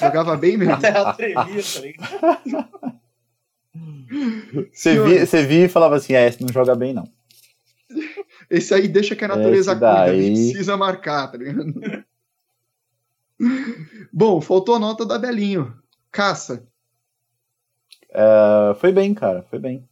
Jogava 0.00 0.36
bem 0.36 0.56
mesmo. 0.56 0.74
Até 0.74 0.88
ela 0.88 1.12
tremia, 1.14 1.62
tá 1.74 1.80
ligado? 1.80 2.91
Você 4.72 5.02
via, 5.02 5.26
você 5.26 5.46
via 5.46 5.64
e 5.64 5.68
falava 5.68 5.96
assim: 5.96 6.14
é, 6.14 6.26
esse 6.26 6.42
não 6.42 6.52
joga 6.52 6.74
bem, 6.74 6.92
não. 6.92 7.08
Esse 8.50 8.74
aí 8.74 8.88
deixa 8.88 9.16
que 9.16 9.24
a 9.24 9.28
natureza 9.28 9.72
Esse 9.72 9.80
cuida, 9.80 10.02
a 10.02 10.14
gente 10.14 10.52
precisa 10.52 10.76
marcar, 10.76 11.28
tá 11.28 11.38
ligado? 11.38 12.04
Bom, 14.12 14.40
faltou 14.40 14.74
a 14.74 14.78
nota 14.78 15.06
da 15.06 15.18
Belinho. 15.18 15.74
Caça. 16.10 16.66
Ah, 18.14 18.76
foi 18.78 18.92
bem, 18.92 19.14
cara, 19.14 19.42
foi 19.42 19.58
bem. 19.58 19.88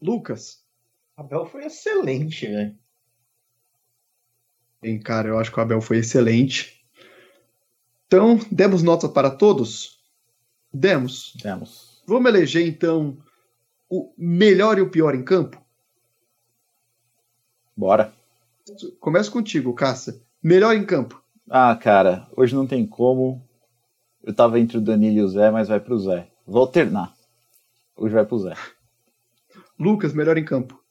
Lucas. 0.00 0.64
Abel 1.16 1.44
foi 1.46 1.64
excelente, 1.66 2.46
velho. 2.46 2.78
Bem, 4.80 5.00
cara, 5.00 5.28
eu 5.28 5.38
acho 5.38 5.50
que 5.50 5.58
o 5.58 5.62
Abel 5.62 5.80
foi 5.80 5.98
excelente. 5.98 6.84
Então, 8.06 8.38
demos 8.50 8.82
nota 8.82 9.08
para 9.08 9.28
todos? 9.28 9.98
Demos. 10.72 11.32
Temos. 11.42 11.87
Vamos 12.08 12.30
eleger, 12.30 12.66
então, 12.66 13.18
o 13.86 14.10
melhor 14.16 14.78
e 14.78 14.80
o 14.80 14.88
pior 14.88 15.14
em 15.14 15.22
campo? 15.22 15.60
Bora. 17.76 18.10
Começo 18.98 19.30
contigo, 19.30 19.74
Caça. 19.74 20.18
Melhor 20.42 20.74
em 20.74 20.86
campo. 20.86 21.22
Ah, 21.50 21.76
cara, 21.76 22.26
hoje 22.34 22.54
não 22.54 22.66
tem 22.66 22.86
como. 22.86 23.46
Eu 24.24 24.34
tava 24.34 24.58
entre 24.58 24.78
o 24.78 24.80
Danilo 24.80 25.18
e 25.18 25.22
o 25.22 25.28
Zé, 25.28 25.50
mas 25.50 25.68
vai 25.68 25.80
pro 25.80 25.98
Zé. 25.98 26.26
Vou 26.46 26.62
alternar. 26.62 27.12
Hoje 27.94 28.14
vai 28.14 28.24
pro 28.24 28.38
Zé. 28.38 28.54
Lucas, 29.78 30.14
melhor 30.14 30.38
em 30.38 30.44
campo. 30.46 30.82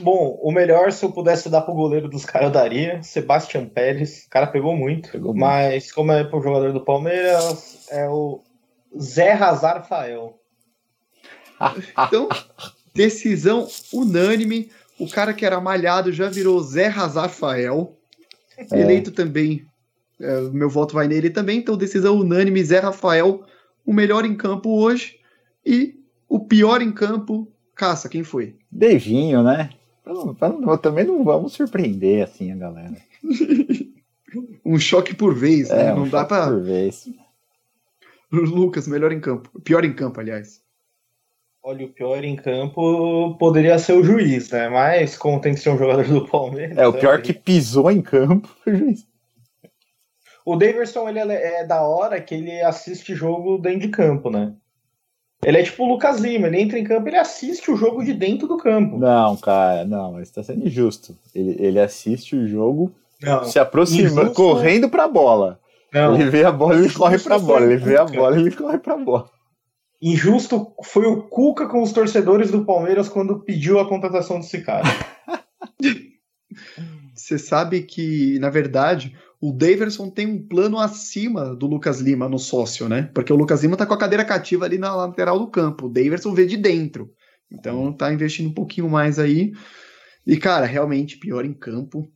Bom, 0.00 0.36
o 0.42 0.50
melhor, 0.50 0.90
se 0.90 1.04
eu 1.04 1.12
pudesse 1.12 1.48
dar 1.48 1.60
pro 1.60 1.74
goleiro 1.74 2.08
dos 2.08 2.24
caras, 2.24 2.48
eu 2.48 2.52
daria. 2.52 3.00
Sebastian 3.04 3.66
Pérez. 3.66 4.24
O 4.26 4.30
cara 4.30 4.48
pegou 4.48 4.76
muito. 4.76 5.12
Pegou 5.12 5.32
muito. 5.32 5.40
mas, 5.40 5.92
como 5.92 6.10
é 6.10 6.24
pro 6.24 6.42
jogador 6.42 6.72
do 6.72 6.84
Palmeiras, 6.84 7.88
é 7.88 8.08
o 8.08 8.42
Zé 9.00 9.30
Razarfael. 9.30 10.40
Então, 12.06 12.28
decisão 12.94 13.68
unânime. 13.92 14.70
O 14.98 15.08
cara 15.08 15.34
que 15.34 15.44
era 15.44 15.60
malhado 15.60 16.12
já 16.12 16.28
virou 16.28 16.62
Zé 16.62 16.86
Rafael. 16.86 17.96
É. 18.56 18.80
Eleito 18.80 19.10
também. 19.10 19.66
é, 20.20 20.40
meu 20.42 20.70
voto 20.70 20.94
vai 20.94 21.06
nele 21.06 21.30
também. 21.30 21.58
Então, 21.58 21.76
decisão 21.76 22.16
unânime, 22.16 22.64
Zé 22.64 22.78
Rafael, 22.78 23.44
o 23.84 23.92
melhor 23.92 24.24
em 24.24 24.34
campo 24.34 24.70
hoje. 24.70 25.18
E 25.64 25.94
o 26.28 26.40
pior 26.40 26.80
em 26.80 26.92
campo, 26.92 27.50
caça, 27.74 28.08
quem 28.08 28.24
foi? 28.24 28.56
Beijinho, 28.70 29.42
né? 29.42 29.70
Também 30.80 31.04
não 31.04 31.24
vamos 31.24 31.52
surpreender 31.52 32.22
assim 32.22 32.52
a 32.52 32.56
galera. 32.56 32.96
Um 34.64 34.78
choque 34.78 35.14
por 35.14 35.34
vez, 35.34 35.70
né? 35.70 35.86
É, 35.86 35.92
um 35.94 36.00
Não 36.00 36.08
dá 36.08 36.24
pra. 36.24 36.46
por 36.48 36.60
vez. 36.60 37.08
Lucas, 38.30 38.86
melhor 38.86 39.12
em 39.12 39.20
campo. 39.20 39.48
Pior 39.62 39.84
em 39.84 39.92
campo, 39.92 40.20
aliás. 40.20 40.60
Olha, 41.68 41.84
o 41.84 41.88
pior 41.88 42.22
em 42.22 42.36
campo 42.36 43.34
poderia 43.40 43.76
ser 43.76 43.94
o 43.94 44.04
juiz, 44.04 44.50
né? 44.50 44.68
Mas 44.68 45.18
como 45.18 45.40
tem 45.40 45.52
que 45.52 45.58
ser 45.58 45.70
um 45.70 45.76
jogador 45.76 46.06
do 46.06 46.24
Palmeiras. 46.24 46.78
É, 46.78 46.86
o 46.86 46.92
pior 46.92 47.16
né? 47.16 47.24
que 47.24 47.32
pisou 47.32 47.90
em 47.90 48.00
campo 48.00 48.48
foi 48.62 48.74
o 48.74 48.76
juiz. 48.76 49.04
O 50.44 50.54
Daverson, 50.54 51.08
ele 51.08 51.18
é, 51.18 51.62
é 51.62 51.66
da 51.66 51.82
hora 51.82 52.20
que 52.20 52.36
ele 52.36 52.62
assiste 52.62 53.16
jogo 53.16 53.58
dentro 53.58 53.80
de 53.80 53.88
campo, 53.88 54.30
né? 54.30 54.52
Ele 55.44 55.58
é 55.58 55.62
tipo 55.64 55.82
o 55.82 55.88
Lucas 55.88 56.20
Lima, 56.20 56.46
ele 56.46 56.60
entra 56.60 56.78
em 56.78 56.84
campo 56.84 57.08
ele 57.08 57.16
assiste 57.16 57.68
o 57.68 57.76
jogo 57.76 58.04
de 58.04 58.14
dentro 58.14 58.46
do 58.46 58.58
campo. 58.58 58.96
Não, 58.96 59.36
cara, 59.36 59.84
não, 59.84 60.12
mas 60.12 60.30
tá 60.30 60.44
sendo 60.44 60.64
injusto. 60.64 61.18
Ele, 61.34 61.56
ele 61.58 61.80
assiste 61.80 62.36
o 62.36 62.46
jogo 62.46 62.94
Não, 63.20 63.42
se 63.42 63.58
aproxima, 63.58 64.22
Injusto. 64.22 64.34
correndo 64.34 64.88
pra 64.88 65.08
bola. 65.08 65.58
não. 65.92 66.14
Ele 66.14 66.30
vê 66.30 66.44
a 66.44 66.52
bola, 66.52 66.76
ele 66.76 66.92
corre 66.94 67.18
pra 67.18 67.34
Injusto 67.34 67.52
bola. 67.52 67.64
Ele 67.64 67.76
vê 67.76 67.96
a 67.96 68.04
bola, 68.04 68.38
ele 68.38 68.52
corre 68.52 68.78
pra 68.78 68.96
bola. 68.96 69.35
Injusto 70.00 70.74
foi 70.84 71.06
o 71.06 71.22
Cuca 71.22 71.66
com 71.66 71.82
os 71.82 71.92
torcedores 71.92 72.50
do 72.50 72.64
Palmeiras 72.64 73.08
quando 73.08 73.40
pediu 73.40 73.80
a 73.80 73.88
contratação 73.88 74.40
desse 74.40 74.60
cara. 74.62 74.84
Você 77.14 77.38
sabe 77.38 77.82
que, 77.82 78.38
na 78.38 78.50
verdade, 78.50 79.16
o 79.40 79.52
Daverson 79.52 80.10
tem 80.10 80.26
um 80.26 80.46
plano 80.46 80.78
acima 80.78 81.54
do 81.54 81.66
Lucas 81.66 82.00
Lima 82.00 82.28
no 82.28 82.38
sócio, 82.38 82.88
né? 82.88 83.10
Porque 83.14 83.32
o 83.32 83.36
Lucas 83.36 83.62
Lima 83.62 83.76
tá 83.76 83.86
com 83.86 83.94
a 83.94 83.98
cadeira 83.98 84.24
cativa 84.24 84.64
ali 84.64 84.78
na 84.78 84.94
lateral 84.94 85.38
do 85.38 85.48
campo. 85.48 85.86
O 85.86 85.90
Daverson 85.90 86.34
vê 86.34 86.46
de 86.46 86.56
dentro. 86.56 87.10
Então 87.50 87.92
tá 87.92 88.12
investindo 88.12 88.48
um 88.48 88.54
pouquinho 88.54 88.88
mais 88.88 89.18
aí. 89.18 89.52
E, 90.26 90.36
cara, 90.36 90.66
realmente, 90.66 91.18
pior 91.18 91.44
em 91.44 91.54
campo. 91.54 92.10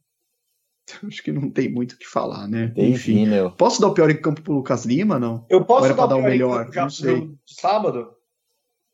Acho 1.07 1.23
que 1.23 1.33
não 1.33 1.51
tem 1.51 1.69
muito 1.71 1.93
o 1.93 1.97
que 1.99 2.07
falar, 2.07 2.47
né? 2.49 2.73
Enfim. 2.77 2.91
Enfim, 3.23 3.27
meu. 3.27 3.51
Posso 3.51 3.81
dar 3.81 3.89
o 3.89 3.95
pior 3.95 4.11
em 4.11 4.21
campo 4.21 4.43
pro 4.43 4.53
Lucas 4.55 4.85
Lima, 4.85 5.19
não? 5.19 5.45
Eu 5.49 5.65
posso 5.65 5.95
pra 5.95 6.07
dar 6.07 6.17
o 6.17 6.23
melhor? 6.23 6.65
campo 6.65 6.73
já 6.75 6.83
Não 6.83 6.91
sei. 6.91 7.31
sábado? 7.47 8.13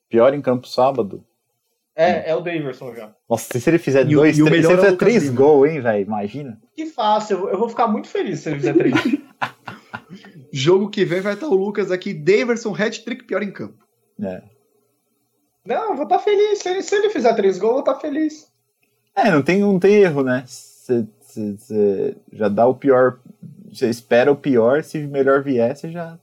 Pior 0.09 0.33
em 0.35 0.41
campo 0.41 0.67
sábado. 0.69 1.25
É, 1.95 2.31
é 2.31 2.37
o 2.37 2.41
Daverson 2.41 2.95
já. 2.95 3.15
Nossa, 3.29 3.59
se 3.59 3.71
ele 3.71 3.79
fizer 3.79 4.07
E 4.07 4.15
dois, 4.15 4.37
e 4.39 4.43
o 4.43 4.47
três, 4.47 4.63
se 4.67 4.69
melhor 4.69 4.73
ele 4.73 4.75
é 4.75 4.77
fizer 4.77 4.91
Lucas 4.93 5.09
três 5.09 5.31
gols, 5.35 5.71
hein, 5.71 5.81
velho? 5.81 6.03
Imagina. 6.05 6.61
Que 6.75 6.87
fácil, 6.87 7.49
eu- 7.49 7.59
vou 7.59 7.69
ficar 7.71 7.87
muito 7.89 8.07
feliz 8.09 8.41
se 8.41 8.51
ele 8.51 8.57
fizer 8.59 8.75
três. 8.75 8.95
Jogo 10.53 10.89
que 10.91 11.05
vem 11.05 11.21
vai 11.21 11.35
estar 11.35 11.49
o 11.49 11.55
Lucas 11.55 11.91
aqui. 11.91 12.13
Daverson, 12.15 12.75
hat-trick, 12.75 13.25
pior 13.25 13.43
em 13.43 13.51
campo. 13.51 13.83
É. 14.23 14.43
Não, 15.65 15.91
eu 15.91 15.95
vou 15.97 16.05
estar 16.05 16.19
feliz. 16.19 16.59
Se 16.61 16.69
ele, 16.69 16.83
se 16.83 16.95
ele 16.95 17.11
fizer 17.11 17.35
três 17.35 17.59
gols, 17.59 17.71
eu 17.79 17.83
vou 17.85 17.93
estar 17.93 18.01
feliz. 18.01 18.47
É, 19.15 19.31
não 19.31 19.43
tem, 19.43 19.61
não 19.61 19.79
tem 19.79 19.95
erro, 19.95 20.23
né? 20.23 20.45
Você 21.41 22.17
já 22.33 22.49
dá 22.49 22.67
o 22.67 22.75
pior. 22.75 23.21
Você 23.73 23.89
espera 23.89 24.33
o 24.33 24.37
pior, 24.37 24.83
se 24.83 24.99
o 24.99 25.09
melhor 25.09 25.43
vier, 25.43 25.77
você 25.77 25.91
já. 25.91 26.19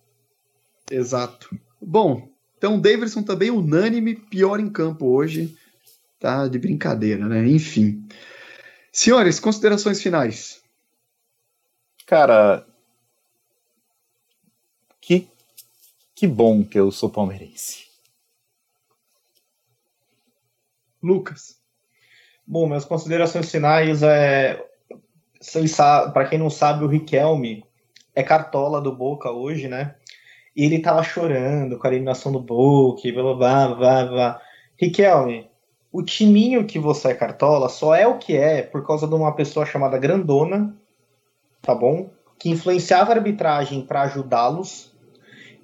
Exato. 0.89 1.55
Bom, 1.81 2.29
então 2.57 2.79
Davidson 2.79 3.23
também 3.23 3.51
unânime, 3.51 4.15
pior 4.15 4.59
em 4.59 4.69
campo 4.69 5.05
hoje. 5.05 5.55
Tá 6.19 6.47
de 6.47 6.57
brincadeira, 6.57 7.27
né? 7.27 7.45
Enfim. 7.47 8.07
Senhores, 8.91 9.39
considerações 9.39 10.01
finais. 10.01 10.61
Cara. 12.05 12.65
Que, 15.01 15.27
que 16.15 16.25
bom 16.25 16.63
que 16.63 16.79
eu 16.79 16.91
sou 16.91 17.09
palmeirense. 17.09 17.87
Lucas. 21.01 21.57
Bom, 22.47 22.67
minhas 22.67 22.85
considerações 22.85 23.51
finais 23.51 24.03
é. 24.03 24.63
Para 26.13 26.25
quem 26.25 26.39
não 26.39 26.49
sabe, 26.49 26.83
o 26.83 26.87
Riquelme 26.87 27.65
é 28.15 28.23
cartola 28.23 28.79
do 28.79 28.95
Boca 28.95 29.31
hoje, 29.31 29.67
né? 29.67 29.95
E 30.55 30.63
ele 30.65 30.79
tava 30.79 31.03
chorando 31.03 31.77
com 31.77 31.87
a 31.87 31.89
eliminação 31.89 32.31
do 32.31 32.39
Boca, 32.39 33.01
blá 33.11 33.33
blá 33.33 33.75
blá 33.75 34.05
blá. 34.05 34.41
Riquelme, 34.79 35.49
o 35.91 36.01
timinho 36.01 36.65
que 36.65 36.79
você 36.79 37.09
é 37.09 37.13
cartola 37.13 37.69
só 37.69 37.93
é 37.93 38.07
o 38.07 38.17
que 38.17 38.35
é 38.35 38.61
por 38.61 38.85
causa 38.85 39.07
de 39.07 39.13
uma 39.13 39.35
pessoa 39.35 39.65
chamada 39.65 39.97
Grandona, 39.97 40.75
tá 41.61 41.75
bom? 41.75 42.09
Que 42.39 42.49
influenciava 42.49 43.11
a 43.11 43.15
arbitragem 43.15 43.81
para 43.81 44.01
ajudá-los. 44.01 44.91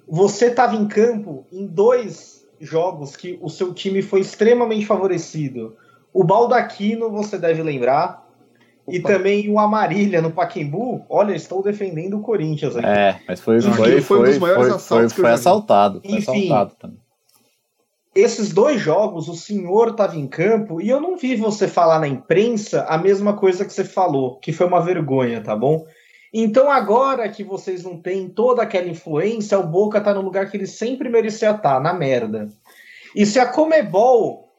Você 0.08 0.46
estava 0.46 0.76
em 0.76 0.86
campo 0.86 1.46
em 1.50 1.66
dois 1.66 2.46
jogos 2.60 3.16
que 3.16 3.38
o 3.40 3.48
seu 3.48 3.72
time 3.72 4.02
foi 4.02 4.20
extremamente 4.20 4.86
favorecido. 4.86 5.76
O 6.12 6.24
Baldaquino, 6.24 7.10
você 7.10 7.38
deve 7.38 7.62
lembrar. 7.62 8.29
E 8.90 9.00
também 9.00 9.48
o 9.48 9.58
Amarília 9.58 10.20
no 10.20 10.30
Paquembu. 10.30 11.04
Olha, 11.08 11.34
estou 11.34 11.62
defendendo 11.62 12.18
o 12.18 12.22
Corinthians 12.22 12.76
aqui. 12.76 12.86
É, 12.86 13.20
mas 13.26 13.40
foi, 13.40 13.58
Enfim, 13.58 13.72
foi, 13.72 14.00
foi 14.00 14.18
um 14.20 14.24
dos 14.24 14.38
maiores 14.38 14.66
foi, 14.66 14.76
assaltos 14.76 15.12
foi, 15.12 15.14
que 15.14 15.20
eu 15.20 15.24
já 15.24 15.30
vi. 15.30 15.40
assaltado. 15.40 16.00
Foi 16.00 16.10
Enfim. 16.10 16.44
assaltado 16.44 16.74
também. 16.78 16.98
esses 18.14 18.52
dois 18.52 18.80
jogos, 18.80 19.28
o 19.28 19.34
senhor 19.34 19.90
estava 19.90 20.16
em 20.16 20.26
campo 20.26 20.80
e 20.80 20.88
eu 20.88 21.00
não 21.00 21.16
vi 21.16 21.36
você 21.36 21.68
falar 21.68 22.00
na 22.00 22.08
imprensa 22.08 22.84
a 22.88 22.98
mesma 22.98 23.34
coisa 23.34 23.64
que 23.64 23.72
você 23.72 23.84
falou, 23.84 24.38
que 24.38 24.52
foi 24.52 24.66
uma 24.66 24.80
vergonha, 24.80 25.40
tá 25.40 25.54
bom? 25.54 25.86
Então 26.32 26.70
agora 26.70 27.28
que 27.28 27.42
vocês 27.42 27.84
não 27.84 27.96
têm 27.96 28.28
toda 28.28 28.62
aquela 28.62 28.88
influência, 28.88 29.58
o 29.58 29.66
Boca 29.66 30.00
tá 30.00 30.14
no 30.14 30.20
lugar 30.20 30.50
que 30.50 30.56
ele 30.56 30.66
sempre 30.66 31.08
merecia 31.08 31.50
estar, 31.50 31.74
tá, 31.74 31.80
na 31.80 31.92
merda. 31.92 32.48
E 33.14 33.26
se 33.26 33.38
a 33.40 33.46
Comebol 33.46 34.49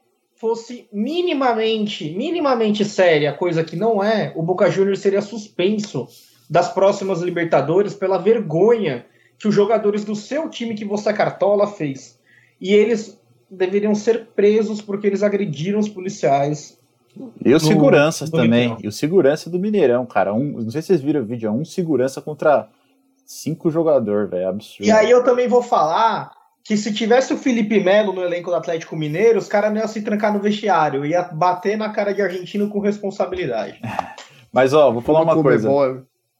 fosse 0.42 0.88
minimamente, 0.92 2.12
minimamente 2.16 2.84
séria, 2.84 3.32
coisa 3.32 3.62
que 3.62 3.76
não 3.76 4.02
é, 4.02 4.32
o 4.34 4.42
Boca 4.42 4.68
Juniors 4.68 4.98
seria 4.98 5.22
suspenso 5.22 6.08
das 6.50 6.74
próximas 6.74 7.20
Libertadores 7.20 7.94
pela 7.94 8.18
vergonha 8.18 9.06
que 9.38 9.46
os 9.46 9.54
jogadores 9.54 10.04
do 10.04 10.16
seu 10.16 10.50
time 10.50 10.74
que 10.74 10.84
você 10.84 11.12
cartola 11.12 11.68
fez. 11.68 12.18
E 12.60 12.74
eles 12.74 13.16
deveriam 13.48 13.94
ser 13.94 14.30
presos 14.34 14.82
porque 14.82 15.06
eles 15.06 15.22
agrediram 15.22 15.78
os 15.78 15.88
policiais. 15.88 16.76
E 17.44 17.54
os 17.54 17.62
seguranças 17.62 18.28
também. 18.28 18.48
Mineirão. 18.48 18.78
E 18.82 18.88
o 18.88 18.92
segurança 18.92 19.48
do 19.48 19.60
Mineirão, 19.60 20.04
cara. 20.04 20.34
Um, 20.34 20.60
não 20.60 20.70
sei 20.72 20.82
se 20.82 20.88
vocês 20.88 21.00
viram 21.00 21.20
o 21.20 21.24
vídeo, 21.24 21.46
é 21.46 21.52
um 21.52 21.64
segurança 21.64 22.20
contra 22.20 22.68
cinco 23.24 23.70
jogadores, 23.70 24.28
velho. 24.28 24.48
Absurdo. 24.48 24.88
E 24.88 24.90
aí 24.90 25.08
eu 25.08 25.22
também 25.22 25.46
vou 25.46 25.62
falar 25.62 26.32
que 26.64 26.76
se 26.76 26.92
tivesse 26.92 27.32
o 27.32 27.36
Felipe 27.38 27.80
Melo 27.80 28.12
no 28.12 28.22
elenco 28.22 28.50
do 28.50 28.56
Atlético 28.56 28.96
Mineiro, 28.96 29.38
os 29.38 29.48
caras 29.48 29.72
não 29.72 29.80
iam 29.80 29.88
se 29.88 30.02
trancar 30.02 30.32
no 30.32 30.40
vestiário, 30.40 31.04
ia 31.04 31.22
bater 31.22 31.76
na 31.76 31.90
cara 31.90 32.12
de 32.14 32.22
argentino 32.22 32.68
com 32.68 32.78
responsabilidade. 32.78 33.80
Mas 34.52 34.72
ó, 34.72 34.92
vou 34.92 35.02
falar 35.02 35.22
uma, 35.22 35.34
uma 35.34 35.42
coisa. 35.42 35.68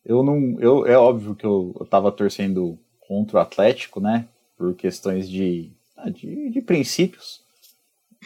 Eu 0.05 0.23
não, 0.23 0.57
eu 0.61 0.87
é 0.87 0.97
óbvio 0.97 1.35
que 1.35 1.45
eu, 1.45 1.75
eu 1.79 1.87
tava 1.87 2.13
torcendo 2.13 2.79
contra 3.01 3.39
o 3.39 3.41
Atlético, 3.41 4.01
né? 4.01 4.27
Por 4.57 4.75
questões 4.75 5.29
de 5.29 5.71
ah, 5.97 6.11
de, 6.11 6.51
de 6.51 6.61
princípios. 6.61 7.41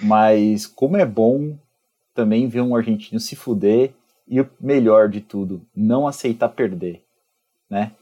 Mas 0.03 0.67
como 0.67 0.97
é 0.97 1.07
bom 1.07 1.57
também 2.15 2.49
ver 2.49 2.63
um 2.63 2.75
argentino 2.75 3.21
se 3.21 3.37
fuder 3.37 3.93
e 4.27 4.41
o 4.41 4.49
melhor 4.61 5.09
de 5.09 5.21
tudo, 5.21 5.63
não 5.75 6.07
aceitar 6.07 6.49
perder, 6.49 7.03
né? 7.71 7.93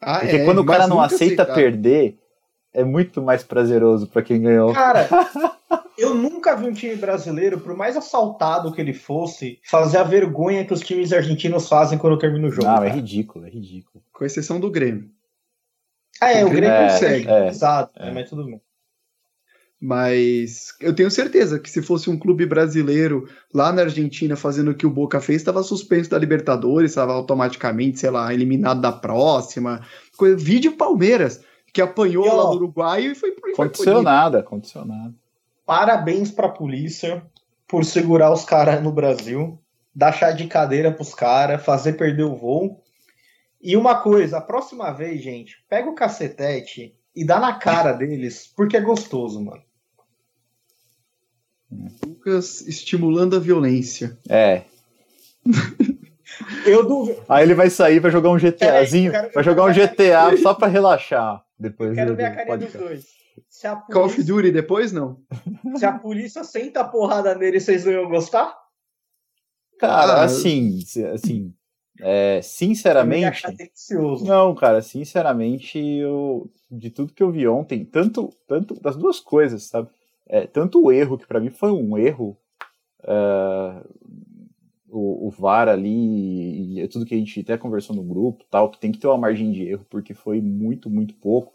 Ah, 0.00 0.20
Porque 0.20 0.36
é, 0.36 0.44
quando 0.44 0.60
o 0.60 0.66
cara 0.66 0.86
não 0.86 1.00
aceita 1.00 1.42
aceitar. 1.42 1.54
perder, 1.54 2.16
é 2.72 2.84
muito 2.84 3.22
mais 3.22 3.42
prazeroso 3.42 4.06
para 4.06 4.22
quem 4.22 4.40
ganhou. 4.40 4.72
Cara, 4.72 5.08
eu 5.98 6.14
nunca 6.14 6.54
vi 6.54 6.66
um 6.66 6.72
time 6.72 6.96
brasileiro, 6.96 7.60
por 7.60 7.76
mais 7.76 7.96
assaltado 7.96 8.72
que 8.72 8.80
ele 8.80 8.94
fosse, 8.94 9.58
fazer 9.64 9.98
a 9.98 10.04
vergonha 10.04 10.64
que 10.64 10.72
os 10.72 10.80
times 10.80 11.12
argentinos 11.12 11.68
fazem 11.68 11.98
quando 11.98 12.18
termina 12.18 12.46
o 12.46 12.50
jogo. 12.50 12.66
Não, 12.66 12.74
é 12.74 12.76
cara. 12.76 12.88
é 12.88 12.92
ridículo, 12.92 13.46
é 13.46 13.50
ridículo. 13.50 14.04
Com 14.12 14.24
exceção 14.24 14.60
do 14.60 14.70
Grêmio. 14.70 15.10
Ah, 16.20 16.32
é, 16.32 16.44
o 16.44 16.50
Grêmio 16.50 16.70
é, 16.70 16.88
consegue, 16.88 17.28
é, 17.28 17.48
exato, 17.48 17.92
é. 17.96 18.12
mas 18.12 18.28
tudo 18.28 18.44
bem. 18.44 18.60
Mas 19.80 20.74
eu 20.80 20.92
tenho 20.92 21.10
certeza 21.10 21.60
que 21.60 21.70
se 21.70 21.80
fosse 21.80 22.10
um 22.10 22.18
clube 22.18 22.44
brasileiro 22.44 23.28
lá 23.54 23.72
na 23.72 23.82
Argentina 23.82 24.34
fazendo 24.34 24.72
o 24.72 24.74
que 24.74 24.86
o 24.86 24.90
Boca 24.90 25.20
fez, 25.20 25.40
estava 25.40 25.62
suspenso 25.62 26.10
da 26.10 26.18
Libertadores, 26.18 26.90
estava 26.90 27.12
automaticamente, 27.12 28.00
sei 28.00 28.10
lá, 28.10 28.34
eliminado 28.34 28.80
da 28.80 28.90
próxima. 28.90 29.80
Vídeo 30.36 30.72
Palmeiras, 30.72 31.40
que 31.72 31.80
apanhou 31.80 32.26
e, 32.26 32.28
ó, 32.28 32.34
lá 32.34 32.50
do 32.50 32.56
Uruguai 32.56 33.02
e 33.06 33.14
foi 33.14 33.32
por 33.32 33.50
Aconteceu 33.50 34.02
nada, 34.02 34.40
aconteceu 34.40 34.84
nada. 34.84 35.14
Parabéns 35.66 36.30
para 36.30 36.46
a 36.46 36.52
polícia 36.52 37.22
por 37.66 37.84
segurar 37.84 38.32
os 38.32 38.44
caras 38.44 38.82
no 38.82 38.90
Brasil, 38.90 39.58
dar 39.94 40.12
chá 40.12 40.32
de 40.32 40.46
cadeira 40.46 40.92
pros 40.92 41.14
caras, 41.14 41.64
fazer 41.64 41.94
perder 41.94 42.24
o 42.24 42.36
voo. 42.36 42.82
E 43.60 43.76
uma 43.76 44.00
coisa, 44.00 44.38
a 44.38 44.40
próxima 44.40 44.92
vez, 44.92 45.22
gente, 45.22 45.62
pega 45.68 45.90
o 45.90 45.94
cacetete 45.94 46.94
e 47.14 47.24
dá 47.24 47.40
na 47.40 47.54
cara 47.54 47.92
deles, 47.92 48.50
porque 48.56 48.76
é 48.76 48.80
gostoso, 48.80 49.44
mano. 49.44 49.62
Lucas 52.06 52.62
estimulando 52.62 53.36
a 53.36 53.40
violência. 53.40 54.18
É. 54.28 54.62
Eu 56.64 56.86
duvido. 56.86 57.22
Aí 57.28 57.44
ele 57.44 57.54
vai 57.54 57.70
sair, 57.70 57.98
vai 57.98 58.10
jogar 58.10 58.30
um 58.30 58.38
GTAzinho, 58.38 59.10
quero, 59.10 59.30
vai 59.32 59.44
jogar 59.44 59.64
um 59.64 59.72
GTA 59.72 60.36
só 60.42 60.54
pra 60.54 60.68
relaxar. 60.68 61.44
Depois 61.58 61.90
eu 61.90 61.96
quero 61.96 62.16
ver 62.16 62.24
a 62.24 62.34
carinha 62.34 62.58
dos 62.58 62.72
dois. 62.72 63.06
Se 63.48 63.66
a 63.66 63.76
polícia... 63.76 63.92
Call 63.92 64.06
of 64.06 64.22
Duty 64.22 64.50
depois, 64.50 64.92
não? 64.92 65.20
Se 65.76 65.84
a 65.84 65.92
polícia 65.92 66.44
senta 66.44 66.80
a 66.80 66.84
porrada 66.84 67.34
nele, 67.34 67.60
vocês 67.60 67.84
não 67.84 67.92
iam 67.92 68.08
gostar? 68.08 68.56
Cara, 69.78 70.14
ah, 70.14 70.24
assim, 70.24 70.82
assim, 71.14 71.54
é, 72.00 72.40
sinceramente. 72.42 73.42
Não, 74.24 74.54
cara, 74.54 74.82
sinceramente, 74.82 75.78
eu, 75.78 76.50
de 76.70 76.90
tudo 76.90 77.12
que 77.12 77.22
eu 77.22 77.30
vi 77.30 77.46
ontem, 77.46 77.84
tanto, 77.84 78.30
tanto 78.46 78.80
das 78.80 78.96
duas 78.96 79.20
coisas, 79.20 79.64
sabe? 79.64 79.88
É, 80.26 80.46
tanto 80.46 80.82
o 80.82 80.92
erro, 80.92 81.16
que 81.16 81.26
para 81.26 81.40
mim 81.40 81.50
foi 81.50 81.70
um 81.70 81.96
erro, 81.96 82.36
é, 83.04 83.82
o, 84.90 85.28
o, 85.28 85.30
VAR 85.30 85.68
ali, 85.68 86.74
e 86.74 86.80
é 86.80 86.86
tudo 86.86 87.04
que 87.04 87.14
a 87.14 87.18
gente 87.18 87.40
até 87.40 87.56
conversou 87.56 87.94
no 87.94 88.02
grupo, 88.02 88.44
tal, 88.50 88.70
que 88.70 88.78
tem 88.78 88.92
que 88.92 88.98
ter 88.98 89.06
uma 89.06 89.18
margem 89.18 89.50
de 89.52 89.62
erro, 89.64 89.86
porque 89.88 90.14
foi 90.14 90.40
muito, 90.40 90.88
muito 90.88 91.14
pouco. 91.14 91.52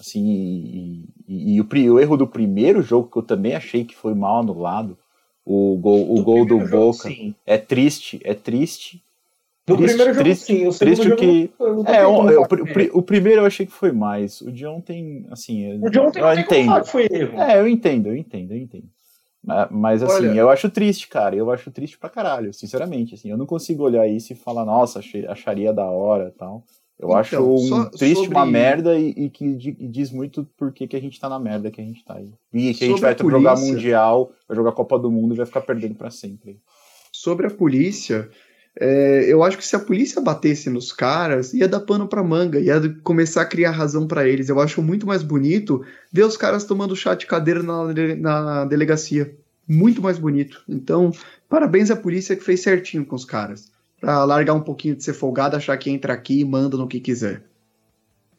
Assim, 0.00 0.24
e, 0.26 1.08
e, 1.28 1.54
e 1.56 1.60
o, 1.60 1.68
o, 1.94 2.00
erro 2.00 2.16
do 2.16 2.26
primeiro 2.26 2.82
jogo, 2.82 3.10
que 3.10 3.18
eu 3.18 3.22
também 3.22 3.54
achei 3.54 3.84
que 3.84 3.94
foi 3.94 4.14
mal 4.14 4.40
anulado, 4.40 4.98
o 5.44 5.76
gol, 5.76 6.14
o 6.14 6.22
gol 6.22 6.46
do 6.46 6.58
Boca, 6.68 7.08
é 7.46 7.58
triste, 7.58 8.20
é 8.24 8.34
triste 8.34 9.02
no 9.66 9.76
triste, 9.76 9.94
primeiro 9.94 10.14
jogo, 10.14 10.24
triste, 10.24 10.44
sim. 10.44 10.66
O 10.66 10.72
segundo 10.72 11.02
jogo, 11.04 11.16
que... 11.16 11.50
é, 11.86 12.04
o, 12.04 12.10
o, 12.10 12.42
o, 12.42 12.98
o, 12.98 13.02
primeiro 13.02 13.42
eu 13.42 13.46
achei 13.46 13.64
que 13.64 13.72
foi 13.72 13.92
mais. 13.92 14.40
O 14.40 14.50
de 14.50 14.66
ontem, 14.66 15.24
assim... 15.30 15.80
O 15.80 15.88
de 15.88 16.00
ontem 16.00 16.20
eu, 16.20 16.26
eu 16.26 16.40
entendo. 16.40 16.80
que 16.82 16.90
foi 16.90 17.08
erro. 17.10 17.40
É, 17.40 17.60
eu 17.60 17.68
entendo, 17.68 18.08
eu 18.08 18.16
entendo, 18.16 18.52
eu 18.52 18.58
entendo. 18.58 18.88
Mas, 19.70 20.02
assim, 20.02 20.28
Olha, 20.28 20.40
eu 20.40 20.48
acho 20.48 20.70
triste, 20.70 21.08
cara. 21.08 21.34
Eu 21.34 21.50
acho 21.50 21.70
triste 21.70 21.98
pra 21.98 22.08
caralho, 22.08 22.54
sinceramente. 22.54 23.14
Assim, 23.14 23.30
eu 23.30 23.36
não 23.36 23.46
consigo 23.46 23.82
olhar 23.82 24.06
isso 24.06 24.32
e 24.32 24.36
falar, 24.36 24.64
nossa, 24.64 25.00
acharia 25.28 25.72
da 25.72 25.84
hora 25.84 26.32
tal. 26.38 26.64
Eu 26.98 27.08
então, 27.08 27.18
acho 27.18 27.42
um 27.42 27.90
triste, 27.90 28.20
sobre... 28.20 28.36
uma 28.36 28.46
merda 28.46 28.96
e, 28.96 29.08
e 29.10 29.30
que 29.30 29.44
e 29.44 29.88
diz 29.88 30.12
muito 30.12 30.44
por 30.56 30.72
que, 30.72 30.86
que 30.86 30.94
a 30.94 31.00
gente 31.00 31.18
tá 31.18 31.28
na 31.28 31.38
merda 31.38 31.68
que 31.68 31.80
a 31.80 31.84
gente 31.84 32.04
tá 32.04 32.14
aí. 32.14 32.32
E 32.52 32.72
que 32.72 32.84
a 32.84 32.88
gente 32.88 33.00
vai 33.00 33.12
a 33.12 33.16
jogar 33.16 33.58
Mundial, 33.58 34.32
vai 34.46 34.56
jogar 34.56 34.70
Copa 34.70 34.96
do 35.00 35.10
Mundo 35.10 35.34
e 35.34 35.36
vai 35.36 35.46
ficar 35.46 35.62
perdendo 35.62 35.96
para 35.96 36.10
sempre. 36.10 36.60
Sobre 37.12 37.48
a 37.48 37.50
polícia, 37.50 38.30
é, 38.78 39.24
eu 39.28 39.42
acho 39.42 39.58
que 39.58 39.66
se 39.66 39.76
a 39.76 39.80
polícia 39.80 40.20
batesse 40.20 40.70
nos 40.70 40.92
caras, 40.92 41.52
ia 41.52 41.68
dar 41.68 41.80
pano 41.80 42.08
pra 42.08 42.22
manga, 42.22 42.58
ia 42.58 42.80
começar 43.02 43.42
a 43.42 43.46
criar 43.46 43.70
razão 43.70 44.06
para 44.06 44.26
eles. 44.26 44.48
Eu 44.48 44.60
acho 44.60 44.82
muito 44.82 45.06
mais 45.06 45.22
bonito 45.22 45.84
ver 46.10 46.24
os 46.24 46.36
caras 46.36 46.64
tomando 46.64 46.96
chá 46.96 47.14
de 47.14 47.26
cadeira 47.26 47.62
na, 47.62 47.92
na 48.16 48.64
delegacia. 48.64 49.36
Muito 49.68 50.02
mais 50.02 50.18
bonito. 50.18 50.62
Então, 50.68 51.12
parabéns 51.48 51.90
à 51.90 51.96
polícia 51.96 52.34
que 52.34 52.42
fez 52.42 52.62
certinho 52.62 53.04
com 53.04 53.14
os 53.14 53.24
caras. 53.24 53.70
Pra 54.00 54.24
largar 54.24 54.54
um 54.54 54.60
pouquinho 54.60 54.96
de 54.96 55.04
ser 55.04 55.14
folgado, 55.14 55.56
achar 55.56 55.76
que 55.76 55.90
entra 55.90 56.12
aqui 56.12 56.40
e 56.40 56.44
manda 56.44 56.76
no 56.76 56.88
que 56.88 56.98
quiser. 56.98 57.44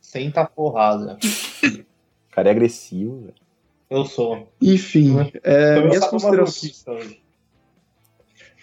Senta 0.02 0.44
porrada. 0.44 1.18
O 1.64 2.36
cara 2.36 2.50
é 2.50 2.52
agressivo, 2.52 3.22
velho. 3.22 3.34
Eu 3.90 4.06
sou. 4.06 4.52
Enfim, 4.60 5.16
é, 5.44 5.80
minhas 5.86 6.06
considerações. 6.08 6.84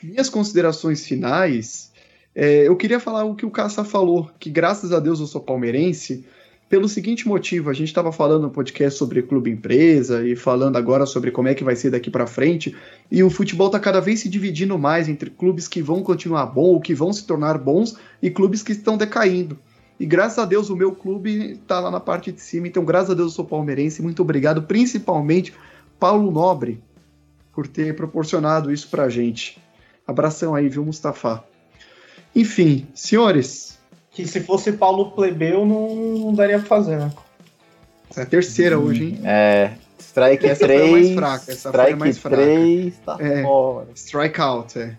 Minhas 0.03 0.31
considerações 0.31 1.07
finais, 1.07 1.93
é, 2.35 2.67
eu 2.67 2.75
queria 2.75 2.99
falar 2.99 3.25
o 3.25 3.35
que 3.35 3.45
o 3.45 3.51
Caça 3.51 3.85
falou, 3.85 4.31
que 4.39 4.49
graças 4.49 4.93
a 4.93 4.99
Deus 4.99 5.21
eu 5.21 5.27
sou 5.27 5.43
palmeirense, 5.43 6.25
pelo 6.71 6.89
seguinte 6.89 7.27
motivo, 7.29 7.69
a 7.69 7.73
gente 7.73 7.89
estava 7.89 8.11
falando 8.11 8.43
no 8.43 8.51
podcast 8.51 8.97
sobre 8.97 9.21
clube 9.23 9.51
empresa 9.51 10.25
e 10.27 10.37
falando 10.37 10.77
agora 10.77 11.05
sobre 11.05 11.33
como 11.33 11.49
é 11.49 11.55
que 11.55 11.65
vai 11.65 11.77
ser 11.77 11.91
daqui 11.91 12.09
para 12.09 12.27
frente, 12.27 12.75
e 13.11 13.23
o 13.23 13.29
futebol 13.29 13.67
está 13.67 13.79
cada 13.79 14.01
vez 14.01 14.21
se 14.21 14.29
dividindo 14.29 14.79
mais 14.79 15.09
entre 15.09 15.29
clubes 15.29 15.69
que 15.69 15.83
vão 15.83 16.03
continuar 16.03 16.47
bom 16.47 16.69
ou 16.69 16.81
que 16.81 16.95
vão 16.95 17.13
se 17.13 17.27
tornar 17.27 17.59
bons 17.59 17.97
e 18.23 18.31
clubes 18.31 18.63
que 18.63 18.73
estão 18.73 18.97
decaindo. 18.97 19.59
E 19.99 20.07
graças 20.07 20.39
a 20.39 20.47
Deus 20.47 20.71
o 20.71 20.77
meu 20.77 20.93
clube 20.93 21.55
está 21.61 21.79
lá 21.81 21.91
na 21.91 22.01
parte 22.01 22.33
de 22.33 22.41
cima, 22.41 22.69
então 22.69 22.85
graças 22.85 23.11
a 23.11 23.15
Deus 23.15 23.33
eu 23.33 23.37
sou 23.37 23.45
palmeirense, 23.45 24.01
muito 24.01 24.23
obrigado, 24.23 24.63
principalmente 24.63 25.53
Paulo 25.99 26.31
Nobre, 26.31 26.81
por 27.53 27.67
ter 27.67 27.95
proporcionado 27.97 28.73
isso 28.73 28.89
para 28.89 29.03
a 29.03 29.09
gente. 29.11 29.61
Abração 30.11 30.57
aí, 30.57 30.69
viu, 30.69 30.85
Mustafa? 30.85 31.45
Enfim, 32.35 32.87
senhores. 32.95 33.79
Que 34.11 34.27
se 34.27 34.41
fosse 34.41 34.73
Paulo 34.73 35.13
Plebeu, 35.13 35.65
não, 35.65 35.95
não 35.95 36.35
daria 36.35 36.59
pra 36.59 36.67
fazer, 36.67 36.97
né? 36.97 37.13
Essa 38.11 38.21
é 38.21 38.23
a 38.25 38.27
terceira 38.27 38.79
hum, 38.79 38.85
hoje, 38.85 39.05
hein? 39.05 39.21
É. 39.25 39.73
Strike 40.01 40.47
essa 40.47 40.67
3. 40.67 40.81
Foi 40.81 40.91
mais 40.91 41.15
fraca, 41.15 41.53
essa 41.53 41.69
strike 41.69 41.91
foi 41.91 41.99
mais 41.99 42.19
fraca. 42.19 42.37
3, 42.43 42.99
tá 42.99 43.17
é, 43.21 43.43
fora. 43.43 43.89
Strike 43.95 44.41
out, 44.41 44.79
é. 44.79 44.97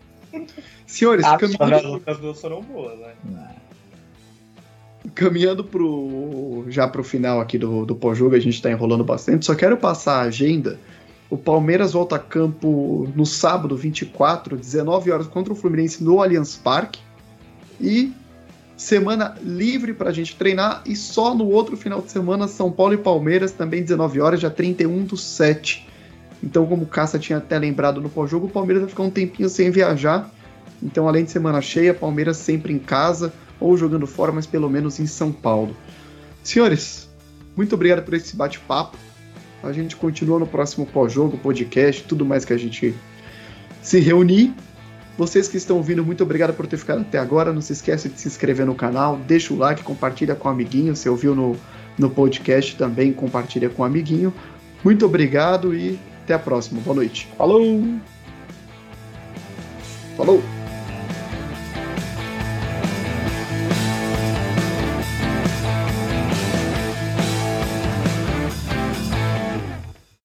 Senhores, 0.87 1.25
ah, 1.25 1.37
caminhando. 1.37 2.01
As 2.05 2.17
duas 2.17 2.39
foram 2.39 2.61
boas, 2.61 2.97
né? 2.97 3.13
Caminhando 5.13 5.65
pro, 5.65 6.65
já 6.69 6.87
pro 6.87 7.03
final 7.03 7.41
aqui 7.41 7.57
do, 7.57 7.85
do 7.85 7.95
pós-jogo, 7.95 8.35
a 8.35 8.39
gente 8.39 8.61
tá 8.61 8.71
enrolando 8.71 9.03
bastante. 9.03 9.45
Só 9.45 9.55
quero 9.55 9.75
passar 9.75 10.19
a 10.19 10.21
agenda 10.21 10.79
o 11.31 11.37
Palmeiras 11.37 11.93
volta 11.93 12.17
a 12.17 12.19
campo 12.19 13.09
no 13.15 13.25
sábado, 13.25 13.77
24, 13.77 14.57
19 14.57 15.11
horas, 15.11 15.27
contra 15.27 15.53
o 15.53 15.55
Fluminense 15.55 16.03
no 16.03 16.21
Allianz 16.21 16.57
Parque. 16.57 16.99
E 17.79 18.11
semana 18.75 19.37
livre 19.41 19.93
para 19.93 20.09
a 20.09 20.13
gente 20.13 20.35
treinar. 20.35 20.81
E 20.85 20.93
só 20.93 21.33
no 21.33 21.47
outro 21.47 21.77
final 21.77 22.01
de 22.01 22.11
semana, 22.11 22.49
São 22.49 22.69
Paulo 22.69 22.95
e 22.95 22.97
Palmeiras, 22.97 23.53
também 23.53 23.81
19 23.81 24.19
horas, 24.19 24.41
dia 24.41 24.49
31 24.49 25.05
do 25.05 25.15
7. 25.15 25.87
Então, 26.43 26.65
como 26.65 26.83
o 26.83 26.87
Caça 26.87 27.17
tinha 27.17 27.37
até 27.37 27.57
lembrado 27.57 28.01
no 28.01 28.09
pós-jogo, 28.09 28.47
o 28.47 28.49
Palmeiras 28.49 28.81
vai 28.81 28.89
ficar 28.89 29.03
um 29.03 29.09
tempinho 29.09 29.47
sem 29.47 29.71
viajar. 29.71 30.29
Então, 30.83 31.07
além 31.07 31.23
de 31.23 31.31
semana 31.31 31.61
cheia, 31.61 31.93
Palmeiras 31.93 32.35
sempre 32.37 32.73
em 32.73 32.79
casa 32.79 33.31
ou 33.57 33.77
jogando 33.77 34.05
fora, 34.05 34.33
mas 34.33 34.45
pelo 34.45 34.69
menos 34.69 34.99
em 34.99 35.07
São 35.07 35.31
Paulo. 35.31 35.73
Senhores, 36.43 37.07
muito 37.55 37.73
obrigado 37.73 38.03
por 38.03 38.15
esse 38.15 38.35
bate-papo. 38.35 38.97
A 39.63 39.71
gente 39.71 39.95
continua 39.95 40.39
no 40.39 40.47
próximo 40.47 40.85
pós-jogo, 40.85 41.37
podcast, 41.37 42.03
tudo 42.03 42.25
mais 42.25 42.43
que 42.43 42.53
a 42.53 42.57
gente 42.57 42.95
se 43.81 43.99
reunir. 43.99 44.53
Vocês 45.17 45.47
que 45.47 45.57
estão 45.57 45.77
ouvindo, 45.77 46.03
muito 46.03 46.23
obrigado 46.23 46.53
por 46.53 46.65
ter 46.65 46.77
ficado 46.77 47.01
até 47.01 47.19
agora. 47.19 47.53
Não 47.53 47.61
se 47.61 47.73
esqueça 47.73 48.09
de 48.09 48.19
se 48.19 48.27
inscrever 48.27 48.65
no 48.65 48.73
canal, 48.73 49.17
deixa 49.27 49.53
o 49.53 49.57
like, 49.57 49.83
compartilha 49.83 50.35
com 50.35 50.47
o 50.47 50.51
amiguinho. 50.51 50.95
Se 50.95 51.07
ouviu 51.07 51.35
no, 51.35 51.55
no 51.97 52.09
podcast 52.09 52.75
também, 52.75 53.13
compartilha 53.13 53.69
com 53.69 53.83
o 53.83 53.85
amiguinho. 53.85 54.33
Muito 54.83 55.05
obrigado 55.05 55.75
e 55.75 55.99
até 56.23 56.33
a 56.33 56.39
próxima. 56.39 56.81
Boa 56.81 56.95
noite. 56.95 57.27
Falou! 57.37 57.83
Falou! 60.17 60.60